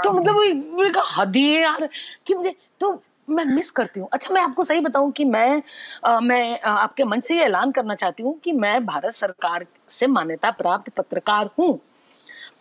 तो 0.03 0.11
मतलब 0.11 1.01
हद 1.17 1.36
ही 1.36 1.53
है 1.53 1.61
यार 1.61 1.89
कि 2.27 2.36
मुझे 2.36 2.55
तो 2.79 3.01
मैं 3.29 3.45
मिस 3.45 3.69
करती 3.71 3.99
हूँ। 3.99 4.09
अच्छा 4.13 4.34
मैं 4.34 4.41
आपको 4.41 4.63
सही 4.63 4.79
बताऊँ 4.79 5.11
कि 5.11 5.25
मैं 5.25 5.61
अ, 6.03 6.19
मैं 6.19 6.59
अ, 6.59 6.69
आपके 6.69 7.03
मन 7.03 7.19
से 7.19 7.36
ये 7.36 7.43
ऐलान 7.43 7.71
करना 7.71 7.95
चाहती 7.95 8.23
हूँ 8.23 8.38
कि 8.43 8.51
मैं 8.51 8.86
भारत 8.86 9.11
सरकार 9.11 9.65
से 9.89 10.07
मान्यता 10.07 10.51
प्राप्त 10.51 10.89
पत्रकार 10.97 11.49
हूँ। 11.59 11.79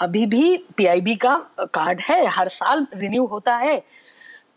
अभी 0.00 0.26
भी 0.26 0.56
पीआईबी 0.76 1.14
का 1.14 1.34
कार्ड 1.74 2.00
है 2.00 2.26
हर 2.26 2.48
साल 2.48 2.86
रिन्यू 2.94 3.26
होता 3.26 3.56
है। 3.56 3.82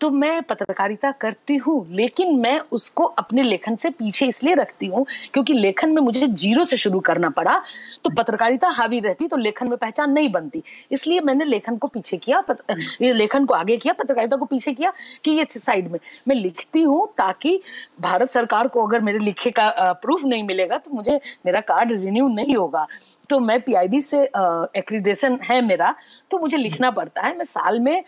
तो 0.06 0.10
मैं 0.12 0.42
पत्रकारिता 0.44 1.10
करती 1.12 1.56
हूँ 1.58 1.76
लेकिन 1.92 2.36
मैं 2.40 2.58
उसको 2.72 3.04
अपने 3.20 3.44
लेखन 3.44 3.76
से 3.76 3.90
पीछे 3.92 4.26
इसलिए 4.28 4.56
रखती 4.56 4.88
हूँ 4.88 5.06
क्योंकि 5.34 5.54
लेखन 5.54 5.92
में 5.92 6.02
मुझे 6.02 6.28
ज़ीरो 6.28 6.64
से 6.64 6.78
शुरू 6.78 7.00
करना 7.00 7.30
पड़ा। 7.30 7.58
तो 8.04 8.10
पत्रकारिता 8.18 8.70
हावी 8.72 9.00
रहती 9.00 9.28
तो 9.28 9.38
लेखन 9.38 9.70
में 9.70 9.78
पहचान 9.78 10.12
नहीं 10.12 10.30
बनती। 10.32 10.62
इसलिए 10.92 11.22
मैंने 11.22 11.46
लेखन 11.46 11.78
को 11.78 11.88
पीछे 11.88 12.18
किया 12.18 12.42
पत, 12.42 12.62
लेखन 13.02 13.46
को 13.46 13.54
आगे 13.54 13.78
किया 13.78 13.94
पत्रकारिता 13.94 14.38
को 14.38 14.46
पीछे 14.46 14.74
किया 14.74 14.94
कि 15.24 15.32
ये 15.32 15.46
साइड 15.50 15.92
में। 15.92 16.00
मैं 16.28 16.36
लिखती 16.36 16.82
हूँ 16.84 17.06
ताकि 17.18 17.60
भारत 18.02 18.30
सरकार 18.30 18.68
को 18.68 18.86
अगर 18.88 19.02
मेरे 19.02 19.20
लिखे 19.20 19.52
का 19.52 19.92
प्रूफ 19.96 20.26
नहीं 20.26 20.44
मिलेगा 20.44 20.78
तो 20.78 20.92
मुझे 20.94 21.20
मेरा 21.46 21.62
कार्ड 21.64 21.92
रिन्यू 21.94 22.28
नहीं 22.30 22.56
होगा। 22.56 22.86
तो 23.30 23.40
मैं 23.40 23.60
पीआईबी 23.62 24.00
से 24.02 24.22
एक्रीडेशन 24.24 25.40
है 25.44 25.62
मेरा 25.64 25.94
तो 26.32 26.40
मुझे 26.40 26.58
लिखना 26.58 26.92
पड़ता 26.92 27.22
है। 27.22 27.36
मैं 27.38 27.44
साल 27.46 27.80
में 27.80 28.04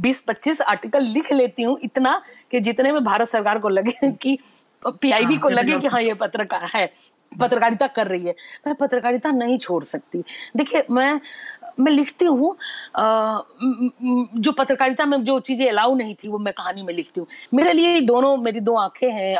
20-25 0.00 0.60
आर्टिकल 0.62 1.04
लिख 1.04 1.32
लेती 1.32 1.62
हूँ 1.62 1.78
इतना 1.82 2.20
कि 2.50 2.60
जितने 2.60 2.92
में 2.92 3.02
भारत 3.04 3.26
सरकार 3.26 3.58
को 3.58 3.68
लगे 3.68 4.10
कि 4.22 4.38
पीआईबी 4.86 5.36
को 5.36 5.48
हाँ, 5.48 5.56
लगे 5.56 5.78
कि 5.78 5.86
हाँ 5.86 6.02
ये 6.02 6.14
पत्रकार 6.14 6.70
है 6.74 6.90
पत्रकारिता 7.40 7.86
कर 7.86 8.06
रही 8.06 8.26
है। 8.26 8.34
मैं 8.66 8.74
पत्रकारिता 8.74 9.30
नहीं 9.30 9.58
छोड़ 9.58 9.82
सकती। 9.84 10.22
देखिए 10.56 10.84
मैं 10.90 11.20
मैं 11.80 11.92
लिखती 11.92 12.24
हूँ 12.24 12.56
जो 14.40 14.52
पत्रकारिता 14.52 15.06
में 15.06 15.22
जो 15.24 15.38
चीज़ें 15.40 15.68
अलाउ 15.68 15.94
नहीं 15.94 16.14
थी 16.14 16.28
वो 16.28 16.38
मैं 16.38 16.52
कहानी 16.54 16.82
में 16.82 16.92
लिखती 16.94 17.20
हूँ। 17.20 17.26
मेरे 17.54 17.72
लिए 17.72 18.00
दोनों 18.00 18.36
मेरी 18.36 18.60
दो 18.60 18.74
आँखें 18.76 19.10
हैं 19.10 19.36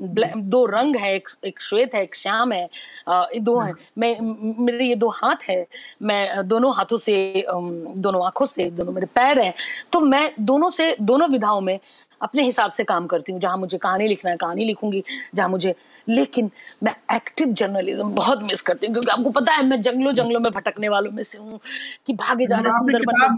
दो 0.00 0.64
रंग 0.66 0.96
है 0.96 1.14
एक, 1.16 1.28
एक 1.44 1.60
श्वेत 1.60 1.94
है 1.94 2.02
एक 2.02 2.14
श्याम 2.16 2.52
है 2.52 2.64
ये 3.08 3.40
दो 3.40 3.58
है। 3.60 3.72
मैं 3.98 4.16
मेरे 4.64 4.86
ये 4.86 4.94
दो 4.94 5.08
हाथ 5.08 5.48
है 5.50 5.66
मैं 6.02 6.48
दोनों 6.48 6.74
हाथों 6.76 6.98
से 6.98 7.44
दोनों 7.48 8.24
आँखों 8.26 8.46
से 8.46 8.70
दोनों 8.70 8.92
मेरे 8.92 9.06
पैर 9.06 9.40
हैं। 9.40 9.54
तो 9.92 10.00
मैं 10.00 10.30
दोनों 10.40 10.68
से 10.68 10.94
दोनों 11.00 11.28
विधाओं 11.28 11.60
में 11.60 11.78
अपने 12.22 12.42
हिसाब 12.42 12.70
से 12.70 12.84
काम 12.84 13.06
करती 13.06 13.32
हूँ 13.32 13.40
जहाँ 13.40 13.56
मुझे 13.56 13.78
कहानी 13.78 14.08
लिखना 14.08 14.30
है 14.30 14.36
कहानी 14.36 14.64
लिखूँगी 14.64 15.02
जहाँ 15.34 15.48
मुझे 15.48 15.74
लेकिन 16.08 16.50
मैं 16.82 16.94
एक्टिव 17.16 17.52
जर्नलिज्म 17.52 18.08
बहुत 18.14 18.44
मिस 18.44 18.60
करती 18.60 18.86
हूँ 18.86 18.94
क्योंकि 18.94 19.10
आपको 19.10 19.30
पता 19.30 19.52
है 19.52 19.66
मैं 19.66 19.80
जंगलों 19.80 20.12
जंगलों 20.12 20.40
में 20.40 20.52
भटकने 20.52 20.88
वालों 20.88 21.10
में 21.10 21.22
से 21.22 21.38
हूँ 21.38 21.58
कि 22.06 22.12
भागे 22.12 22.46
जा 22.46 22.56
रहे 22.56 22.72
सुंदरबन 22.72 23.34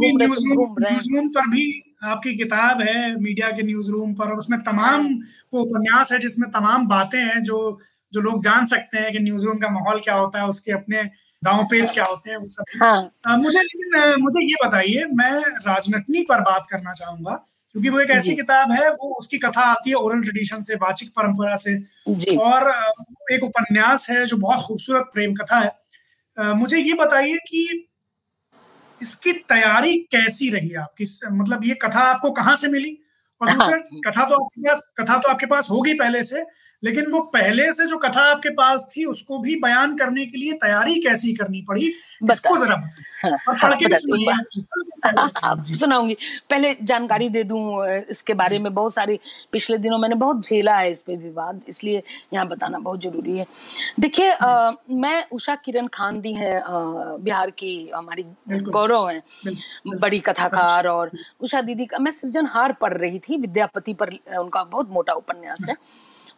घूम 0.56 0.76
रहे 0.78 0.92
हैं 0.92 1.30
पर 1.30 1.46
भी 1.46 1.82
आपकी 2.04 2.34
किताब 2.36 2.80
है 2.82 3.16
मीडिया 3.20 3.50
के 3.50 3.62
न्यूज़ 3.62 3.90
रूम 3.90 4.14
पर 4.14 4.24
और 4.24 4.38
उसमें 4.38 4.60
तमाम 4.60 5.06
वो 5.54 5.60
उपन्यास 5.60 6.12
है 6.12 6.18
जिसमें 6.18 6.50
तमाम 6.50 6.86
बातें 6.88 7.18
हैं 7.18 7.42
जो 7.42 7.78
जो 8.12 8.20
लोग 8.20 8.42
जान 8.42 8.66
सकते 8.66 8.98
हैं 8.98 9.12
कि 9.12 9.18
न्यूज़ 9.18 9.44
रूम 9.44 9.58
का 9.58 9.68
माहौल 9.68 10.00
क्या 10.00 10.14
होता 10.14 10.40
है 10.40 10.48
उसके 10.48 10.72
अपने 10.72 11.02
दाव 11.42 11.64
पेज 11.64 11.90
क्या 11.90 12.04
होते 12.04 12.30
हैं 12.30 12.36
वो 12.36 12.48
सब। 12.48 12.64
हाँ। 12.82 13.10
अ, 13.26 13.36
मुझे 13.36 13.60
लेकिन 13.60 14.14
मुझे 14.22 14.40
ये 14.46 14.66
बताइए 14.66 15.04
मैं 15.14 15.32
राजनटनी 15.66 16.22
पर 16.22 16.40
बात 16.40 16.66
करना 16.70 16.92
चाहूँगा 16.92 17.44
क्योंकि 17.76 17.88
वो 17.88 17.98
एक 18.00 18.10
ऐसी 18.10 18.34
किताब 18.36 18.70
है 18.72 18.88
वो 18.90 19.14
उसकी 19.14 19.38
कथा 19.38 19.62
आती 19.62 19.90
है 19.90 19.96
ओरल 19.96 20.20
ट्रेडिशन 20.22 20.62
से 20.62 20.74
वाचिक 20.76 21.08
परंपरा 21.10 21.56
से। 21.56 21.74
और 22.36 22.70
एक 23.32 23.44
उपन्यास 23.44 24.08
है 24.10 24.24
जो 24.26 24.36
बहुत 24.36 24.64
खूबसूरत 24.66 25.10
प्रेम 25.14 25.34
कथा 25.34 25.58
है। 25.58 26.54
मुझे 26.54 26.78
ये 26.78 26.94
बताइए 26.94 27.36
कि 27.48 27.88
इसकी 29.00 29.32
तैयारी 29.48 29.96
कैसी 30.12 30.50
रही 30.50 30.74
आपकी? 30.74 31.04
मतलब 31.32 31.64
ये 31.64 31.74
कथा 31.82 32.00
आपको 32.04 32.30
कहाँ 32.30 32.56
से 32.56 32.68
मिली? 32.68 32.96
और 33.40 33.52
दूसरा 33.52 33.66
हाँ। 33.66 34.00
कथा 34.06 34.24
तो 34.24 34.34
आपके 34.36 34.62
पास 34.62 34.92
कथा 35.00 35.16
तो 35.18 35.30
आपके 35.30 35.46
पास 35.46 35.68
होगी 35.70 35.94
पहले 35.94 36.22
से 36.24 36.42
लेकिन 36.82 37.10
वो 37.10 37.20
पहले 37.32 37.72
से 37.72 37.86
जो 37.86 37.96
कथा 37.98 38.20
आपके 38.30 38.50
पास 38.54 38.86
थी 38.90 39.04
उसको 39.04 39.38
भी 39.38 39.54
बयान 39.60 39.96
करने 39.96 40.26
के 40.26 40.38
लिए 40.38 40.52
तैयारी 40.62 40.94
कैसी 41.02 41.32
करनी 41.34 41.62
पड़ी 41.68 41.92
इसको 42.32 42.56
जरा 42.58 42.74
हाँ, 43.22 43.30
हाँ, 45.06 45.30
हाँ, 45.36 45.64
सुनाऊँगी। 45.64 46.16
पहले 46.50 46.74
जानकारी 46.82 47.28
दे 47.28 47.42
दूँ 47.44 47.86
इसके 48.10 48.34
बारे 48.34 48.58
में 48.58 48.72
बहुत 48.74 48.94
सारे 48.94 49.18
पिछले 49.52 49.78
दिनों 49.78 49.98
मैंने 49.98 50.14
बहुत 50.16 50.44
झेला 50.44 50.76
है 50.76 50.90
इस 50.90 51.02
पे 51.02 51.16
विवाद 51.16 51.60
इसलिए 51.68 52.02
यहाँ 52.34 52.46
बताना 52.48 52.78
बहुत 52.78 53.02
ज़रूरी 53.02 53.38
है। 53.38 53.46
देखिए 54.00 54.30
मैं 54.96 55.28
उषा 55.32 55.54
किरण 55.64 55.86
खान 55.94 56.20
दी 56.20 56.32
है 56.34 56.60
बिहार 56.66 57.50
की 57.52 57.90
हमारी 57.94 58.24
गौरव 58.48 59.08
है 59.08 59.22
बड़ी 59.88 60.18
कथाकार 60.20 60.86
और 60.88 61.10
उषा 61.40 61.60
दीदी 61.62 61.86
का 61.86 61.98
मैं 61.98 62.10
सृजनहार 62.10 62.72
पढ़ 62.80 62.96
रही 62.96 63.18
थी 63.18 63.36
विद्यापति 63.38 63.94
पर 63.94 64.10
उनका 64.38 64.64
बहुत 64.64 64.90
मोटा 64.90 65.12
उपन्यास 65.14 65.66
है। 65.68 65.76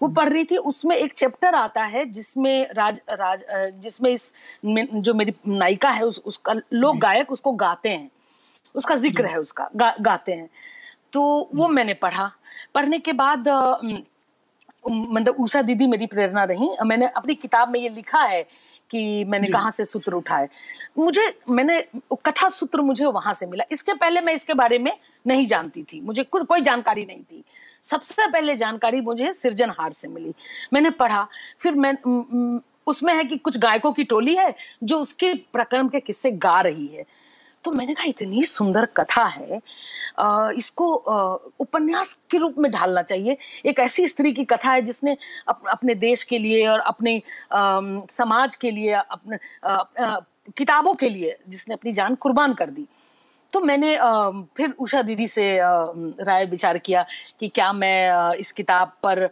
वो 0.03 0.09
पढ़ 0.09 0.28
रही 0.28 0.44
थी 0.44 0.57
उसमें 0.57 0.96
एक 0.96 1.12
चैप्टर 1.12 1.55
आता 1.55 1.84
है 1.84 2.05
जिसमें 2.07 2.68
राज 2.72 3.01
राज 3.11 3.44
जिसमें 3.82 4.11
इस 4.11 4.32
जो 4.66 5.14
मेरी 5.14 5.34
नायिका 5.46 5.90
है 5.90 6.03
उस, 6.03 6.22
उसका 6.26 6.55
लोग 6.72 6.99
गायक 6.99 7.32
उसको 7.32 7.53
गाते 7.53 7.88
हैं। 7.88 8.11
उसका 8.74 8.94
ज़िक्र 8.94 9.26
है 9.26 9.38
उसका 9.40 9.68
गा, 9.76 9.94
गाते 10.01 10.32
हैं। 10.32 10.49
तो 11.12 11.51
वो 11.55 11.68
मैंने 11.68 11.94
पढ़ा। 11.94 12.30
पढ़ने 12.74 12.99
के 12.99 13.12
बाद 13.12 13.49
मतलब 14.85 15.37
उषा 15.41 15.62
दीदी 15.62 15.87
मेरी 15.87 16.07
प्रेरणा 16.07 16.45
रही। 16.45 16.68
मैंने 16.85 17.07
अपनी 17.16 17.35
किताब 17.35 17.70
में 17.70 17.81
ये 17.81 17.89
लिखा 17.89 18.22
है 18.22 18.43
कि 18.91 19.24
मैंने 19.24 19.47
कहा 19.47 19.70
से 19.70 19.85
सूत्र 19.85 20.12
उठाए। 20.12 20.49
मुझे 20.99 21.39
मैंने 21.51 21.81
कथा 22.26 22.49
सूत्र 22.49 22.81
मुझे 22.81 23.05
वहाँ 23.05 23.35
से 23.35 23.47
मिला। 23.47 23.64
इसके 23.72 23.95
पहले 23.95 24.20
मैं 24.20 24.35
इसके 24.35 24.55
बारे 24.55 24.79
में 24.79 24.93
नहीं 25.26 25.47
जानती 25.47 25.83
थी। 25.83 26.01
मुझे 26.01 26.22
कुछ 26.22 26.47
कोई 26.47 26.61
जानकारी 26.61 27.05
नहीं 27.05 27.22
थी। 27.22 27.45
सबसे 27.85 28.26
पहले 28.26 28.55
जानकारी 28.57 29.01
मुझे 29.01 29.33
सृजनहार 29.33 29.93
से 29.93 30.09
मिली। 30.09 30.35
मैंने 30.72 30.91
पढ़ा। 30.91 31.26
फिर 31.61 31.74
मैं 31.74 31.93
उसमें 32.87 33.14
है 33.14 33.24
कि 33.24 33.37
कुछ 33.37 33.59
गायकों 33.59 33.93
की 33.93 34.05
टोली 34.05 34.35
है 34.37 34.55
जो 34.83 34.99
उसके 34.99 35.35
प्रकरण 35.53 35.89
के 35.89 36.01
किस्से 36.01 36.31
गा 36.31 36.61
रही 36.61 36.87
है। 36.87 37.03
तो 37.68 37.72
मैंने 37.72 37.94
कहा 37.94 38.04
इतनी 38.08 38.42
सुंदर 38.44 38.84
कथा 38.96 39.24
है 39.24 39.60
इसको 40.56 40.86
उपन्यास 41.60 42.12
के 42.30 42.38
रूप 42.38 42.54
में 42.58 42.70
ढालना 42.72 43.02
चाहिए। 43.02 43.36
एक 43.66 43.78
ऐसी 43.80 44.06
स्त्री 44.08 44.32
की 44.32 44.44
कथा 44.44 44.72
है 44.72 44.82
जिसने 44.82 45.16
अप, 45.48 45.62
अपने 45.68 45.94
देश 45.96 46.22
के 46.22 46.38
लिए 46.38 46.66
और 46.66 46.80
अपने 46.80 47.20
समाज 47.52 48.54
के 48.54 48.70
लिए 48.70 48.92
अपने 48.92 49.38
किताबों 50.56 50.94
के 50.94 51.08
लिए 51.08 51.36
जिसने 51.48 51.74
अपनी 51.74 51.92
जान 51.92 52.14
कुर्बान 52.14 52.54
कर 52.54 52.70
दी। 52.70 52.86
तो 53.50 53.60
मैंने 53.60 53.96
फिर 54.56 54.70
उषा 54.80 55.02
दीदी 55.02 55.26
से 55.26 55.46
राय 55.60 56.44
विचार 56.46 56.78
किया 56.78 57.04
कि 57.40 57.48
क्या 57.48 57.72
मैं 57.72 58.34
इस 58.36 58.52
किताब 58.52 58.92
पर 59.04 59.24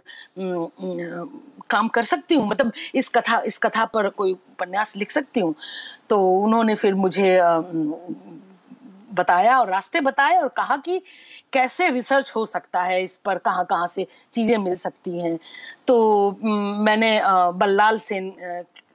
काम 1.70 1.88
कर 1.88 2.02
सकती 2.04 2.34
हूँ 2.34 2.48
मतलब 2.48 2.72
इस 2.94 3.08
कथा 3.08 3.40
इस 3.46 3.58
कथा 3.58 3.84
पर 3.94 4.08
कोई 4.10 4.32
उपन्यास 4.32 4.96
लिख 4.96 5.10
सकती 5.10 5.40
हूँ। 5.40 5.54
तो 6.10 6.20
उन्होंने 6.40 6.74
फिर 6.74 6.94
मुझे 6.96 7.38
बताया 9.12 9.58
और 9.58 9.70
रास्ते 9.70 10.00
बताए 10.00 10.36
और 10.36 10.48
कहा 10.56 10.76
कि 10.76 11.00
कैसे 11.52 11.88
रिसर्च 11.90 12.32
हो 12.36 12.44
सकता 12.44 12.82
है 12.82 13.02
इस 13.02 13.16
पर 13.16 13.38
कहाँ 13.38 13.64
कहाँ 13.64 13.86
से 13.86 14.06
चीज़ें 14.32 14.56
मिल 14.58 14.74
सकती 14.76 15.20
हैं। 15.20 15.38
तो 15.86 15.96
मैंने 16.42 17.20
बल्लाल 17.54 17.98
सेन 17.98 18.32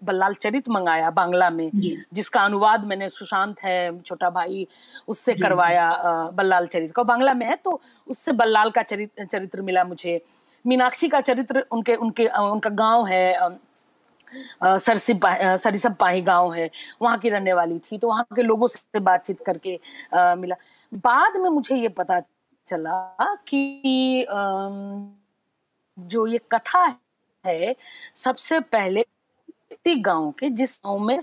बल्लाल 0.03 0.33
चरित 0.33 0.69
मंगाया 0.69 1.09
बांग्ला 1.11 1.49
में 1.49 1.69
जिसका 2.13 2.41
अनुवाद 2.41 2.85
मैंने 2.85 3.09
सुशांत 3.09 3.59
है 3.63 4.01
छोटा 4.01 4.29
भाई 4.29 4.67
उससे 5.07 5.33
करवाया 5.35 5.89
बल्लाल 6.33 6.65
चरित्र 6.67 6.93
का। 6.95 7.03
बांग्ला 7.03 7.33
में 7.33 7.45
है 7.45 7.55
तो 7.55 7.79
उससे 8.07 8.31
बल्लाल 8.33 8.69
का 8.69 8.81
चरित्र 8.83 9.25
चरित्र 9.25 9.61
मिला 9.61 9.83
मुझे। 9.83 10.21
मीनाक्षी 10.67 11.09
का 11.09 11.21
चरित्र 11.21 11.65
उनके 11.71 11.95
उनके 11.95 12.27
उनका 12.27 12.69
गाँव 12.69 13.05
है 13.05 13.59
सरसिप 14.63 15.25
सरिसप 15.59 15.95
पाही 15.99 16.21
गाँव 16.21 16.53
है 16.53 16.69
वहाँ 17.01 17.17
की 17.17 17.29
रहने 17.29 17.53
वाली 17.53 17.79
थी 17.79 17.97
तो 17.97 18.07
वहाँ 18.07 18.23
के 18.35 18.41
लोगों 18.41 18.67
से 18.67 18.99
बातचीत 18.99 19.41
करके 19.45 19.79
आ, 20.13 20.35
मिला। 20.35 20.55
बाद 20.93 21.37
में 21.37 21.49
मुझे 21.49 21.75
ये 21.75 21.87
पता 21.87 22.19
चला 22.67 23.35
कि 23.47 24.23
आ, 24.23 24.69
जो 25.99 26.27
ये 26.27 26.39
कथा 26.51 26.95
है 27.45 27.75
सबसे 28.15 28.59
पहले 28.59 29.05
गाँव 29.87 30.29
के 30.39 30.49
जिस 30.49 30.79
गाँव 30.85 30.99
में 30.99 31.19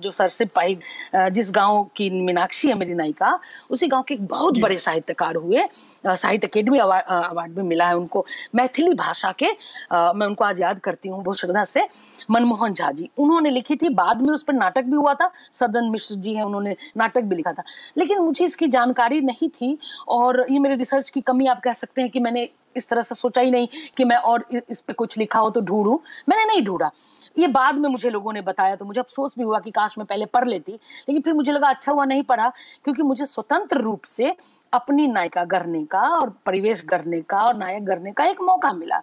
जो 0.00 0.10
सर 0.10 0.28
से 0.28 0.44
पाई 0.46 0.78
जिस 1.14 1.50
गाँव 1.54 1.82
की 1.96 2.08
मीनाक्षी 2.10 2.68
है 2.68 2.74
मेरी 2.74 2.94
नायिका 2.94 3.38
उसी 3.70 3.86
गाँव 3.86 4.02
के 4.08 4.14
एक 4.14 4.26
बहुत 4.26 4.58
बड़े 4.60 4.78
साहित्यकार 4.78 5.36
हुए 5.36 5.64
साहित्य 6.06 6.46
अकेडमी 6.46 6.78
अवार्ड 6.78 7.54
भी 7.54 7.62
मिला 7.62 7.86
है 7.88 7.96
उनको। 7.96 8.24
मैथिली 8.54 8.94
भाषा 8.94 9.32
के 9.42 9.46
मैं 9.92 10.26
उनको 10.26 10.44
आज 10.44 10.60
याद 10.60 10.78
करती 10.78 11.08
हूँ 11.08 11.22
बहुत 11.24 11.38
श्रद्धा 11.38 11.64
से। 11.64 11.86
मनमोहन 12.30 12.74
झा 12.74 12.90
जी 12.92 13.08
उन्होंने 13.18 13.50
लिखी 13.50 13.76
थी 13.76 13.88
बाद 13.90 14.22
में 14.22 14.28
उस 14.30 14.42
पर 14.42 14.52
नाटक 14.52 14.84
भी 14.84 14.96
हुआ 14.96 15.14
था 15.14 15.30
सदन 15.52 15.88
मिश्र 15.90 16.14
जी 16.16 16.34
है 16.34 16.44
उन्होंने 16.44 16.76
नाटक 16.96 17.22
भी 17.22 17.36
लिखा 17.36 17.52
था। 17.52 17.62
लेकिन 17.96 18.18
मुझे 18.18 18.44
इसकी 18.44 18.66
जानकारी 18.68 19.20
नहीं 19.20 19.48
थी 19.50 19.76
और 20.08 20.44
ये 20.50 20.58
मेरे 20.58 20.76
रिसर्च 20.76 21.10
की 21.10 21.20
कमी 21.20 21.46
आप 21.46 21.60
कह 21.60 21.72
सकते 21.72 22.00
हैं 22.00 22.10
कि 22.10 22.20
मैंने 22.20 22.48
इस 22.76 22.88
तरह 22.88 23.02
से 23.02 23.14
सोचा 23.14 23.42
ही 23.42 23.50
नहीं 23.50 23.68
कि 23.96 24.04
मैं 24.04 24.16
और 24.16 24.44
इस 24.68 24.80
पे 24.80 24.92
कुछ 24.92 25.18
लिखा 25.18 25.40
हो 25.40 25.50
तो 25.50 25.60
ढूंढूं। 25.60 25.96
मैंने 26.28 26.44
नहीं 26.44 26.62
ढूंढा। 26.62 26.90
ये 27.38 27.46
बाद 27.46 27.78
में 27.78 27.88
मुझे 27.90 28.10
लोगों 28.10 28.32
ने 28.32 28.40
बताया 28.40 28.76
तो 28.76 28.84
मुझे 28.84 29.00
अफसोस 29.00 29.36
भी 29.38 29.44
हुआ 29.44 29.58
कि 29.58 29.70
काश 29.70 29.98
मैं 29.98 30.06
पहले 30.06 30.26
पढ़ 30.26 30.48
लेती। 30.48 30.72
लेकिन 30.72 31.22
फिर 31.22 31.34
मुझे 31.34 31.52
लगा 31.52 31.68
अच्छा 31.68 31.92
हुआ 31.92 32.04
नहीं 32.04 32.22
पढ़ा, 32.22 32.48
क्योंकि 32.84 33.02
मुझे 33.02 33.26
स्वतंत्र 33.26 33.80
रूप 33.80 34.04
से 34.04 34.34
अपनी 34.72 35.06
नायिका 35.06 35.44
गढ़ने 35.44 35.84
का 35.84 36.00
और 36.00 36.30
परिवेश 36.46 36.84
गढ़ने 36.86 37.20
का 37.20 37.40
और 37.40 37.56
नायक 37.56 37.84
गढ़ने 37.84 38.12
का 38.12 38.24
एक 38.24 38.40
मौका 38.42 38.72
मिला। 38.72 39.00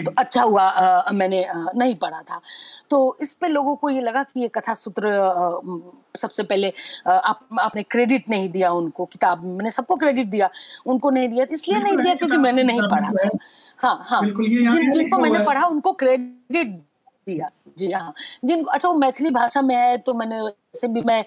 तो 0.00 0.12
अच्छा 0.18 0.42
हुआ 0.42 0.62
आ, 0.62 1.12
मैंने 1.12 1.42
आ, 1.44 1.54
नहीं 1.76 1.94
पढ़ा 1.94 2.20
था। 2.30 2.40
तो 2.90 3.16
इस 3.20 3.34
पे 3.34 3.48
लोगों 3.48 3.74
को 3.76 3.90
ये 3.90 4.00
लगा 4.00 4.22
कि 4.22 4.40
ये 4.40 4.48
कथा 4.48 4.74
सूत्र 4.74 5.10
सबसे 6.16 6.42
पहले 6.42 6.72
आ, 7.06 7.12
आप 7.12 7.40
आपने 7.60 7.82
क्रेडिट 7.82 8.30
नहीं 8.30 8.48
दिया 8.50 8.70
उनको 8.72 9.04
किताब 9.04 9.44
मैंने 9.44 9.70
सबको 9.70 9.96
क्रेडिट 9.96 10.26
दिया 10.26 10.50
उनको 10.86 11.10
नहीं 11.10 11.28
दिया 11.28 11.46
इसलिए 11.50 11.78
नहीं 11.78 11.96
दिया 11.96 12.14
क्योंकि 12.14 12.36
मैंने 12.36 12.62
नहीं 12.62 12.80
पढ़ा 12.90 13.10
था। 13.10 13.28
हाँ। 13.78 13.98
हाँ 14.08 14.22
जिन 14.22 14.92
जिनको 14.92 15.18
मैंने 15.18 15.44
पढ़ा 15.44 15.66
उनको 15.66 15.92
क्रेडिट 15.92 16.80
दिया। 17.26 17.46
जी 17.78 17.90
हाँ। 17.92 18.12
जिन 18.44 18.64
अच्छा 18.64 18.88
वो 18.88 18.94
मैथिली 18.94 19.30
भाषा 19.30 19.62
में 19.62 19.74
है 19.76 19.96
तो 19.98 20.14
मैंने 20.14 20.40
वैसे 20.40 20.88
भी 20.88 21.00
मैं 21.02 21.24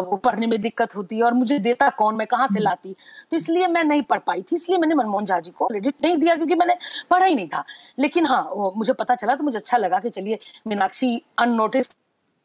वो 0.00 0.16
पढ़ने 0.16 0.46
में 0.46 0.60
दिक्कत 0.60 0.96
होती 0.96 1.16
है 1.16 1.22
और 1.22 1.34
मुझे 1.34 1.58
देता 1.58 1.88
कौन 1.98 2.14
मैं 2.16 2.26
कहाँ 2.26 2.46
से 2.46 2.52
हम्म। 2.52 2.64
लाती? 2.64 2.94
तो 3.30 3.36
इसलिए 3.36 3.66
मैं 3.68 3.84
नहीं 3.84 4.02
पढ़ 4.02 4.18
पाई 4.26 4.42
थी 4.42 4.56
इसलिए 4.56 4.78
मैंने 4.78 4.94
मनमोहन 4.94 5.24
झा 5.24 5.38
जी 5.40 5.50
को 5.50 5.66
क्रेडिट 5.66 5.94
नहीं 6.04 6.16
दिया 6.16 6.34
क्योंकि 6.34 6.54
मैंने 6.54 6.76
पढ़ा 7.10 7.26
ही 7.26 7.34
नहीं 7.34 7.48
था। 7.48 7.64
लेकिन 7.98 8.26
हाँ 8.26 8.72
मुझे 8.76 8.92
पता 8.92 9.14
चला 9.14 9.34
तो 9.36 9.44
मुझे 9.44 9.58
अच्छा 9.58 9.78
लगा 9.78 9.98
कि 9.98 10.10
चलिए 10.10 10.38
मीनाक्षी 10.66 11.16
अननोटिस 11.38 11.90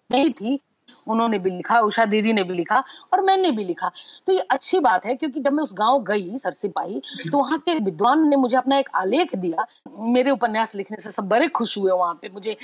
नहीं 0.10 0.32
थी 0.32 0.60
उन्होंने 1.08 1.38
भी 1.40 1.50
लिखा 1.50 1.80
उषा 1.80 2.04
दीदी 2.06 2.34
ने 2.34 2.44
भी 2.44 2.54
लिखा 2.54 2.78
और 3.14 3.22
मैंने 3.22 3.52
भी 3.52 3.64
लिखा। 3.64 3.92
तो 4.28 4.34
ये 4.34 4.40
अच्छी 4.52 4.80
बात 4.80 5.06
है 5.06 5.16
क्योंकि 5.16 5.40
जब 5.40 5.54
मैं 5.54 5.64
उस 5.64 5.74
गाँव 5.78 6.04
गई 6.04 6.38
सरसिपाही 6.38 7.02
तो 7.32 7.38
वहाँ 7.38 7.58
के 7.60 7.78
विद्वान 7.80 8.28
ने 8.30 8.36
मुझे 8.36 8.58
अपना 8.58 8.78
एक 8.80 8.90
आलेख 8.96 9.36
दिया। 9.36 9.66
मेरे 10.00 10.32
उपन्यास 10.32 10.76
लिखने 10.76 10.98
से 10.98 11.12
सब 11.12 11.28
बड़े 11.30 11.48
खुश 11.50 11.78
हुए 11.78 11.92
वहाँ 11.92 12.14
पे 12.22 12.30
मुझे 12.30 12.56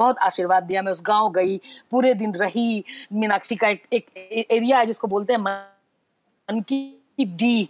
बहुत 0.00 0.18
आशीर्वाद 0.18 0.62
दिया। 0.62 0.82
मैं 0.82 0.92
उस 0.92 1.02
गाँव 1.06 1.30
गई 1.32 1.56
पूरे 1.90 2.12
दिन 2.14 2.34
रही। 2.34 2.84
मीनाक्षी 3.12 3.56
का 3.56 3.68
एक, 3.68 3.82
एक 3.92 4.46
एरिया 4.50 4.78
है 4.78 4.86
जिसको 4.86 5.08
बोलते 5.08 5.32
हैं 5.32 5.40
मन 5.40 6.60
की 6.62 7.24
डी। 7.24 7.68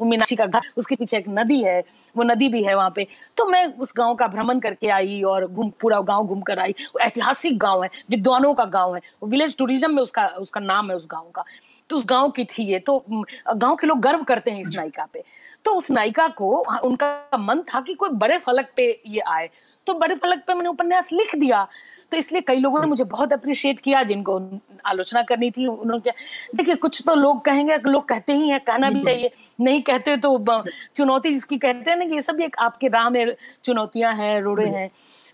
वो 0.00 0.06
मीनाक्षी 0.06 0.36
का 0.36 0.46
घर 0.46 0.60
उसके 0.76 0.96
पीछे 0.96 1.16
एक 1.16 1.24
नदी 1.28 1.62
है। 1.62 1.80
वो 2.14 2.22
नदी 2.24 2.48
भी 2.48 2.62
है 2.64 2.74
वहाँ 2.74 2.90
पे। 2.90 3.06
तो 3.36 3.44
मैं 3.46 3.64
उस 3.76 3.92
गाँव 3.96 4.14
का 4.14 4.26
भ्रमण 4.26 4.60
करके 4.60 4.88
आई 4.88 5.22
और 5.22 5.46
घूम 5.46 5.68
पूरा 5.80 6.00
गाँव 6.02 6.26
घूम 6.26 6.40
कर 6.40 6.58
आई। 6.58 6.72
वो 6.72 7.00
ऐतिहासिक 7.00 7.58
गाँव 7.58 7.82
है 7.82 7.90
विद्वानों 8.10 8.52
का 8.54 8.64
गाँव 8.66 8.94
है। 8.94 9.00
विलेज 9.24 9.56
टूरिज़्म 9.56 9.94
में 9.94 10.02
उसका 10.02 10.26
उसका 10.38 10.60
नाम 10.60 10.90
है 10.90 10.96
उस 10.96 11.06
गाँव 11.10 11.30
का। 11.34 11.44
तो 11.90 11.96
उस 11.96 12.04
गाँव 12.06 12.30
की 12.30 12.44
थी 12.44 12.64
ये। 12.64 12.78
तो 12.78 12.98
गाँव 13.08 13.74
के 13.74 13.86
लोग 13.86 14.00
गर्व 14.00 14.22
करते 14.22 14.50
हैं 14.50 14.60
इस 14.60 14.74
नायिका 14.76 15.04
पे। 15.12 15.22
तो 15.64 15.74
उस 15.74 15.90
नायिका 15.90 16.26
को 16.28 16.50
उनका 16.84 17.38
मन 17.38 17.62
था 17.68 17.80
कि 17.80 17.94
कोई 17.94 18.10
बड़े 18.14 18.38
फलक 18.38 18.68
पे 18.76 18.90
ये 19.06 19.20
आए। 19.20 19.48
तो 19.86 19.94
बड़े 19.94 20.14
फलक 20.14 20.42
पे 20.46 20.54
मैंने 20.54 20.68
उपन्यास 20.68 21.12
लिख 21.12 21.34
दिया। 21.36 21.66
तो 22.10 22.16
इसलिए 22.16 22.42
कई 22.42 22.58
लोगों 22.58 22.80
ने 22.80 22.86
मुझे 22.86 23.04
बहुत 23.04 23.32
अप्रिशिएट 23.32 23.80
किया 23.80 24.02
जिनको 24.02 24.40
आलोचना 24.86 25.22
करनी 25.22 25.50
थी 25.50 25.66
उन्होंने 25.66 26.12
देखिए 26.54 26.74
कुछ 26.76 27.02
तो 27.06 27.14
लोग 27.14 27.44
कहेंगे 27.44 27.76
लोग 27.86 28.08
कहते 28.08 28.32
ही 28.32 28.48
हैं 28.48 28.60
कहना 28.60 28.90
भी 28.90 29.02
चाहिए। 29.02 29.30
नहीं 29.60 29.82
कहते 29.82 30.16
तो 30.16 30.62
चुनौती 30.94 31.32
जिसकी 31.32 31.58
कहते 31.58 31.90
हैं 31.90 31.96
ना 31.98 32.04
कि 32.04 32.14
ये 32.14 32.22
सब 32.22 32.40
एक 32.40 32.56
आपके 32.58 32.88
राह 32.88 33.08
में 33.10 33.34
चुनौतियाँ 33.64 34.14
हैं 34.14 34.40
रोड़े 34.40 34.68
हैं। 34.68 34.88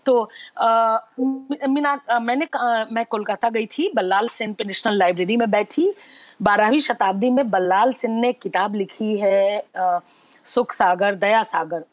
तो 0.05 0.29
आ, 0.57 0.97
मीना 1.19 2.19
मैंने 2.21 2.47
आ, 2.55 2.85
मैं 2.91 3.05
कोलकाता 3.05 3.49
गई 3.49 3.65
थी 3.67 3.91
बल्लाल 3.95 4.27
सेन 4.27 4.53
पे 4.53 4.63
नेशनल 4.63 4.97
लाइब्रेरी 4.97 5.37
में 5.37 5.49
बैठी। 5.51 5.93
बारहवीं 6.41 6.79
शताब्दी 6.79 7.29
में 7.29 7.49
बल्लाल 7.51 7.91
सेन 7.93 8.19
ने 8.19 8.31
किताब 8.33 8.75
लिखी 8.75 9.17
है 9.17 9.57
आ, 9.77 9.99
सुख 10.45 10.71
सागर 10.71 11.15
दया 11.15 11.41
सागर। 11.43 11.83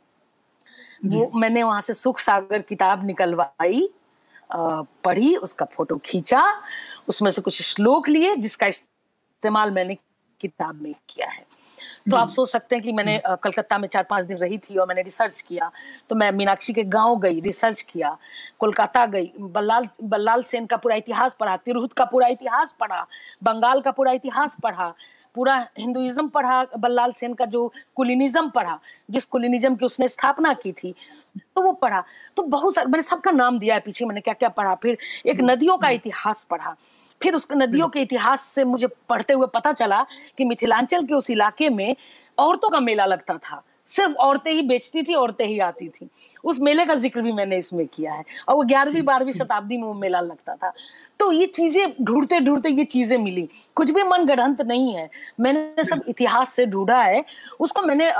वो 1.04 1.30
मैंने 1.34 1.62
वहाँ 1.62 1.80
से 1.80 1.94
सुख 1.94 2.18
सागर 2.20 2.62
किताब 2.62 3.04
निकलवाई 3.04 3.88
पढ़ी 4.50 5.34
उसका 5.36 5.66
फ़ोटो 5.66 5.96
खींचा 6.04 6.42
उसमें 7.08 7.30
से 7.30 7.42
कुछ 7.42 7.62
श्लोक 7.62 8.08
लिए 8.08 8.34
जिसका 8.36 8.66
इस्तेमाल 8.66 9.70
मैंने 9.70 9.96
किताब 10.40 10.82
में 10.82 10.92
किया 11.08 11.28
है। 11.28 11.44
तो 12.10 12.16
आप 12.16 12.28
सोच 12.28 12.48
सकते 12.48 12.76
हैं 12.76 12.84
कि 12.84 12.92
मैंने 12.92 13.20
कलकत्ता 13.26 13.78
में 13.78 13.88
चार 13.88 14.02
पाँच 14.02 14.24
दिन 14.24 14.36
रही 14.36 14.58
थी 14.58 14.76
और 14.76 14.88
मैंने 14.88 15.02
रिसर्च 15.02 15.40
किया 15.40 15.70
तो 16.08 16.16
मैं 16.16 16.32
मीनाक्षी 16.32 16.72
के 16.72 16.82
गाँव 16.82 17.18
गई 17.18 17.40
रिसर्च 17.40 17.80
किया 17.80 18.16
कोलकाता 18.58 19.06
गई 19.06 19.32
बल्लाल 19.40 19.88
बल्लाल 20.04 20.42
सेन 20.42 20.66
का 20.66 20.76
पूरा 20.76 20.96
इतिहास 20.96 21.34
पढ़ा 21.34 21.56
तिरहुत 21.56 21.92
का 21.92 22.04
पूरा 22.04 22.26
इतिहास 22.26 22.76
पढ़ा 22.80 23.06
बंगाल 23.42 23.80
का 23.80 23.90
पूरा 23.90 24.12
इतिहास 24.12 24.56
पढ़ा 24.62 24.94
पूरा 25.34 25.66
हिंदुइज्म 25.78 26.28
पढ़ा 26.28 26.66
बल्लाल 26.78 27.12
सेन 27.12 27.34
का 27.34 27.44
जो 27.44 27.72
कुलिनिज्म 27.96 28.48
पढ़ा 28.50 28.78
जिस 29.10 29.24
कुलिनिज्म 29.24 29.76
की 29.76 29.86
उसने 29.86 30.08
स्थापना 30.08 30.52
की 30.54 30.72
थी 30.72 30.94
तो 31.56 31.62
वो 31.62 31.72
पढ़ा। 31.72 32.02
तो 32.36 32.42
बहुत 32.42 32.74
सारे 32.74 32.86
मैंने 32.86 33.02
सबका 33.02 33.30
नाम 33.30 33.58
दिया 33.58 33.74
है 33.74 33.80
पीछे 33.80 34.04
मैंने 34.04 34.20
क्या 34.20 34.34
क्या 34.34 34.48
पढ़ा 34.48 34.74
फिर 34.74 34.98
एक 35.26 35.40
नदियों 35.40 35.78
का 35.78 35.88
इतिहास 35.88 36.44
पढ़ा 36.44 36.76
फिर 37.22 37.34
उस 37.34 37.48
नदियों 37.52 37.88
के 37.88 38.00
इतिहास 38.00 38.40
से 38.44 38.64
मुझे 38.64 38.86
पढ़ते 39.08 39.32
हुए 39.32 39.46
पता 39.54 39.72
चला 39.72 40.02
कि 40.38 40.44
मिथिलांचल 40.44 41.04
के 41.06 41.14
उस 41.14 41.30
इलाके 41.30 41.68
में 41.70 41.94
औरतों 42.38 42.70
का 42.70 42.80
मेला 42.80 43.06
लगता 43.06 43.38
था। 43.38 43.62
सिर्फ़ 43.88 44.12
औरतें 44.14 44.50
ही 44.52 44.62
बेचती 44.62 45.02
थी, 45.02 45.14
औरतें 45.14 45.44
ही 45.46 45.58
आती 45.60 45.88
थी। 45.88 46.08
उस 46.44 46.58
मेले 46.60 46.84
का 46.86 46.94
ज़िक्र 46.94 47.22
भी 47.22 47.32
मैंने 47.32 47.56
इसमें 47.56 47.86
किया 47.86 48.12
है 48.12 48.24
और 48.48 48.54
वो 48.54 48.62
ग्यारहवीं, 48.64 49.02
बारहवीं 49.02 49.32
शताब्दी 49.32 49.76
में 49.76 49.84
वो 49.84 49.94
मेला 49.94 50.20
लगता 50.20 50.54
था। 50.54 50.72
तो 51.20 51.30
ये 51.32 51.46
चीज़ें 51.48 51.94
ढूंढते 52.00 52.38
ढूंढते 52.40 52.68
ये 52.68 52.84
चीज़ें 52.84 53.16
मिली। 53.18 53.48
कुछ 53.76 53.90
भी 53.90 54.02
मन 54.02 54.24
गढ़ंत 54.26 54.60
नहीं 54.62 54.94
है। 54.94 55.08
मैंने 55.40 55.84
सब 55.84 56.02
इतिहास 56.08 56.52
से 56.52 56.66
ढूंढा 56.66 57.02
है। 57.02 57.24
उसको 57.60 57.82
मैंने 57.82 58.10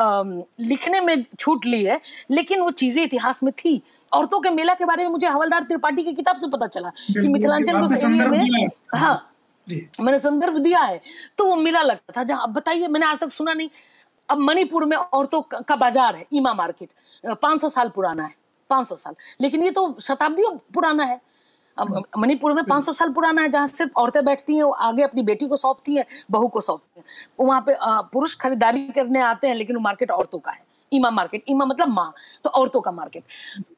लिखने 0.66 1.00
में 1.00 1.24
छूट 1.38 1.66
ली 1.66 1.82
है, 1.84 2.00
लेकिन 2.30 2.61
वो 2.61 2.70
चीज़ें 2.72 3.03
इतिहास 3.05 3.42
में 3.42 3.53
थी। 3.55 3.80
औरतों 4.12 4.40
के 4.40 4.50
मेला 4.50 4.74
के 4.74 4.84
बारे 4.84 5.04
में 5.04 5.10
मुझे 5.10 5.26
हवलदार 5.28 5.64
त्रिपाठी 5.64 6.02
की 6.02 6.12
किताब 6.14 6.36
से 6.36 6.48
पता 6.48 6.66
चला 6.68 6.88
कि 6.88 7.28
मिथिलांचल 7.28 7.78
को 7.78 7.94
एरिया 7.96 8.28
में 8.28 8.68
हाँ। 8.94 9.14
मैंने 9.66 10.18
संदर्भ 10.18 10.56
दिया 10.58 10.80
है। 10.80 11.00
तो 11.38 11.44
वो 11.46 11.56
मेला 11.56 11.82
लगता 11.82 12.12
था 12.16 12.22
जहाँ 12.24 12.42
अब 12.42 12.52
बताइए 12.52 12.88
मैंने 12.88 13.06
आज 13.06 13.18
तक 13.18 13.30
सुना 13.30 13.52
नहीं। 13.52 13.68
अब 14.28 14.38
मणिपुर 14.40 14.84
में 14.84 14.96
औरतों 14.96 15.40
का 15.42 15.76
बाज़ार 15.76 16.16
है 16.16 16.26
ईमा 16.34 16.52
मार्केट। 16.54 16.88
500 17.42 17.68
साल 17.68 17.88
पुराना 17.88 18.24
है 18.24 18.34
500 18.70 18.96
साल। 18.96 19.14
लेकिन 19.40 19.62
ये 19.62 19.70
तो 19.70 19.94
शताब्दियों 20.00 20.50
पुराना 20.74 21.04
है। 21.04 21.20
अब 21.78 22.02
मणिपुर 22.18 22.52
में 22.52 22.62
500 22.64 22.92
साल 22.92 23.12
पुराना 23.12 23.42
है 23.42 23.48
जहाँ 23.48 23.66
सिर्फ़ 23.66 23.92
औरतें 23.96 24.24
बैठती 24.24 24.56
हैं 24.56 24.62
वो 24.62 24.72
आगे 24.88 25.02
अपनी 25.02 25.22
बेटी 25.22 25.48
को 25.48 25.56
सौंपती 25.56 25.96
है 25.96 26.06
बहू 26.30 26.48
को 26.48 26.60
सौंपती 26.60 27.00
है। 27.00 27.46
वहाँ 27.46 27.60
पे 27.68 27.76
पुरुष 28.12 28.34
खरीदारी 28.36 28.86
करने 28.88 29.20
आते 29.22 29.48
हैं 29.48 29.54
लेकिन 29.54 29.76
वो 29.76 29.82
मार्केट 29.82 30.10
औरतों 30.10 30.38
का 30.38 30.50
है। 30.50 30.64
ईमा 30.93 31.11
मार्केट 31.11 31.45
ईमा 31.51 31.64
मतलब 31.64 31.88
माँ 31.88 32.12
तो 32.45 32.51
औरतों 32.51 32.80
का 32.80 32.90
मार्केट। 32.93 33.22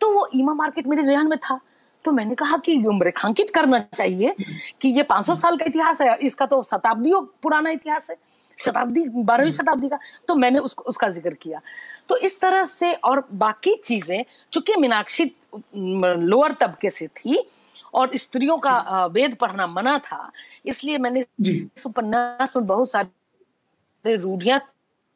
तो 0.00 0.10
वो 0.12 0.28
ईमा 0.34 0.54
मार्केट 0.54 0.86
मेरे 0.86 1.02
जहन 1.02 1.28
में 1.28 1.38
था। 1.38 1.60
तो 2.04 2.12
मैंने 2.12 2.34
कहा 2.34 2.56
कि 2.58 2.76
रेखांकित 3.02 3.50
करना 3.50 3.78
चाहिए 3.94 4.34
कि 4.80 4.88
ये 4.88 5.02
500 5.02 5.34
साल 5.34 5.56
का 5.56 5.64
इतिहास 5.66 6.00
है 6.02 6.16
इसका 6.22 6.46
तो 6.46 6.62
शताब्दियों 6.62 7.20
पुराना 7.42 7.70
इतिहास 7.70 8.10
है। 8.10 8.16
शताब्दी 8.58 9.04
बारहवीं 9.08 9.50
स्टाब्दी 9.50 9.88
का। 9.88 9.98
तो 10.28 10.34
मैंने 10.34 10.58
उसको 10.58 10.84
उसका 10.84 11.08
ज़िक्र 11.08 11.34
किया। 11.34 11.60
तो 12.08 12.16
इस 12.18 12.40
तरह 12.40 12.62
से 12.64 12.92
और 12.94 13.26
बाकी 13.32 13.74
चीज़ें 13.76 14.24
चूँकि 14.52 14.76
मीनाक्षी 14.76 15.24
लोअर 15.74 16.52
तबके 16.60 16.90
से 16.90 17.06
थी 17.08 17.44
और 17.94 18.16
स्त्रियों 18.16 18.58
का 18.58 19.06
वेद 19.06 19.34
पढ़ना 19.34 19.66
मना 19.66 19.98
था 20.04 20.30
इसलिए 20.66 20.98
मैंने 20.98 21.24
उपन्यास 21.86 22.56
में 22.56 22.66
बहुत 22.66 22.90
सारे 22.90 24.16
रूढ़ियाँ 24.16 24.60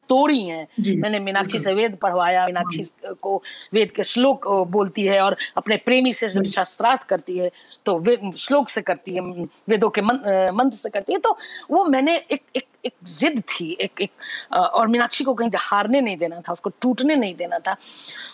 तोड़ी 0.09 0.41
हैं। 0.41 0.67
मैंने 0.97 1.19
मीनाक्षी 1.21 1.59
से 1.59 1.75
वेद 1.75 1.97
पढ़वाया 2.03 2.47
मीनाक्षी 2.47 2.83
को 3.23 3.37
वेद 3.75 3.91
के 3.91 4.03
श्लोक 4.03 4.49
बोलती 4.69 5.05
है 5.05 5.21
और 5.21 5.37
अपने 5.57 5.77
प्रेमी 5.85 6.13
से 6.13 6.29
जब 6.29 6.47
शास्त्रार्थ 6.49 7.03
करती 7.09 7.39
है 7.39 7.51
तो 7.87 8.33
श्लोक 8.37 8.69
से 8.69 8.83
करती 8.83 9.15
है 9.15 9.21
वेदों 9.69 9.91
के 9.91 10.03
मंत्र 10.03 10.77
से 10.77 10.89
करती 10.91 11.13
है। 11.13 11.19
तो 11.19 11.37
वो 11.71 11.85
मैंने 11.87 12.17
एक 12.17 12.43
एक 12.57 12.65
एक 12.87 12.93
जिद 13.11 13.43
थी 13.51 13.77
एक 13.81 14.01
एक 14.01 14.11
और 14.55 14.87
मीनाक्षी 14.87 15.25
को 15.25 15.35
कहीं 15.35 15.51
हारने 15.59 16.01
नहीं 16.01 16.17
देना 16.17 16.41
था 16.41 16.53
उसको 16.53 16.71
टूटने 16.83 17.15
नहीं 17.15 17.35
देना 17.35 17.59
था। 17.59 17.77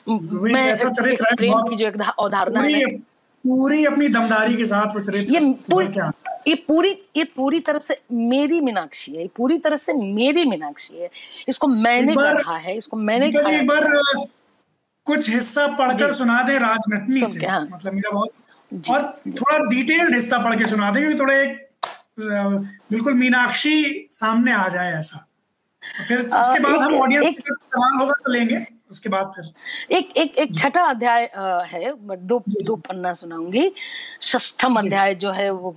मैं 0.09 0.75
प्रेम 0.77 1.63
की 1.63 1.77
जो 1.77 1.87
एक 1.87 2.01
अवधारणा 2.01 2.63
पूरी 3.45 3.85
अपनी 3.85 4.09
दमदारी 4.09 4.55
के 4.57 4.65
साथ 4.65 4.99
ये 5.31 5.41
पूरी 5.71 5.87
ये 6.49 6.55
पूरी 6.69 6.91
ये 7.17 7.25
पूरी 7.37 7.61
तरह 7.61 7.79
से 7.79 8.01
मेरी 8.13 8.61
मीनाक्षी 8.61 9.13
है 9.15 9.27
पूरी 9.37 9.59
तरह 9.59 9.77
से 9.77 9.93
मेरी 9.95 10.45
मीनाक्षी 10.45 10.97
है। 10.97 11.11
इसको 11.49 11.67
मैंने 11.69 12.15
पढ़ा 12.17 12.57
है 12.57 12.77
इसको 12.77 12.97
मैंने 12.99 13.27
एक 13.27 13.67
बार 13.67 13.93
कुछ 15.07 15.29
हिस्सा 15.31 15.67
पढ़कर 15.77 16.13
सुना 16.13 16.41
दे 16.43 16.59
राजनतनी 16.59 17.27
से 17.27 17.47
हाँ। 17.47 17.61
मतलब 17.63 17.93
मेरा 17.93 18.11
बहुत 18.11 18.31
और 18.91 19.03
थोड़ा 19.31 19.59
डिटेल्ड 19.67 20.15
हिस्सा 20.15 20.39
पढ़ 20.45 20.59
के 20.59 20.67
सुना 20.67 20.91
दे 20.91 21.01
क्योंकि 21.01 21.19
थोड़ा 21.21 21.35
एक 21.35 21.51
बिल्कुल 22.91 23.15
मीनाक्षी 23.15 24.09
सामने 24.13 24.53
आ 24.53 24.69
जाए 24.69 24.93
ऐसा। 24.99 25.27
फिर 26.09 26.21
उसके 26.21 26.61
बाद 26.61 26.81
हम 26.81 26.95
ऑडियंस 26.95 27.27
सवाल 27.27 28.01
होगा 28.01 28.15
तो 28.25 28.33
लेंगे। 28.33 28.57
उसके 28.95 29.09
बाद 29.09 29.33
फिर 29.37 29.97
एक 29.97 30.17
एक 30.17 30.37
एक 30.39 30.55
छठा 30.55 30.83
अध्याय 30.87 31.31
है 31.69 31.93
दो 32.25 32.43
दो 32.49 32.77
पन्ना 32.79 33.13
सुनाऊँगी। 33.15 33.71
षष्ठम 34.23 34.77
अध्याय 34.79 35.15
जो 35.17 35.31
है 35.33 35.51
वो 35.53 35.75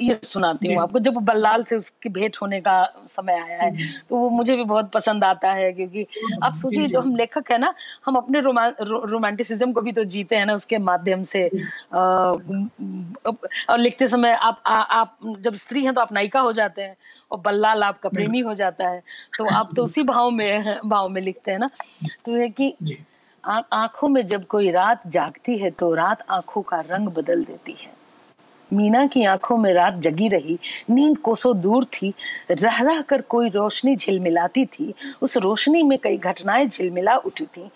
ये 0.00 0.18
सुनाती 0.24 0.72
हूँ 0.72 0.82
आपको। 0.82 0.98
जब 1.00 1.14
बल्लाल 1.24 1.62
से 1.62 1.76
उसकी 1.76 2.08
भेंट 2.08 2.36
होने 2.42 2.60
का 2.60 2.76
समय 3.08 3.38
आया 3.40 3.62
है 3.62 3.70
तो 4.08 4.16
वो 4.16 4.28
मुझे 4.30 4.56
भी 4.56 4.64
बहुत 4.64 4.90
पसंद 4.92 5.24
आता 5.24 5.52
है 5.52 5.72
क्योंकि 5.72 6.06
आप 6.42 6.54
सोचिए 6.54 6.86
जो 6.88 7.00
हम 7.00 7.16
लेखक 7.16 7.50
है 7.52 7.58
ना 7.58 7.74
हम 8.06 8.16
अपने 8.16 8.40
रोमांटिसिज्म 8.40 9.72
को 9.72 9.80
भी 9.80 9.92
तो 9.92 10.04
जीते 10.06 10.36
हैं 10.36 10.46
ना 10.46 10.54
उसके 10.54 10.78
माध्यम 10.80 11.22
से। 11.24 11.48
और 13.68 13.78
लिखते 13.78 14.06
समय 14.06 14.32
आप 14.32 14.62
आप 14.66 15.16
जब 15.40 15.54
स्त्री 15.56 15.84
हैं 15.84 15.94
तो 15.94 16.00
आप 16.00 16.12
नायिका 16.12 16.40
हो 16.40 16.52
जाते 16.52 16.82
हैं। 16.82 16.96
और 17.32 17.40
बल्लाल 17.40 17.82
आपका 17.82 18.08
प्रेमी 18.08 18.40
हो 18.40 18.54
जाता 18.54 18.88
है। 18.88 19.00
तो 19.38 19.44
आप 19.46 19.70
तो 19.76 19.82
उसी 19.82 20.02
भाव 20.02 20.30
में 20.30 20.78
भाव 20.84 21.08
में 21.08 21.20
लिखते 21.22 21.50
हैं 21.50 21.58
ना? 21.58 21.70
तो 22.24 22.36
ये 22.36 22.48
कि 22.50 22.74
आँखों 23.44 24.08
में 24.08 24.24
जब 24.26 24.44
कोई 24.46 24.70
रात 24.70 25.06
जागती 25.06 25.58
है 25.58 25.70
तो 25.70 25.94
रात 25.94 26.24
आँखों 26.30 26.62
का 26.62 26.80
रंग 26.80 27.08
बदल 27.08 27.44
देती 27.44 27.76
है। 27.82 27.90
मीना 28.70 29.06
की 29.06 29.24
आँखों 29.24 29.56
में 29.56 29.72
रात 29.74 29.94
जगी 29.94 30.28
रही। 30.28 30.58
नींद 30.90 31.18
कोसों 31.18 31.60
दूर 31.60 31.84
थी। 31.84 32.12
रह 32.50 32.80
रह 32.82 33.00
कर 33.00 33.20
कोई 33.20 33.48
रोशनी 33.48 33.96
झिलमिलाती 33.96 34.64
थी। 34.66 34.94
उस 35.22 35.36
रोशनी 35.36 35.82
में 35.82 35.98
कई 35.98 36.16
घटनाएँ 36.16 36.66
झिलमिला 36.68 37.16
उठी 37.16 37.46
थी। 37.46 37.70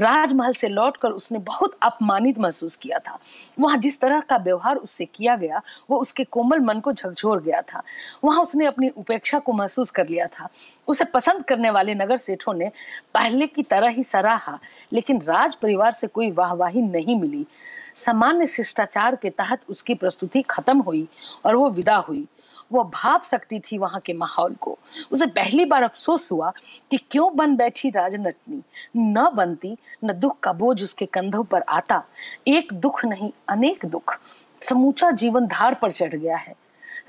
राजमहल 0.00 0.52
से 0.52 0.68
लौटकर 0.68 1.08
उसने 1.08 1.38
बहुत 1.38 1.78
अपमानित 1.82 2.38
महसूस 2.38 2.76
किया 2.76 2.98
था। 2.98 3.18
वहाँ 3.60 3.76
जिस 3.76 4.00
तरह 4.00 4.20
का 4.20 4.36
व्यवहार 4.36 4.76
उससे 4.76 5.04
किया 5.04 5.36
गया, 5.36 5.62
वो 5.90 5.98
उसके 5.98 6.24
कोमल 6.24 6.60
मन 6.60 6.80
को 6.80 6.92
झकझोर 6.92 7.42
गया 7.42 7.62
था। 7.62 7.82
वहाँ 8.24 8.42
उसने 8.42 8.66
अपनी 8.66 8.88
उपेक्षा 8.88 9.38
को 9.38 9.52
महसूस 9.52 9.90
कर 9.90 10.08
लिया 10.08 10.26
था। 10.26 10.48
उसे 10.88 11.04
पसंद 11.04 11.44
करने 11.44 11.70
वाले 11.70 11.94
नगर 11.94 12.16
सेठों 12.16 12.54
ने 12.54 12.70
पहले 13.14 13.46
की 13.46 13.62
तरह 13.62 13.88
ही 13.88 14.02
सराहा, 14.02 14.58
लेकिन 14.92 15.22
राज 15.22 15.54
परिवार 15.54 15.92
से 15.92 16.06
कोई 16.06 16.30
वाहवाही 16.30 16.82
नहीं 16.82 17.20
मिली। 17.20 17.46
सामान्य 17.94 18.46
शिष्टाचार 18.46 19.16
के 19.16 19.30
तहत 19.30 19.60
उसकी 19.68 19.94
प्रस्तुति 19.94 20.42
खत्म 20.42 20.78
हुई 20.78 21.08
और 21.44 21.56
वो 21.56 21.70
विदा 21.70 21.96
हुई। 21.96 22.26
वो 22.72 22.84
भाप 22.84 23.22
सकती 23.22 23.60
थी 23.60 23.78
वहाँ 23.78 24.00
के 24.00 24.12
माहौल 24.12 24.54
को। 24.54 24.78
उसे 25.10 25.26
पहली 25.26 25.64
बार 25.64 25.82
अफसोस 25.82 26.32
हुआ 26.32 26.52
कि 26.90 26.96
क्यों 26.96 27.36
बन 27.36 27.56
बैठी 27.56 27.90
राजनटनी। 27.90 28.62
न 28.96 29.30
बनती, 29.34 29.76
न 30.04 30.12
दुख 30.12 30.40
का 30.40 30.52
बोझ 30.52 30.82
उसके 30.82 31.06
कंधों 31.06 31.44
पर 31.44 31.62
आता। 31.62 32.02
एक 32.48 32.72
दुख 32.72 33.04
नहीं, 33.04 33.30
अनेक 33.48 33.86
दुख। 33.86 34.18
समूचा 34.62 35.10
जीवन 35.10 35.46
धार 35.46 35.74
पर 35.74 35.92
चढ़ 35.92 36.14
गया 36.14 36.36
है। 36.36 36.54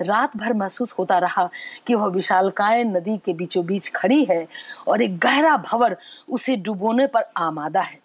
रात 0.02 0.36
भर 0.36 0.52
महसूस 0.52 0.92
होता 0.98 1.18
रहा 1.18 1.48
कि 1.86 1.94
वह 1.94 2.06
विशालकाय 2.06 2.84
नदी 2.84 3.18
के 3.18 3.32
बीचों 3.32 3.66
बीच 3.66 3.88
खड़ी 3.88 4.24
है 4.24 4.48
और 4.88 5.02
एक 5.02 5.18
गहरा 5.18 5.56
भवर 5.56 5.96
उसे 6.30 6.56
डुबोने 6.56 7.06
पर 7.06 7.24
आमादा 7.36 7.80
है। 7.80 7.98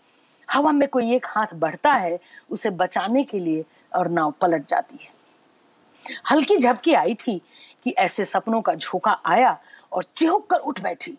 हवा 0.51 0.71
में 0.71 0.87
कोई 0.89 1.15
एक 1.15 1.25
हाथ 1.29 1.47
बढ़ता 1.55 1.91
है, 1.91 2.19
उसे 2.49 2.69
बचाने 2.69 3.23
के 3.23 3.39
लिए 3.39 3.65
और 3.95 4.07
नाव 4.07 4.33
पलट 4.41 4.67
जाती 4.67 4.97
है। 5.03 5.18
हल्की 6.31 6.57
झपकी 6.57 6.93
आई 6.93 7.13
थी 7.17 7.41
कि 7.83 7.91
ऐसे 7.91 8.25
सपनों 8.25 8.61
का 8.61 8.75
झोंका 8.75 9.19
आया 9.25 9.57
और 9.91 10.05
चिहुक 10.15 10.49
कर 10.49 10.57
उठ 10.59 10.81
बैठी। 10.81 11.17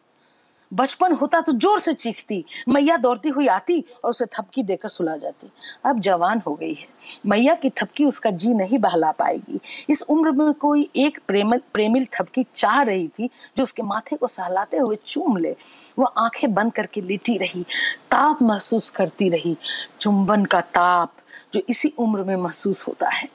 बचपन 0.73 1.13
होता 1.13 1.41
तो 1.41 1.53
ज़ोर 1.53 1.79
से 1.81 1.93
चीखती, 1.93 2.45
मैया 2.69 2.97
दौड़ती 2.97 3.29
हुई 3.29 3.47
आती 3.47 3.79
और 4.05 4.11
उसे 4.11 4.27
थपकी 4.27 4.63
देकर 4.63 4.89
सुला 4.89 5.17
जाती। 5.17 5.51
अब 5.85 6.01
जवान 6.01 6.43
हो 6.47 6.55
गई 6.55 6.75
है। 6.75 6.87
मैया 7.27 7.55
की 7.55 7.71
थपकी 7.71 8.05
उसका 8.05 8.31
जी 8.31 8.53
नहीं 8.55 8.79
बहला 8.79 9.11
पाएगी। 9.13 9.59
इस 9.91 10.03
उम्र 10.03 10.31
में 10.33 10.53
कोई 10.55 10.89
एक 10.97 11.19
प्रेमिल 11.29 11.61
प्रेमिल 11.75 12.07
थपकी 12.15 12.45
चाह 12.57 12.81
रही 12.83 13.09
थी 13.09 13.29
जो 13.57 13.63
उसके 13.63 13.83
माथे 13.83 14.17
को 14.17 14.27
सहलाते 14.27 14.77
हुए 14.77 14.99
चूम 15.07 15.37
ले। 15.37 15.55
वह 15.99 16.13
आँखें 16.19 16.53
बंद 16.55 16.73
करके 16.73 17.01
लेटी 17.01 17.37
रही, 17.39 17.63
ताप 18.11 18.43
महसूस 18.43 18.91
करती 18.91 19.29
रही। 19.29 19.57
चुंबन 20.01 20.45
का 20.45 20.61
ताप 20.61 21.15
जो 21.55 21.63
इसी 21.69 21.93
उम्र 21.99 22.23
में 22.23 22.37
महसूस 22.37 22.87
होता 22.89 23.09
है। 23.09 23.29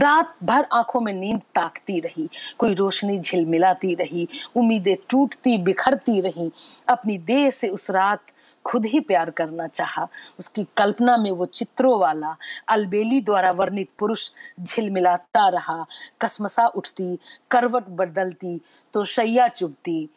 रात 0.00 0.36
भर 0.42 0.66
आँखों 0.72 1.00
में 1.00 1.12
नींद 1.12 1.40
ताकती 1.54 2.00
रही, 2.00 2.28
कोई 2.58 2.74
रोशनी 2.74 3.18
झिलमिलाती 3.18 3.94
रही, 3.94 4.28
उम्मीदें 4.56 4.96
टूटती, 5.08 5.58
बिखरती 5.58 6.20
रही। 6.20 6.52
अपनी 6.88 7.18
देह 7.18 7.50
से 7.50 7.68
उस 7.68 7.90
रात 7.90 8.22
खुद 8.64 8.86
ही 8.86 9.00
प्यार 9.00 9.30
करना 9.30 9.66
चाहा। 9.66 10.08
उसकी 10.38 10.66
कल्पना 10.76 11.16
में 11.16 11.30
वो 11.30 11.46
चित्रों 11.46 12.00
वाला, 12.00 12.36
अलबेली 12.68 13.20
द्वारा 13.20 13.50
वर्णित 13.50 13.88
पुरुष 13.98 14.30
झिलमिलाता 14.60 15.48
रहा। 15.48 15.86
कसमसा 16.20 16.66
उठती, 16.66 17.18
करवट 17.50 17.84
बदलती 17.88 18.60
तो 18.92 19.04
शैया 19.04 19.48
चुभती। 19.48 20.08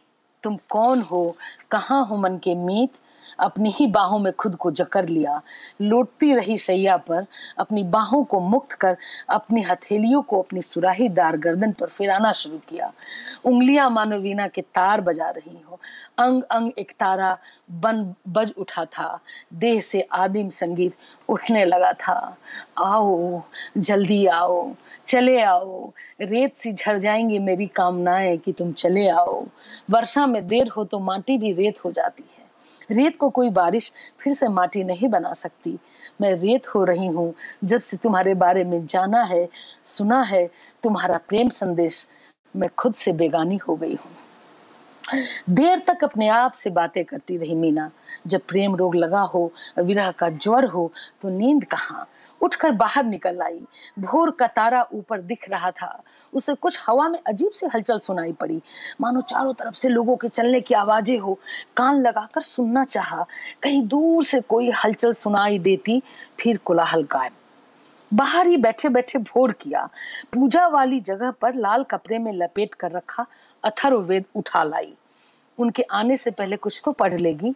तुम 0.44 0.58
कौन 0.70 1.02
हो? 1.02 1.36
कहाँ 1.72 2.06
हो 2.06 2.18
मन 2.18 2.38
के 2.38 2.56
मीत? 2.56 2.94
अपनी 3.40 3.72
ही 3.72 3.88
बाहों 3.88 4.20
में 4.20 4.34
खुद 4.34 4.56
को 4.56 4.72
जकड़ 4.72 5.10
लिया। 5.10 5.42
लौटती 5.82 6.34
रही 6.34 6.58
सैया 6.58 6.98
पर, 6.98 7.26
अपनी 7.58 7.84
बाहों 7.84 8.24
को 8.24 8.40
मुक्त 8.40 8.72
कर, 8.72 8.98
अपनी 9.30 9.62
हथेलियों 9.62 10.22
को 10.22 10.42
अपनी 10.42 10.62
सुराहीदार 10.62 11.38
गर्दन 11.38 11.72
पर 11.72 11.88
फिराना 11.88 12.32
शुरू 12.32 12.58
किया। 12.58 12.94
उंगलियाँ 13.46 13.90
मानो 13.90 14.18
वीणा 14.18 14.48
के 14.48 14.62
तार 14.62 15.02
बजा 15.02 15.30
रही 15.30 15.62
हो। 15.70 15.80
अंग 16.18 16.44
अंग 16.44 16.72
एक 16.78 16.92
तारा 17.00 17.38
बन, 17.72 18.14
बज 18.28 18.54
उठा 18.58 18.86
था। 18.86 19.20
देह 19.54 19.82
से 19.82 20.02
आदिम 20.02 20.50
संगीत 20.50 20.94
उठने 21.30 21.66
लगा 21.66 21.94
था। 21.94 22.38
आओ, 22.84 23.42
जल्दी 23.78 24.26
आओ, 24.26 24.74
चले 25.08 25.42
आओ। 25.42 25.92
रेत 26.22 26.56
सी 26.56 26.74
झड़ 26.74 27.00
जाएँगी 27.00 27.40
मेरी 27.40 27.68
कामनाएँ 27.68 28.38
कि 28.38 28.54
तुम 28.54 28.72
चले 28.72 29.10
आओ। 29.10 29.46
वर्षा 29.90 30.28
में 30.28 30.48
देर 30.48 30.68
हो 30.68 30.86
तो 30.86 31.00
माटी 31.00 31.38
भी 31.38 31.54
रेत 31.54 31.86
हो 31.86 31.92
जाती 31.92 32.24
है। 32.38 32.43
रेत 32.94 33.18
को 33.18 33.30
कोई 33.30 33.50
बारिश 33.50 33.92
फिर 34.20 34.34
से 34.34 34.48
माटी 34.48 34.84
नहीं 34.84 35.10
बना 35.10 35.34
सकती। 35.34 35.78
मैं 36.22 36.34
रेत 36.36 36.68
हो 36.68 36.84
रही 36.84 37.08
हूँ, 37.08 37.34
जब 37.64 37.80
से 37.80 37.98
तुम्हारे 37.98 38.34
बारे 38.34 38.64
में 38.64 38.86
जाना 38.86 39.24
है, 39.24 39.48
सुना 39.84 40.22
है, 40.22 40.50
तुम्हारा 40.84 41.20
प्रेम 41.30 41.50
संदेश 41.50 42.08
मैं 42.56 42.70
खुद 42.78 42.94
से 42.94 43.14
बेगानी 43.14 43.58
हो 43.58 43.76
गई 43.76 43.96
हूँ। 43.96 44.12
देर 45.50 45.80
तक 45.88 46.04
अपने 46.04 46.28
आप 46.28 46.52
से 46.52 46.70
बातें 46.70 47.04
करती 47.06 47.38
रही 47.38 47.56
मीना। 47.56 47.90
जब 48.28 48.42
प्रेम 48.48 48.76
रोग 48.76 48.96
लगा 48.96 49.22
हो, 49.22 49.52
विरह 49.80 50.12
का 50.12 50.30
ज्वर 50.30 50.66
हो 50.66 50.92
तो 51.22 51.30
नींद 51.30 51.64
कहाँ? 51.64 52.08
उठकर 52.44 52.72
बाहर 52.72 53.04
निकल 53.04 53.42
आई। 53.42 53.60
भोर 54.00 54.32
का 54.32 54.48
तारा 54.48 54.88
ऊपर 54.94 55.22
दिख 55.22 55.50
रहा 55.50 55.72
था। 55.72 56.04
उसे 56.34 56.54
कुछ 56.54 56.80
हवा 56.88 57.10
में 57.10 57.20
अजीब 57.28 57.52
सी 57.52 57.68
हलचल 57.76 58.00
सुनाई 58.00 58.32
पड़ी। 58.32 58.62
मानो 59.02 59.22
चारों 59.22 59.54
तरफ़ 59.54 59.76
से 59.76 59.90
लोगों 59.90 60.16
के 60.18 60.28
चलने 60.28 60.62
की 60.62 60.74
आवाज़ें 60.74 61.18
हो। 61.20 61.40
कान 61.78 62.02
लगाकर 62.02 62.42
सुनना 62.42 62.84
चाहा। 62.84 63.26
कहीं 63.64 63.88
दूर 63.88 64.24
से 64.24 64.42
कोई 64.42 64.72
हलचल 64.72 65.14
सुनाई 65.14 65.60
देती, 65.60 66.02
फिर 66.40 66.58
कोलाहल 66.58 67.04
गायब 67.04 67.32
बाहर 68.14 68.48
ही 68.48 68.58
बैठे 68.58 68.90
बैठे 68.90 69.20
भोर 69.20 69.52
किया। 69.52 69.90
पूजा 70.34 70.68
वाली 70.68 71.00
जगह 71.00 71.32
पर 71.32 71.56
लाल 71.56 71.84
कपड़े 71.84 72.18
में 72.18 72.34
लपेट 72.34 72.74
कर 72.74 72.92
रखा, 72.92 73.26
अथर्ववेद 73.64 74.26
उठा 74.36 74.64
लाई। 74.64 74.94
उनके 75.58 75.84
आने 75.84 76.18
से 76.18 76.32
पहले 76.32 76.56
कुछ 76.56 76.82
तो 76.86 76.92
पढ़ 76.92 77.20
लेगी। 77.20 77.54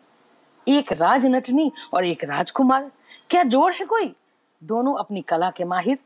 एक 0.67 0.91
राजनटनी 0.91 1.71
और 1.93 2.05
एक 2.05 2.23
राजकुमार। 2.23 2.91
क्या 3.29 3.43
जोड़ 3.43 3.73
है 3.73 3.85
कोई? 3.85 4.15
दोनों 4.61 4.95
अपनी 4.95 5.21
कला 5.21 5.49
के 5.49 5.65
माहिर, 5.65 5.99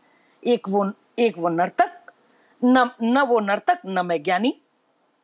एक 0.43 0.69
वो 0.69 0.91
एक 1.19 1.37
वो 1.37 1.49
नर्तक, 1.49 2.11
न 2.61 2.89
न 3.03 3.21
वो 3.21 3.39
नर्तक, 3.39 3.79
न 3.85 4.05
मैं 4.05 4.21
ज्ञानी। 4.23 4.53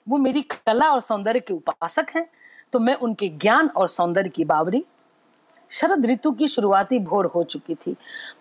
वो 0.07 0.17
मेरी 0.17 0.41
कला 0.41 0.89
और 0.89 0.99
सौंदर्य 0.99 1.39
के 1.39 1.53
उपासक 1.53 2.05
हैं 2.15 2.25
तो 2.73 2.80
मैं 2.80 2.93
उनके 2.95 3.28
ज्ञान 3.30 3.67
और 3.67 3.88
सौंदर्य 3.88 4.30
की 4.30 4.45
बावरी। 4.45 4.84
शरद 5.69 6.05
ऋतु 6.05 6.32
की 6.32 6.47
शुरुआती 6.47 6.99
भोर 6.99 7.25
हो 7.25 7.43
चुकी 7.43 7.75
थी। 7.75 7.95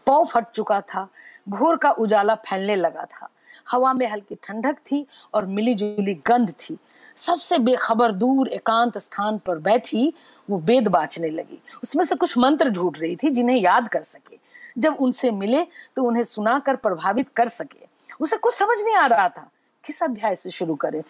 पौ 0.06 0.24
फट 0.24 0.44
चुका 0.44 0.80
था, 0.80 1.08
भोर 1.48 1.76
का 1.76 1.90
उजाला 1.90 2.34
फैलने 2.34 2.76
लगा 2.76 3.04
था। 3.04 3.28
हवा 3.70 3.92
में 3.92 4.06
हल्की 4.06 4.34
ठंडक 4.42 4.76
थी 4.86 5.06
और 5.34 5.46
मिली 5.46 5.74
जुली 5.74 6.14
गंध 6.26 6.50
थी। 6.50 6.76
सबसे 7.16 7.58
बेखबर 7.58 8.12
दूर 8.12 8.48
एकांत 8.48 8.98
स्थान 8.98 9.38
पर 9.38 9.58
बैठी, 9.58 10.12
वो 10.50 10.58
वेद 10.58 10.88
बाचने 10.88 11.30
लगी। 11.30 11.60
उसमें 11.82 12.04
से 12.04 12.14
कुछ 12.14 12.36
मंत्र 12.38 12.70
ढूंढ 12.70 12.98
रही 12.98 13.16
थी 13.16 13.30
जिन्हें 13.30 13.56
याद 13.56 13.88
कर 13.88 14.02
सके। 14.02 14.38
जब 14.78 14.96
उनसे 15.00 15.30
मिले 15.30 15.62
तो 15.96 16.04
उन्हें 16.04 16.22
सुनाकर 16.22 16.76
प्रभावित 16.76 17.28
कर 17.28 17.48
सके। 17.48 17.84
उसे 18.20 18.36
कुछ 18.36 18.54
समझ 18.54 18.80
नहीं 18.80 18.94
आ 18.94 19.06
रहा 19.06 19.28
था 19.28 19.50
किस 19.84 20.02
अध्याय 20.02 20.34
से 20.36 20.50
शुरू 20.50 20.74
करें। 20.74 21.02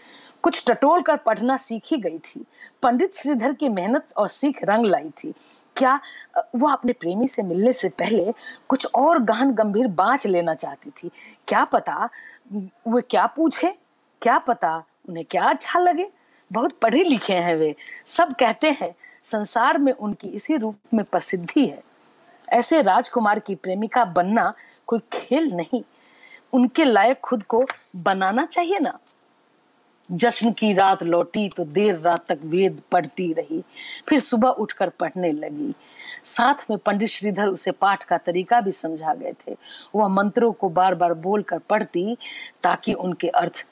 कुछ 0.43 0.63
टटोल 0.69 1.03
कर 1.03 1.17
पढ़ना 1.17 1.57
सीखी 1.57 1.97
गई 1.97 2.19
थी। 2.19 2.45
पंडित 2.83 3.15
श्रीधर 3.15 3.53
की 3.53 3.69
मेहनत 3.69 4.13
और 4.17 4.29
सीख 4.29 4.59
रंग 4.65 4.87
लाई 4.87 5.09
थी। 5.19 5.33
क्या 5.77 5.99
वो 6.57 6.69
अपने 6.69 6.93
प्रेमी 6.93 7.29
से 7.29 7.43
मिलने 7.43 7.73
से 7.73 7.89
पहले 7.89 8.35
कुछ 8.69 8.87
और 8.95 9.23
गहन 9.23 9.53
गंभीर 9.53 9.87
बाँच 9.89 10.27
लेना 10.27 10.55
चाहती 10.55 10.91
थी? 10.93 11.11
क्या 11.49 11.65
पता 11.65 12.09
वो 12.55 13.01
क्या 13.11 13.27
पूछे? 13.27 13.75
क्या 14.23 14.39
पता 14.39 14.77
उन्हें 15.09 15.25
क्या 15.31 15.45
अच्छा 15.45 15.81
लगे? 15.81 16.09
बहुत 16.49 16.79
पढ़े 16.79 17.03
लिखे 17.03 17.35
हैं 17.35 17.57
वे। 17.57 17.75
सब 18.05 18.35
कहते 18.35 18.71
हैं, 18.73 18.95
संसार 19.25 19.79
में 19.79 19.93
उनकी 19.93 20.29
इसी 20.29 20.57
रूप 20.57 20.77
में 20.95 21.05
प्रसिद्धि 21.05 21.67
है। 21.67 21.83
ऐसे 22.49 22.81
राजकुमार 22.83 23.39
की 23.39 23.55
प्रेमिका 23.55 24.05
बनना 24.07 24.53
कोई 24.87 25.01
खेल 25.13 25.51
नहीं। 25.53 25.83
उनके 26.55 26.85
लायक 26.85 27.21
खुद 27.21 27.43
को 27.45 27.65
बनाना 27.97 28.45
चाहिए 28.47 28.79
ना। 28.79 28.99
जश्न 30.05 30.51
की 30.53 30.73
रात 30.73 31.03
लौटी 31.03 31.49
तो 31.49 31.65
देर 31.67 31.99
रात 31.99 32.27
तक 32.29 32.41
वेद 32.45 32.81
पढ़ती 32.93 33.33
रही, 33.33 33.63
फिर 34.09 34.21
सुबह 34.21 34.49
उठकर 34.51 34.91
पढ़ने 35.01 35.31
लगी। 35.33 35.73
साथ 36.27 36.71
में 36.71 36.79
पंडित 36.79 37.09
श्रीधर 37.09 37.49
उसे 37.49 37.71
पाठ 37.73 38.05
का 38.05 38.19
तरीका 38.19 38.61
भी 38.61 38.73
समझा 38.73 39.15
गए 39.15 39.33
थे। 39.41 39.57
वह 39.95 40.09
मंत्रों 40.09 40.53
को 40.53 40.69
बार 40.69 40.95
बार 40.95 41.13
बोलकर 41.15 41.59
पढ़ती 41.71 42.17
ताकि 42.63 42.93
उनके 42.95 43.29
अर्थ 43.31 43.65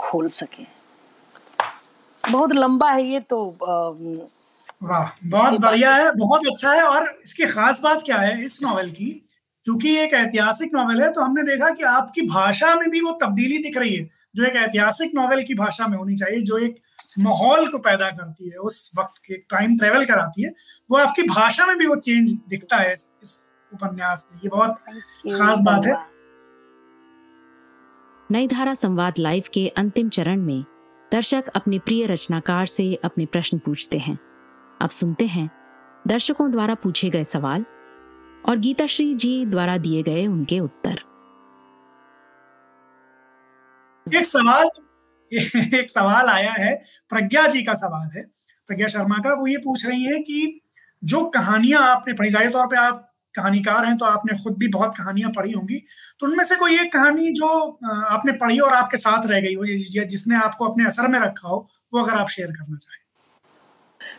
खोल 0.00 0.28
सके। 0.30 0.64
बहुत 2.24 2.52
लंबा 2.52 2.90
है 2.90 3.04
ये 3.04 3.20
तो 3.20 3.44
वाह 4.82 5.08
बहुत 5.24 5.60
बढ़िया 5.60 5.94
है 5.94 6.10
बहुत 6.12 6.40
अच्छा 6.46 6.72
है 6.72 6.82
और 6.82 7.20
इसकी 7.24 7.46
खास 7.46 7.80
बात 7.80 8.02
क्या 8.06 8.16
है 8.16 8.44
इस 8.44 8.62
नॉवेल 8.62 8.90
की 8.90 9.28
क्योंकि 9.64 9.96
एक 9.96 10.14
ऐतिहासिक 10.14 10.70
नॉवेल 10.74 11.02
है 11.02 11.12
तो 11.12 11.20
हमने 11.20 11.42
देखा 11.42 11.70
कि 11.70 11.82
आपकी 11.82 12.22
भाषा 12.22 12.74
में 12.74 12.90
भी 12.90 13.00
वो 13.00 13.12
तब्दीली 13.12 13.58
दिख 13.58 13.76
रही 13.76 13.94
है 13.96 14.08
जो 14.36 14.44
एक 14.44 14.52
ऐतिहासिक 14.52 15.10
नॉवेल 15.14 15.44
की 15.44 15.54
भाषा 15.54 15.86
में 15.86 15.98
होनी 15.98 16.16
चाहिए 16.16 16.42
जो 16.42 16.58
एक 16.58 16.76
माहौल 17.18 17.68
को 17.68 17.78
पैदा 17.78 18.10
करती 18.10 18.50
है 18.50 18.56
उस 18.56 18.92
वक्त 18.98 19.18
के 19.18 19.34
टाइम 19.34 19.78
ट्रेवल 19.78 20.04
कराती 20.04 20.42
है 20.42 20.50
वो 20.90 20.98
आपकी 20.98 21.22
भाषा 21.22 21.66
में 21.66 21.78
भी 21.78 21.86
वो 21.86 21.96
चेंज 21.96 22.32
दिखता 22.48 22.76
है 22.76 22.92
इस, 22.92 23.14
इस 23.22 23.50
उपन्यास 23.74 24.28
में। 24.32 24.40
ये 24.44 24.48
बहुत 24.48 24.70
खास 25.38 25.58
बात 25.58 25.86
है। 25.86 25.94
नई 28.30 28.46
धारा 28.46 28.74
संवाद 28.74 29.14
लाइव 29.18 29.42
के 29.54 29.68
अंतिम 29.68 30.08
चरण 30.08 30.40
में 30.40 30.64
दर्शक 31.12 31.44
अपने 31.48 31.78
प्रिय 31.78 32.06
रचनाकार 32.06 32.66
से 32.66 32.94
अपने 32.94 33.26
प्रश्न 33.26 33.58
पूछते 33.58 33.98
हैं। 33.98 34.18
अब 34.82 34.90
सुनते 34.90 35.26
हैं। 35.26 35.50
दर्शकों 36.04 36.50
द्वारा 36.50 36.74
पूछे 36.76 37.10
गए 37.10 37.24
सवाल 37.26 37.64
और 38.44 38.56
गीताश्री 38.58 39.14
जी 39.16 39.44
द्वारा 39.46 39.76
दिए 39.78 40.02
गए 40.02 40.26
उनके 40.26 40.58
उत्तर। 40.60 41.00
एक 44.06 44.26
सवाल 44.26 44.68
एक 45.32 45.90
सवाल 45.90 46.28
आया 46.28 46.52
है, 46.52 46.74
प्रज्ञा 47.10 47.46
जी 47.48 47.62
का 47.62 47.74
सवाल 47.74 48.10
है। 48.16 48.22
प्रज्ञा 48.68 48.86
शर्मा 48.88 49.18
का, 49.18 49.34
वो 49.34 49.46
ये 49.46 49.56
पूछ 49.58 49.86
रही 49.86 50.04
है 50.04 50.18
कि 50.20 50.60
जो 51.02 51.22
कहानियाँ 51.30 51.82
आपने 51.84 52.14
पढ़ी, 52.14 52.30
ज़ाहिर 52.30 52.50
तौर 52.50 52.66
पे 52.66 52.76
आप 52.78 53.08
कहानीकार 53.34 53.86
हैं 53.86 53.96
तो 53.96 54.04
आपने 54.06 54.36
खुद 54.42 54.56
भी 54.58 54.68
बहुत 54.70 54.94
कहानियाँ 54.96 55.30
पढ़ी 55.36 55.52
होंगी 55.52 55.78
तो 56.20 56.26
उनमें 56.26 56.44
से 56.44 56.56
कोई 56.56 56.78
एक 56.80 56.92
कहानी 56.92 57.30
जो 57.32 57.48
आपने 57.86 58.32
पढ़ी 58.34 58.58
और 58.60 58.74
आपके 58.74 58.96
साथ 58.98 59.26
रह 59.26 59.40
गई 59.40 59.54
हो 59.54 59.64
जिसने 60.06 60.36
आपको 60.36 60.66
अपने 60.66 60.86
असर 60.86 61.08
में 61.08 61.18
रखा 61.20 61.48
हो, 61.48 61.68
वो 61.92 62.02
अगर 62.02 62.14
आप 62.14 62.28
शेयर 62.30 62.50
करना 62.50 62.76
चाहें। 62.76 63.01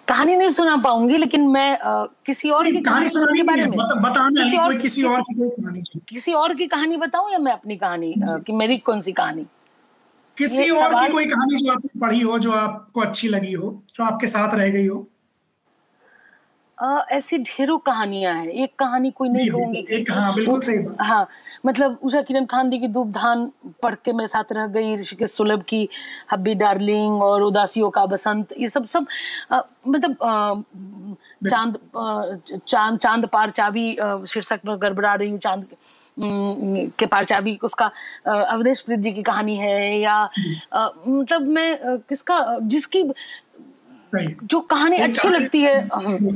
कहानी 0.07 0.35
नहीं 0.35 0.49
सुना 0.49 0.75
पाऊँगी 0.77 1.17
लेकिन 1.17 1.47
मैं 1.47 1.79
आ, 1.79 2.05
किसी 2.25 2.49
और 2.49 2.71
की 2.71 2.81
कहानी 2.81 3.09
के 3.09 3.43
बारे 3.43 3.61
में 3.61 3.71
बता, 3.71 3.95
बताना 3.95 4.43
किसी 4.43 4.57
और 4.57 4.75
किसी 4.75 5.03
और 5.03 5.21
की 5.21 5.49
कहानी 5.49 5.81
किसी 6.09 6.33
और 6.33 6.53
की 6.53 6.67
कहानी 6.67 6.97
बताऊँ 6.97 7.31
या 7.31 7.39
मैं 7.39 7.53
अपनी 7.53 7.77
कहानी 7.77 8.13
कि 8.19 8.53
मेरी 8.53 8.77
कौन 8.77 8.99
सी 8.99 9.11
कहानी? 9.11 9.45
किसी 10.37 10.69
और 10.69 10.93
की 10.93 11.11
कोई 11.11 11.25
कहानी 11.25 11.65
जो 11.65 11.71
आपने 11.71 11.99
पढ़ी 11.99 12.19
हो 12.19 12.39
जो 12.39 12.51
आपको 12.51 13.01
अच्छी 13.01 13.27
लगी 13.27 13.53
हो 13.53 13.83
जो 13.95 14.03
आपके 14.03 14.27
साथ 14.27 14.55
रह 14.55 14.69
गई 14.69 14.87
हो 14.87 15.07
ऐसी 16.77 17.37
ढेरों 17.37 17.77
कहानियाँ 17.77 18.33
हैं। 18.35 18.47
एक 18.47 18.73
कहानी 18.79 19.11
कोई 19.11 19.29
नहीं 19.29 19.49
कहूँगी। 19.49 20.05
हाँ, 20.09 20.33
बिल्कुल 20.35 20.59
सही 20.61 20.95
हाँ 20.99 21.27
मतलब 21.65 21.97
उषा 22.03 22.21
किरण 22.21 22.45
खानदी 22.45 22.79
की 22.79 22.87
धान 22.87 23.51
पढ़ 23.83 23.95
के 24.05 24.13
मेरे 24.13 24.27
साथ 24.27 24.51
रह 24.51 24.67
गई 24.67 24.95
ऋषिकेश 24.95 25.31
सुलभ 25.31 25.63
की 25.63 25.87
हब्बी 26.33 26.55
डार्लिंग 26.55 27.21
और 27.23 27.43
उदासियों 27.43 27.89
का 27.89 28.05
बसंत 28.05 28.53
ये 28.59 28.67
सब 28.67 28.85
सब 28.87 29.07
आ, 29.51 29.61
मतलब 29.87 30.23
आ, 30.23 30.53
चाँद 31.49 31.77
चाँद 32.67 32.97
चाँद 32.99 33.25
पार 33.33 33.49
चाबी 33.51 33.91
शीर्षक 34.27 34.59
में 34.65 34.75
गड़बड़ा 34.81 35.13
रही 35.13 35.29
हूँ 35.29 35.39
चाँद 35.39 35.75
के 36.99 37.05
पार 37.05 37.23
चाबी 37.23 37.57
उसका 37.63 37.85
अवधेश 38.27 38.81
प्रीत 38.81 38.99
जी 38.99 39.11
की 39.11 39.21
कहानी 39.23 39.55
है 39.57 39.99
या 39.99 40.15
हम्म। 40.37 41.19
मतलब 41.19 41.47
मैं 41.47 41.97
किसका 42.09 42.59
जिसकी 42.61 43.03
जो 44.13 44.59
कहानी 44.59 44.97
अच्छी 44.97 45.29
लगती 45.29 45.61
है 45.61 45.79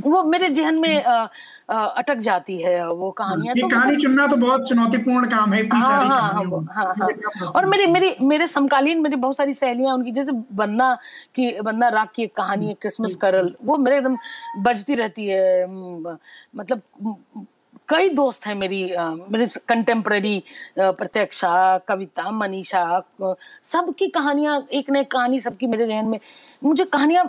वो 0.03 0.23
मेरे 0.23 0.49
जहन 0.49 0.79
में 0.79 1.03
अटक 1.03 2.17
जाती 2.17 2.57
है 2.61 2.87
वो 2.87 3.09
कहानियाँ 3.11 3.55
तो 3.55 3.67
कहानी 3.67 3.91
मतलब 3.91 4.01
चुनना 4.01 4.27
तो 4.27 4.35
बहुत 4.35 4.67
चुनौतीपूर्ण 4.69 5.27
काम 5.29 5.53
है 5.53 5.59
इतनी 5.59 5.79
हाँ, 5.79 5.87
सारी 5.87 6.07
हाँ, 6.07 6.21
हाँ, 6.21 6.63
हाँ, 6.75 6.93
हाँ, 6.97 7.51
और 7.51 7.65
मेरे 7.65 7.87
मेरे 7.87 8.15
मेरे 8.21 8.47
समकालीन 8.47 9.01
मेरी 9.01 9.15
बहुत 9.15 9.37
सारी 9.37 9.53
सहेलियाँ 9.53 9.93
उनकी 9.93 10.11
जैसे 10.11 10.31
बन्ना 10.53 10.93
की 11.35 11.51
बन्ना 11.61 11.89
राग 11.89 12.07
की 12.15 12.23
एक 12.23 12.35
कहानी 12.35 12.67
है 12.67 12.73
क्रिसमस 12.81 13.15
करल 13.15 13.53
वो 13.63 13.77
मेरे 13.77 13.97
एकदम 13.97 14.17
बजती 14.63 14.95
रहती 14.95 15.27
है 15.27 15.65
मतलब 15.67 16.81
कई 17.89 18.09
दोस्त 18.09 18.45
हैं 18.47 18.53
मेरी 18.55 18.83
मेरे 19.31 19.45
कंटेम्प्रेरी 19.67 20.43
प्रत्यक्षा 20.79 21.77
कविता 21.77 22.31
मनीषा 22.31 22.83
सबकी 23.63 24.07
कहानियाँ 24.07 24.61
एक 24.71 24.89
नई 24.91 25.03
कहानी 25.03 25.39
सबकी 25.39 25.67
मेरे 25.67 25.85
जहन 25.85 26.05
में 26.05 26.19
मुझे 26.63 26.85
कहानियाँ 26.85 27.23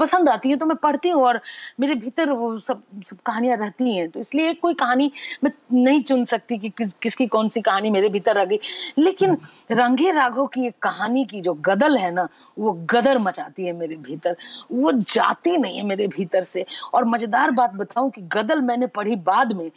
पसंद 0.00 0.28
आती 0.28 0.50
है 0.50 0.56
तो 0.56 0.66
मैं 0.66 0.76
पढ़ती 0.76 1.08
हूँ 1.08 1.22
और 1.24 1.40
मेरे 1.80 1.94
भीतर 1.94 2.30
वो 2.30 2.58
सब 2.60 2.82
सब 3.06 3.16
कहानियाँ 3.26 3.56
रहती 3.56 3.94
हैं। 3.96 4.08
तो 4.10 4.20
इसलिए 4.20 4.52
कोई 4.54 4.74
कहानी 4.74 5.10
मैं 5.44 5.50
नहीं 5.74 6.02
चुन 6.02 6.24
सकती 6.24 6.58
कि 6.58 6.68
किस 6.68 6.94
किसकी 6.94 7.26
कौन 7.26 7.48
सी 7.48 7.60
कहानी 7.60 7.90
मेरे 7.90 8.08
भीतर 8.08 8.38
आ 8.38 8.44
गई। 8.44 8.58
लेकिन 8.98 9.36
रंगे 9.72 10.10
राघो 10.12 10.46
की 10.46 10.66
एक 10.66 10.74
कहानी 10.82 11.24
की 11.24 11.40
जो 11.40 11.54
गदल 11.62 11.96
है 11.96 12.10
ना 12.10 12.26
वो 12.58 12.72
गदर 12.90 13.18
मचाती 13.18 13.64
है 13.64 13.72
मेरे 13.72 13.96
भीतर। 13.98 14.36
वो 14.72 14.92
जाती 14.92 15.56
नहीं 15.56 15.76
है 15.76 15.82
मेरे 15.84 16.06
भीतर 16.08 16.42
से। 16.42 16.64
और 16.94 17.04
मज़ेदार 17.04 17.50
बात 17.50 17.74
बताऊँ 17.74 18.10
कि 18.10 18.20
गदल 18.32 18.60
मैंने 18.62 18.86
पढ़ी 18.86 19.16
बाद 19.24 19.52
में 19.52 19.70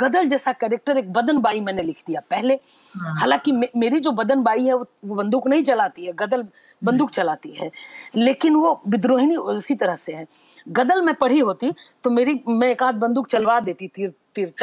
गदल 0.00 0.26
जैसा 0.28 0.52
कैरेक्टर 0.54 0.98
एक 0.98 1.12
बदन 1.12 1.38
बाई 1.38 1.60
मैंने 1.60 1.82
लिख 1.82 2.02
दिया 2.06 2.20
पहले। 2.30 2.54
हाँ। 2.94 3.14
हालाँकि 3.16 3.52
मे, 3.52 3.68
मेरी 3.76 3.98
जो 4.00 4.10
बदन 4.12 4.42
बाई 4.42 4.66
है 4.66 4.74
वो 4.74 5.14
बंदूक 5.14 5.46
नहीं 5.48 5.62
चलाती 5.64 6.04
है 6.06 6.12
गदल 6.12 6.44
बंदूक 6.82 7.10
चलाती 7.10 7.50
है। 7.50 7.70
लेकिन 8.16 8.54
वो 8.54 8.80
विद्रोहिणी 9.26 9.56
उसी 9.56 9.74
तरह 9.74 9.94
से 9.94 10.12
है। 10.12 10.26
गदल 10.68 11.02
में 11.02 11.14
पढ़ी 11.14 11.38
होती 11.38 11.72
तो 12.02 12.10
मेरी 12.10 12.40
मैं 12.48 12.68
एक 12.68 12.82
आध 12.82 12.94
बंदूक 12.94 13.26
चलवा 13.26 13.60
देती 13.60 13.88
तीर 13.88 14.12
तीर 14.34 14.54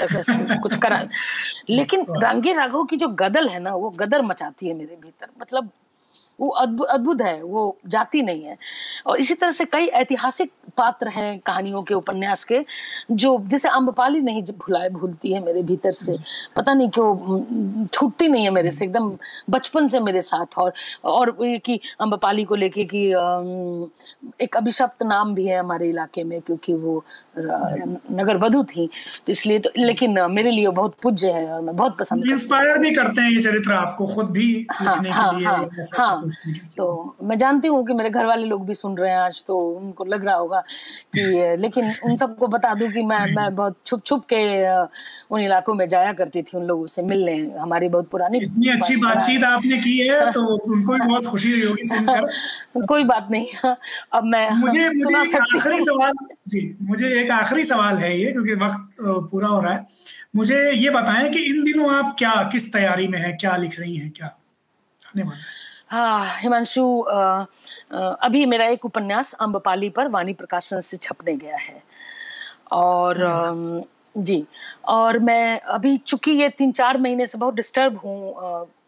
कुछ 0.57 0.75
करा। 0.75 1.07
लेकिन 1.69 2.05
रंगे 2.09 2.53
राघव 2.53 2.83
की 2.83 2.95
जो 2.95 3.07
गदल 3.07 3.47
है 3.47 3.59
ना 3.59 3.75
वो 3.75 3.89
गदर 3.89 4.21
मचाती 4.21 4.67
है 4.67 4.73
मेरे 4.73 4.95
भीतर। 4.95 5.27
मतलब 5.41 5.69
वो 6.41 6.47
अद्भुत 6.47 7.21
है 7.21 7.41
वो 7.43 7.77
जाती 7.87 8.21
नहीं 8.21 8.43
है। 8.45 8.57
और 9.07 9.19
इसी 9.19 9.33
तरह 9.33 9.51
से 9.51 9.65
कई 9.65 9.85
ऐतिहासिक 9.99 10.51
पात्र 10.77 11.07
हैं 11.09 11.37
कहानियों 11.39 11.81
के 11.83 11.93
उपन्यास 11.93 12.43
के 12.43 12.59
जो 13.13 13.37
जिसे 13.47 13.69
अम्बपाली 13.69 14.19
नहीं 14.21 14.43
भुलाए 14.43 14.89
भूलती 14.89 15.33
है 15.33 15.43
मेरे 15.45 15.63
भीतर 15.63 15.91
से। 15.91 16.13
पता 16.55 16.73
नहीं 16.73 16.89
क्यों 16.89 17.87
छूटती 17.93 18.27
नहीं 18.27 18.43
है 18.43 18.49
मेरे 18.51 18.71
से 18.71 18.85
एकदम 18.85 19.11
बचपन 19.49 19.87
से 19.87 19.99
मेरे 19.99 20.21
साथ। 20.21 20.57
और 20.57 20.73
और 21.05 21.35
ये 21.41 21.57
कि 21.59 21.79
अम्बपाली 22.01 22.43
को 22.43 22.55
लेके 22.55 22.83
कि 22.93 23.05
एक 24.43 24.57
अभिशप्त 24.57 25.03
नाम 25.03 25.33
भी 25.35 25.45
है 25.45 25.59
हमारे 25.59 25.89
इलाके 25.89 26.23
में 26.23 26.39
क्योंकि 26.41 26.73
वो 26.75 27.03
नगर 27.37 28.37
वधु 28.37 28.63
थी। 28.65 28.87
तो 29.25 29.31
इसलिए 29.31 29.59
तो 29.59 29.69
लेकिन 29.77 30.19
मेरे 30.31 30.51
लिए 30.51 30.67
बहुत 30.69 30.95
पूज्य 31.03 31.31
है 31.31 31.45
और 31.53 31.61
मैं 31.61 31.75
बहुत 31.75 31.97
पसंद 31.99 32.25
इंस्पायर 32.31 32.77
भी 32.79 32.91
करते 32.95 33.21
हैं 33.21 33.31
ये 33.31 33.39
चरित्र 33.41 33.73
आपको 33.73 34.07
खुद 34.13 34.29
भी 34.31 34.49
हाँ 34.71 34.95
हाँ 35.03 35.33
हाँ, 35.41 35.69
हाँ। 35.97 36.30
तो 36.77 37.15
मैं 37.23 37.37
जानती 37.37 37.67
हूँ 37.67 37.85
कि 37.87 37.93
मेरे 37.93 38.09
घर 38.09 38.25
वाले 38.25 38.45
लोग 38.45 38.65
भी 38.67 38.73
सुन 38.73 38.97
रहे 38.97 39.11
हैं 39.11 39.17
आज 39.17 39.43
तो 39.47 39.57
उनको 39.57 40.05
लग 40.05 40.25
रहा 40.25 40.35
होगा 40.35 40.59
कि 41.15 41.21
लेकिन 41.59 41.91
उन 42.05 42.15
सबको 42.15 42.47
बता 42.47 42.73
दूँ 42.73 42.89
कि 42.91 43.01
मैं 43.01 43.19
मैं 43.35 43.55
बहुत 43.55 43.75
छुप 43.85 44.03
छुप 44.05 44.25
के 44.33 44.41
उन 45.35 45.41
इलाकों 45.41 45.73
में 45.73 45.87
जाया 45.87 46.13
करती 46.13 46.41
थी 46.41 46.57
उन 46.57 46.65
लोगों 46.65 46.87
से 46.87 47.01
मिलने। 47.01 47.35
हमारी 47.61 47.89
बहुत 47.89 48.09
पुरानी 48.09 48.37
इतनी 48.37 48.67
अच्छी 48.67 48.95
बातचीत 48.95 49.43
आपने 49.43 49.77
की 49.77 49.97
है 49.97 50.31
तो 50.31 50.45
उनको 50.55 50.93
भी 50.93 50.99
बहुत 50.99 51.25
खुशी 51.25 51.61
होगी 51.61 51.83
सुनकर। 51.83 52.81
कोई 52.87 53.03
बात 53.03 53.27
नहीं। 53.31 53.47
अब 54.13 54.23
मैं 54.23 54.49
मुझे 54.51 54.89
मुझे 54.89 55.37
आखिरी 55.37 55.83
सवाल 55.83 56.13
जी 56.47 56.77
मुझे 56.81 57.07
एक 57.21 57.31
आखिरी 57.31 57.63
सवाल 57.63 57.97
है 57.97 58.17
ये 58.19 58.31
क्योंकि 58.31 58.53
वक्त 58.53 58.97
पूरा 59.01 59.47
हो 59.47 59.61
रहा 59.61 59.73
है। 59.73 59.85
मुझे 60.35 60.57
ये 60.71 60.89
बताएँ 60.89 61.29
कि 61.29 61.39
इन 61.45 61.63
दिनों 61.63 61.89
आप 61.93 62.15
क्या 62.19 62.33
किस 62.51 62.71
तैयारी 62.73 63.07
में 63.07 63.19
है 63.19 63.31
क्या 63.33 63.55
लिख 63.57 63.79
रही 63.79 63.95
हैं 63.95 64.09
क्या? 64.11 64.27
धन्यवाद 65.01 65.37
हाँ 65.91 66.23
हिमांशु 66.39 66.83
अभी 67.93 68.45
मेरा 68.45 68.65
एक 68.67 68.85
उपन्यास 68.85 69.33
अम्बपाली 69.41 69.89
पर 69.89 70.07
वाणी 70.07 70.33
प्रकाशन 70.33 70.79
से 70.79 70.97
छपने 70.97 71.35
गया 71.35 71.57
है। 71.57 71.81
और 72.71 73.23
आ, 73.23 73.81
जी 74.15 74.43
और 74.87 75.19
मैं 75.19 75.59
अभी 75.59 75.95
चूँकि 75.97 76.31
ये 76.31 76.49
तीन 76.49 76.71
चार 76.71 76.97
महीने 76.97 77.25
से 77.27 77.37
बहुत 77.37 77.55
डिस्टर्ब 77.55 77.97
हूँ 77.97 78.33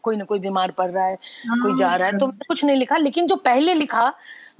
कोई 0.03 0.15
ना 0.15 0.23
कोई 0.25 0.39
बीमार 0.39 0.71
पड़ 0.71 0.89
रहा 0.91 1.05
है 1.05 1.15
कोई 1.15 1.69
हाँ, 1.71 1.75
जा 1.77 1.93
रहा 1.95 2.07
है 2.07 2.17
तो 2.17 2.27
मैं 2.27 2.37
कुछ 2.47 2.63
नहीं 2.65 2.77
लिखा 2.77 2.97
लेकिन 2.97 3.27
जो 3.27 3.35
पहले 3.35 3.73
लिखा 3.73 4.11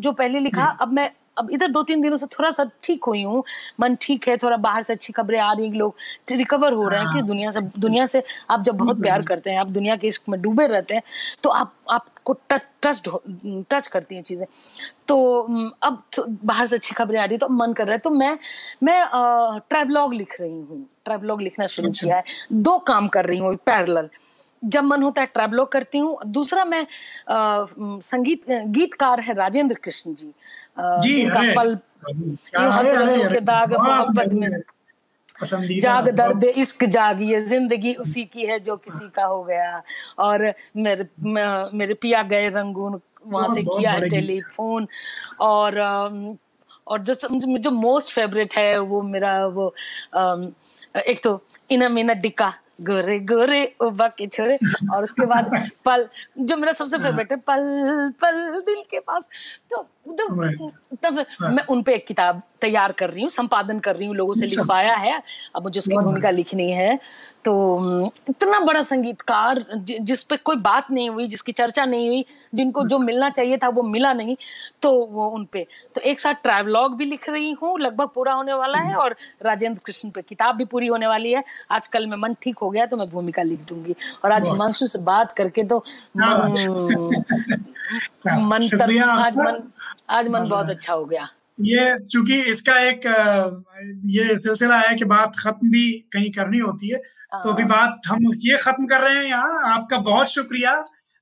जो 0.02 0.12
पहले 0.12 0.40
लिखा 0.40 0.66
अब 0.82 0.94
मैं 0.94 1.10
अब 1.38 1.50
इधर 1.52 1.68
दो 1.72 1.84
तीन 1.84 2.02
दिनों 2.02 2.16
से 2.16 2.26
थोड़ा 2.30 2.50
सा 2.50 2.70
ठीक 2.84 3.06
हुई 3.06 3.24
हूँ। 3.24 3.44
मन 3.80 3.96
ठीक 4.02 4.28
है 4.28 4.38
थोड़ा 4.38 4.58
बाहर 4.60 4.82
से 4.82 4.94
अच्छी 4.94 5.14
खबरें 5.14 5.40
आ 5.40 5.52
रही 5.54 5.70
लोग 5.72 5.96
रिकवर 6.32 6.74
हो 6.74 6.88
रहे 6.88 7.00
हैं 7.00 7.08
कि 7.08 7.20
हाँ। 7.20 7.28
दुनिया 7.28 7.52
से 7.52 7.62
दुनिया 7.80 8.06
से 8.06 8.24
आप 8.50 8.64
जब 8.64 8.78
बहुत 8.78 9.02
प्यार 9.02 9.22
करते 9.22 9.50
हैं 9.50 9.60
आप 9.60 9.70
दुनिया 9.72 9.96
के 9.96 10.08
इश्क 10.08 10.30
में 10.30 10.42
डूबे 10.42 10.68
रहते 10.68 10.96
हैं 10.96 11.04
तो 11.44 11.50
आप 11.52 11.74
आपको 11.92 12.34
टच 12.50 12.62
टच 12.84 13.02
टच 13.70 13.88
करती 13.88 14.16
हैं 14.16 14.24
चीज़ें। 14.24 14.46
तो 15.08 15.18
अब 15.84 16.02
तो 16.16 16.26
बाहर 16.44 16.66
से 16.68 16.76
अच्छी 16.76 16.96
खबरें 16.96 17.20
आ 17.20 17.24
रही 17.26 17.34
है 17.34 17.40
तो 17.40 17.50
मन 17.50 17.74
कर 17.74 17.86
रहा 17.86 17.94
है 17.94 18.00
तो 18.00 18.10
मैं 18.10 18.38
मैं 18.84 19.02
ट्रेवलॉग 19.70 20.14
लिख 20.14 20.36
रही 20.42 20.52
हूँ। 20.52 20.86
ट्रेवलॉग 21.06 21.42
लिखना 21.42 21.66
शुरू 21.68 21.90
अच्छा। 21.90 22.06
किया 22.06 22.18
है। 22.18 22.24
दो 22.54 22.78
काम 22.88 23.08
कर 23.08 23.26
रही 23.26 23.40
हूँ 23.40 23.56
पैरल 23.66 24.10
जब 24.66 24.84
मन 24.84 25.04
होता 25.04 25.22
है 25.22 25.28
ट्रैवलो 25.34 25.66
करती 25.68 25.98
हूँ। 25.98 26.18
दूसरा 26.28 26.66
मैं 26.66 26.82
आ, 26.82 27.66
संगीत 28.04 28.46
गीतकार 28.50 29.20
है 29.20 29.34
राजेंद्र 29.36 29.76
कृष्ण 29.84 30.14
जी, 30.14 30.34
जी 30.78 31.26
पल 31.30 31.78
के 32.06 33.40
दाग 33.42 33.74
मोहब्बत 33.74 34.34
में। 34.34 34.62
जाग 35.42 36.10
दर्द 36.12 36.44
इश्क 36.46 36.84
जागी 36.86 37.40
ज़िंदगी 37.42 37.94
उसी 37.96 38.24
की 38.26 38.46
है 38.46 38.60
जो 38.60 38.76
किसी 38.78 39.08
का 39.16 39.24
हो 39.26 39.44
गया। 39.44 39.82
और 40.20 40.54
मेरे 40.78 41.08
मेरे 41.74 41.94
पिया 41.94 42.22
गए 42.24 42.48
रंगून 42.50 43.00
वहाँ 43.26 43.48
से 43.48 43.62
किया 43.64 43.92
है 43.92 44.10
टेलीफोन। 44.10 44.88
और 45.42 45.80
और 46.88 47.02
जो 47.02 47.14
जो 47.58 47.72
मोस्ट 47.72 48.14
फेवरेट 48.14 48.54
है 48.54 48.78
वो 48.80 49.02
मेरा 49.04 49.46
वो 49.48 49.74
एक 51.02 51.20
तो 51.24 51.36
इना 51.74 51.90
मीना 51.90 52.14
डिका। 52.24 52.54
गोरे 52.82 53.18
गोरे 53.20 53.64
उबा 53.82 54.08
के 54.18 54.28
छोरे। 54.28 54.58
और 54.94 55.04
उसके 55.04 55.26
बाद 55.26 55.52
पल 55.86 56.08
जो 56.40 56.58
मेरा 56.58 56.72
सबसे 56.72 56.98
फेवरेट 56.98 57.32
है 57.32 57.38
पल 57.48 57.68
पल 58.22 58.62
दिल 58.66 58.82
के 58.92 59.00
पास। 59.00 59.24
तो 59.72 59.88
तब 60.10 60.72
तब 61.04 61.20
हाँ। 61.42 61.52
मैं 61.52 61.64
उन 61.70 61.82
पे 61.84 61.94
एक 61.96 62.06
किताब 62.08 62.42
तैयार 62.62 62.92
कर 62.92 63.10
रही 63.10 63.22
हूँ 63.22 63.30
संपादन 63.30 63.80
कर 63.80 63.96
रही 63.96 64.08
हूँ 64.08 64.16
लोगों 64.16 64.34
से 64.34 64.46
लिख 64.46 64.60
पाया 64.70 64.96
है। 64.96 65.22
अब 65.56 65.64
मुझे 65.64 65.80
उसकी 65.80 65.98
भूमिका 65.98 66.30
लिखनी 66.32 66.72
है। 66.72 66.98
तो 67.46 67.54
इतना 68.30 68.60
बड़ा 68.60 68.82
संगीतकार 68.82 69.64
जिस 69.78 70.24
पे 70.24 70.38
कोई 70.38 70.56
बात 70.56 70.92
नहीं 70.92 71.10
हुई 71.10 71.26
जिसकी 71.26 71.52
चर्चा 71.52 71.86
नहीं 71.86 72.08
हुई 72.08 72.26
जिनको 72.54 72.84
जो 72.88 73.00
मिलना 73.00 73.30
चाहिए 73.30 73.58
था 73.58 73.70
वो 73.70 73.84
मिला 73.84 74.14
नहीं। 74.14 74.36
तो 74.82 74.92
वो 75.06 75.28
उन 75.30 75.46
पे। 75.54 75.66
तो 75.96 76.02
एक 76.02 76.20
साथ 76.20 76.34
ट्रैवलॉग 76.44 76.96
भी 76.98 77.06
लिख 77.06 77.30
रही 77.30 77.52
हूँ 77.62 77.80
लगभग 77.80 78.10
पूरा 78.16 78.34
होने 78.34 78.54
वाला 78.54 78.80
है 78.80 78.96
और 78.96 79.16
राजेंद्र 79.46 79.80
कृष्ण 79.86 80.10
पे 80.10 80.22
किताब 80.22 80.56
भी 80.56 80.66
पूरी 80.66 80.88
होने 80.88 81.08
वाली 81.08 81.32
है। 81.32 81.44
आजकल 81.72 82.08
में 82.08 82.18
मन 82.18 82.34
ठीक 82.42 82.58
हो 82.58 82.70
गया 82.70 82.86
तो 82.86 82.98
मैं 82.98 83.08
भूमिका 83.10 83.44
लिख 83.44 83.60
दूँगी। 83.70 83.96
और 84.26 84.32
आज 84.32 84.48
हिमांशु 84.48 84.88
से 84.88 85.00
बात 85.04 85.32
करके 85.32 85.64
तो 85.64 85.78
मन 88.28 88.68
तर 88.74 89.00
आज 89.02 89.38
मन 89.38 89.64
आज 90.12 90.28
मन 90.28 90.48
बहुत 90.50 90.70
अच्छा 90.70 90.94
हो 90.94 91.06
गया। 91.06 91.28
ये 91.62 91.96
चूँकि 92.04 92.40
इसका 92.52 92.80
एक 92.82 93.02
ये 94.12 94.38
सिलसिला 94.38 94.80
है 94.80 94.96
कि 94.96 95.06
बात 95.08 95.36
खत्म 95.40 95.70
भी 95.72 95.90
कहीं 96.14 96.32
करनी 96.32 96.60
होती 96.60 96.90
है 96.90 96.98
तो 97.34 97.50
अभी 97.50 97.64
हाँ। 97.64 97.70
बात 97.70 98.02
हम 98.08 98.32
ये 98.38 98.58
खत्म 98.60 98.86
कर 98.88 99.02
रहे 99.02 99.16
हैं 99.16 99.26
यहाँ। 99.26 99.74
आपका 99.74 99.98
बहुत 100.00 100.28
शुक्रिया। 100.30 100.74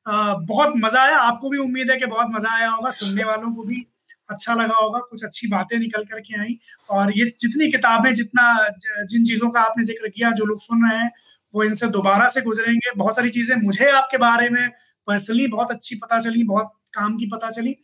बहुत 0.05 0.73
मज़ा 0.77 1.01
आया। 1.01 1.17
आपको 1.19 1.49
भी 1.49 1.57
उम्मीद 1.59 1.91
है 1.91 1.97
कि 1.97 2.05
बहुत 2.07 2.27
मज़ा 2.31 2.49
आया 2.51 2.69
होगा। 2.69 2.91
सुनने 2.93 3.23
वालों 3.23 3.51
को 3.51 3.63
भी। 3.63 3.85
अच्छा 4.29 4.53
लगा 4.53 4.75
होगा, 4.75 4.99
कुछ 4.99 5.23
अच्छी 5.23 5.47
बातें 5.47 5.79
निकल 5.79 6.03
करके 6.03 6.39
आई। 6.41 6.57
और 6.89 7.17
ये 7.17 7.25
जितनी 7.25 7.71
किताबें, 7.71 8.13
जितना 8.13 8.69
जिन 9.03 9.23
चीज़ों 9.23 9.49
का 9.49 9.61
आपने 9.61 9.83
ज़िक्र 9.83 10.09
किया, 10.09 10.31
जो 10.31 10.45
लोग 10.45 10.61
सुन 10.61 10.89
रहे 10.89 10.99
हैं, 10.99 11.11
वो 11.55 11.63
इनसे 11.63 11.87
दोबारा 11.87 12.27
से 12.29 12.41
गुजरेंगे। 12.41 12.95
बहुत 12.97 13.15
सारी 13.15 13.29
चीज़ें 13.29 13.55
मुझे 13.55 13.89
आपके 13.91 14.17
बारे 14.17 14.49
में 14.49 14.69
पर्सनली 15.07 15.47
बहुत 15.47 15.71
अच्छी 15.71 15.95
पता 15.95 16.19
चली, 16.19 16.43
बहुत 16.43 16.73
काम 16.93 17.17
की 17.17 17.25
पता 17.25 17.49
चली। 17.49 17.75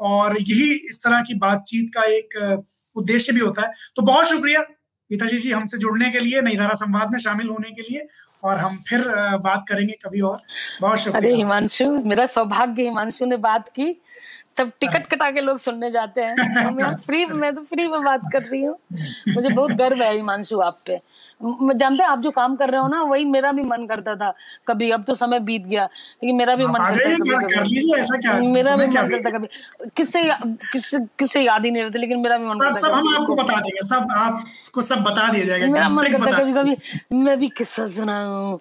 और 0.00 0.40
यही 0.40 0.72
इस 0.88 1.02
तरह 1.04 1.22
की 1.22 1.34
बातचीत 1.34 1.90
का 1.94 2.02
एक 2.02 2.64
उद्देश्य 2.96 3.32
भी 3.32 3.40
होता 3.40 3.62
है। 3.62 3.72
तो 3.96 4.02
बहुत 4.02 4.26
शुक्रिया 4.26 4.60
पिताजी 5.10 5.38
जी 5.38 5.52
हमसे 5.52 5.78
जुड़ने 5.78 6.10
के 6.10 6.20
लिए, 6.20 6.40
नई 6.40 6.56
धारा 6.56 6.74
संवाद 6.74 7.10
में 7.12 7.18
शामिल 7.18 7.48
होने 7.48 7.70
के 7.70 7.82
लिए। 7.82 8.08
और 8.44 8.58
हम 8.58 8.76
फिर 8.76 9.00
बात 9.36 9.64
करेंगे 9.68 9.92
कभी 9.92 10.20
और। 10.20 10.42
बहुत 10.80 10.98
शुक्रिया। 10.98 11.20
अरे, 11.20 11.34
हिमांशु, 11.34 11.90
मेरा 12.04 12.26
सौभाग्य, 12.26 12.82
हिमांशु 12.82 13.26
ने 13.26 13.36
बात 13.36 13.68
की। 13.68 14.00
तब 14.56 14.70
टिकट 14.80 15.06
कटा 15.06 15.30
के 15.30 15.40
लोग 15.40 15.58
सुनने 15.58 15.90
जाते 15.90 16.20
हैं। 16.20 16.36
तो 16.36 16.70
मैं 16.76 16.94
फ्री 17.06 17.24
मैं 17.26 17.54
तो 17.54 17.62
फ्री 17.70 17.86
में 17.88 18.00
बात 18.04 18.22
कर 18.32 18.42
रही 18.42 18.62
हूँ। 18.64 18.76
मुझे 19.28 19.48
बहुत 19.50 19.70
गर्व 19.82 20.02
है 20.02 20.14
हिमांशु 20.16 20.60
आप 20.60 20.78
पे। 20.86 21.00
जानते 21.40 22.02
हैं 22.02 22.10
आप 22.10 22.20
जो 22.20 22.30
काम 22.30 22.54
कर 22.56 22.70
रहे 22.70 22.80
हो 22.80 22.88
ना 22.88 23.02
वही 23.02 23.24
मेरा 23.24 23.50
भी 23.52 23.62
मन 23.62 23.86
करता 23.86 24.14
था 24.16 24.32
कभी। 24.68 24.90
अब 24.90 25.02
तो 25.04 25.14
समय 25.14 25.40
बीत 25.48 25.62
गया 25.62 25.84
लेकिन 25.84 26.36
मेरा 26.36 26.54
भी 26.56 26.66
मन 26.66 26.84
करता 26.86 27.08
है 27.08 27.16
कभी। 27.16 27.30
कभी 27.56 28.46
मेरा 28.52 28.76
भी 28.76 28.86
मन 28.86 29.08
करता 29.08 29.30
कभी। 29.30 29.48
किससे 29.96 30.22
किससे 30.72 30.98
किससे 31.18 31.40
याद 31.42 31.64
ही 31.64 31.70
नहीं 31.70 31.82
रहते 31.82 31.98
लेकिन 31.98 32.18
मेरा 32.20 32.38
भी 32.38 32.44
मन 32.46 32.60
करता 32.60 32.80
सब 32.80 32.92
हम 32.92 33.14
आपको 33.14 33.34
बता 33.34 33.60
देंगे 33.60 33.86
सब 33.86 34.06
आपको 34.16 34.82
सब 34.82 35.02
बता 35.02 35.28
दिया 35.32 35.44
जाएगा 35.46 35.66
मेरा 35.72 35.88
मन 35.88 36.12
करता 36.12 36.38
कभी 36.38 36.52
कभी 36.52 36.76
मैं 37.24 37.38
भी 37.38 37.48
किस्सा 37.58 37.86
सुनाऊं। 37.96 38.56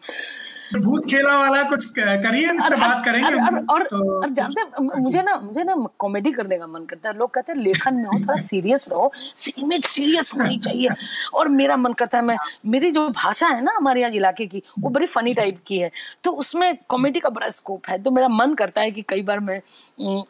भूत 0.73 1.05
खेला 1.05 1.37
वाला 1.37 1.61
कुछ 1.63 1.85
करिए 1.97 2.51
बात 2.53 3.05
करेंगे 3.05 3.33
और 3.33 3.65
और, 3.69 3.83
तो, 3.83 4.21
और 4.21 4.29
जानते 4.29 4.83
मुझे 5.01 5.21
ना 5.21 5.35
मुझे 5.35 5.63
ना 5.63 5.75
कॉमेडी 5.99 6.31
करने 6.31 6.57
का 6.57 6.67
मन 6.67 6.85
करता 6.85 7.09
है। 7.09 7.17
लोग 7.17 7.33
कहते 7.33 7.51
हैं 7.51 7.59
लेखन 7.59 7.93
में 7.93 8.03
हो 8.03 8.19
थोड़ा 8.19 8.35
सीरियस 8.35 8.87
रहो। 8.91 9.11
इमेज 9.57 9.85
सीरियस 9.85 10.33
होनी 10.35 10.57
चाहिए। 10.57 10.89
और 11.33 11.47
मेरा 11.47 11.77
मन 11.77 11.93
करता 11.93 12.17
है 12.17 12.23
मैं 12.23 12.37
मेरी 12.67 12.91
जो 12.91 13.07
भाषा 13.09 13.47
है 13.47 13.63
ना 13.63 13.71
हमारे 13.75 14.01
यहाँ 14.01 14.11
इलाके 14.11 14.45
की 14.45 14.63
वो 14.79 14.89
बड़ी 14.89 15.05
फनी 15.05 15.33
टाइप 15.33 15.59
की 15.67 15.79
है। 15.79 15.91
तो 16.23 16.31
उसमें 16.31 16.75
कॉमेडी 16.89 17.19
का 17.19 17.29
बड़ा 17.29 17.49
स्कोप 17.49 17.89
है। 17.89 18.01
तो 18.03 18.11
मेरा 18.11 18.27
मन 18.27 18.53
करता 18.53 18.81
है 18.81 18.91
कि 18.91 19.01
कई 19.01 19.21
बार 19.21 19.39
मैं 19.39 19.61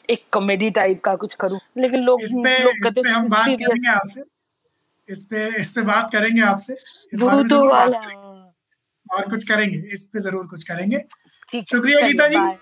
एक 0.09 0.23
कॉमेडी 0.31 0.69
टाइप 0.69 1.01
का 1.01 1.15
कुछ 1.15 1.33
करूँ। 1.33 1.59
लेकिन 1.77 1.99
लोग 1.99 2.21
लोग 2.21 2.83
कहते 2.83 3.09
हैं 3.09 3.27
सीरियस 3.29 4.23
इस 5.09 5.23
पे 5.23 5.61
इस 5.61 5.71
पे 5.71 5.81
बात 5.81 6.11
करेंगे 6.11 6.41
आपसे। 6.41 6.73
भूतों 7.19 7.67
वाला 7.67 7.99
और 9.09 9.29
कुछ 9.29 9.47
करेंगे 9.49 9.77
इस 9.93 10.09
पे 10.13 10.19
ज़रूर 10.21 10.47
कुछ 10.47 10.63
करेंगे। 10.63 11.03
शुक्रिया 11.63 12.07
गीता 12.07 12.27
जी। 12.27 12.57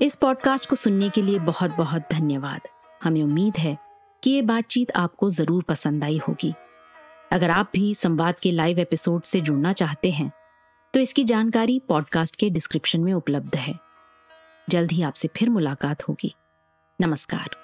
इस 0.00 0.16
पॉडकास्ट 0.16 0.68
को 0.70 0.76
सुनने 0.76 1.08
के 1.10 1.22
लिए 1.22 1.38
बहुत 1.38 1.70
बहुत 1.70 2.02
धन्यवाद। 2.12 2.68
हमें 3.02 3.22
उम्मीद 3.22 3.56
है 3.58 3.76
कि 4.22 4.30
ये 4.30 4.42
बातचीत 4.42 4.90
आपको 4.96 5.30
ज़रूर 5.30 5.62
पसंद 5.62 6.04
आई 6.04 6.20
होगी। 6.28 6.52
अगर 7.32 7.50
आप 7.50 7.70
भी 7.74 7.94
संवाद 7.94 8.38
के 8.42 8.52
लाइव 8.52 8.78
एपिसोड 8.78 9.22
से 9.22 9.40
जुड़ना 9.40 9.72
चाहते 9.72 10.10
हैं 10.10 10.30
तो 10.94 11.00
इसकी 11.00 11.24
जानकारी 11.24 11.78
पॉडकास्ट 11.88 12.36
के 12.36 12.50
डिस्क्रिप्शन 12.50 13.00
में 13.00 13.12
उपलब्ध 13.12 13.56
है। 13.56 13.74
जल्द 14.68 14.92
ही 14.92 15.02
आपसे 15.02 15.28
फिर 15.36 15.50
मुलाकात 15.50 16.08
होगी। 16.08 16.34
नमस्कार। 16.98 17.56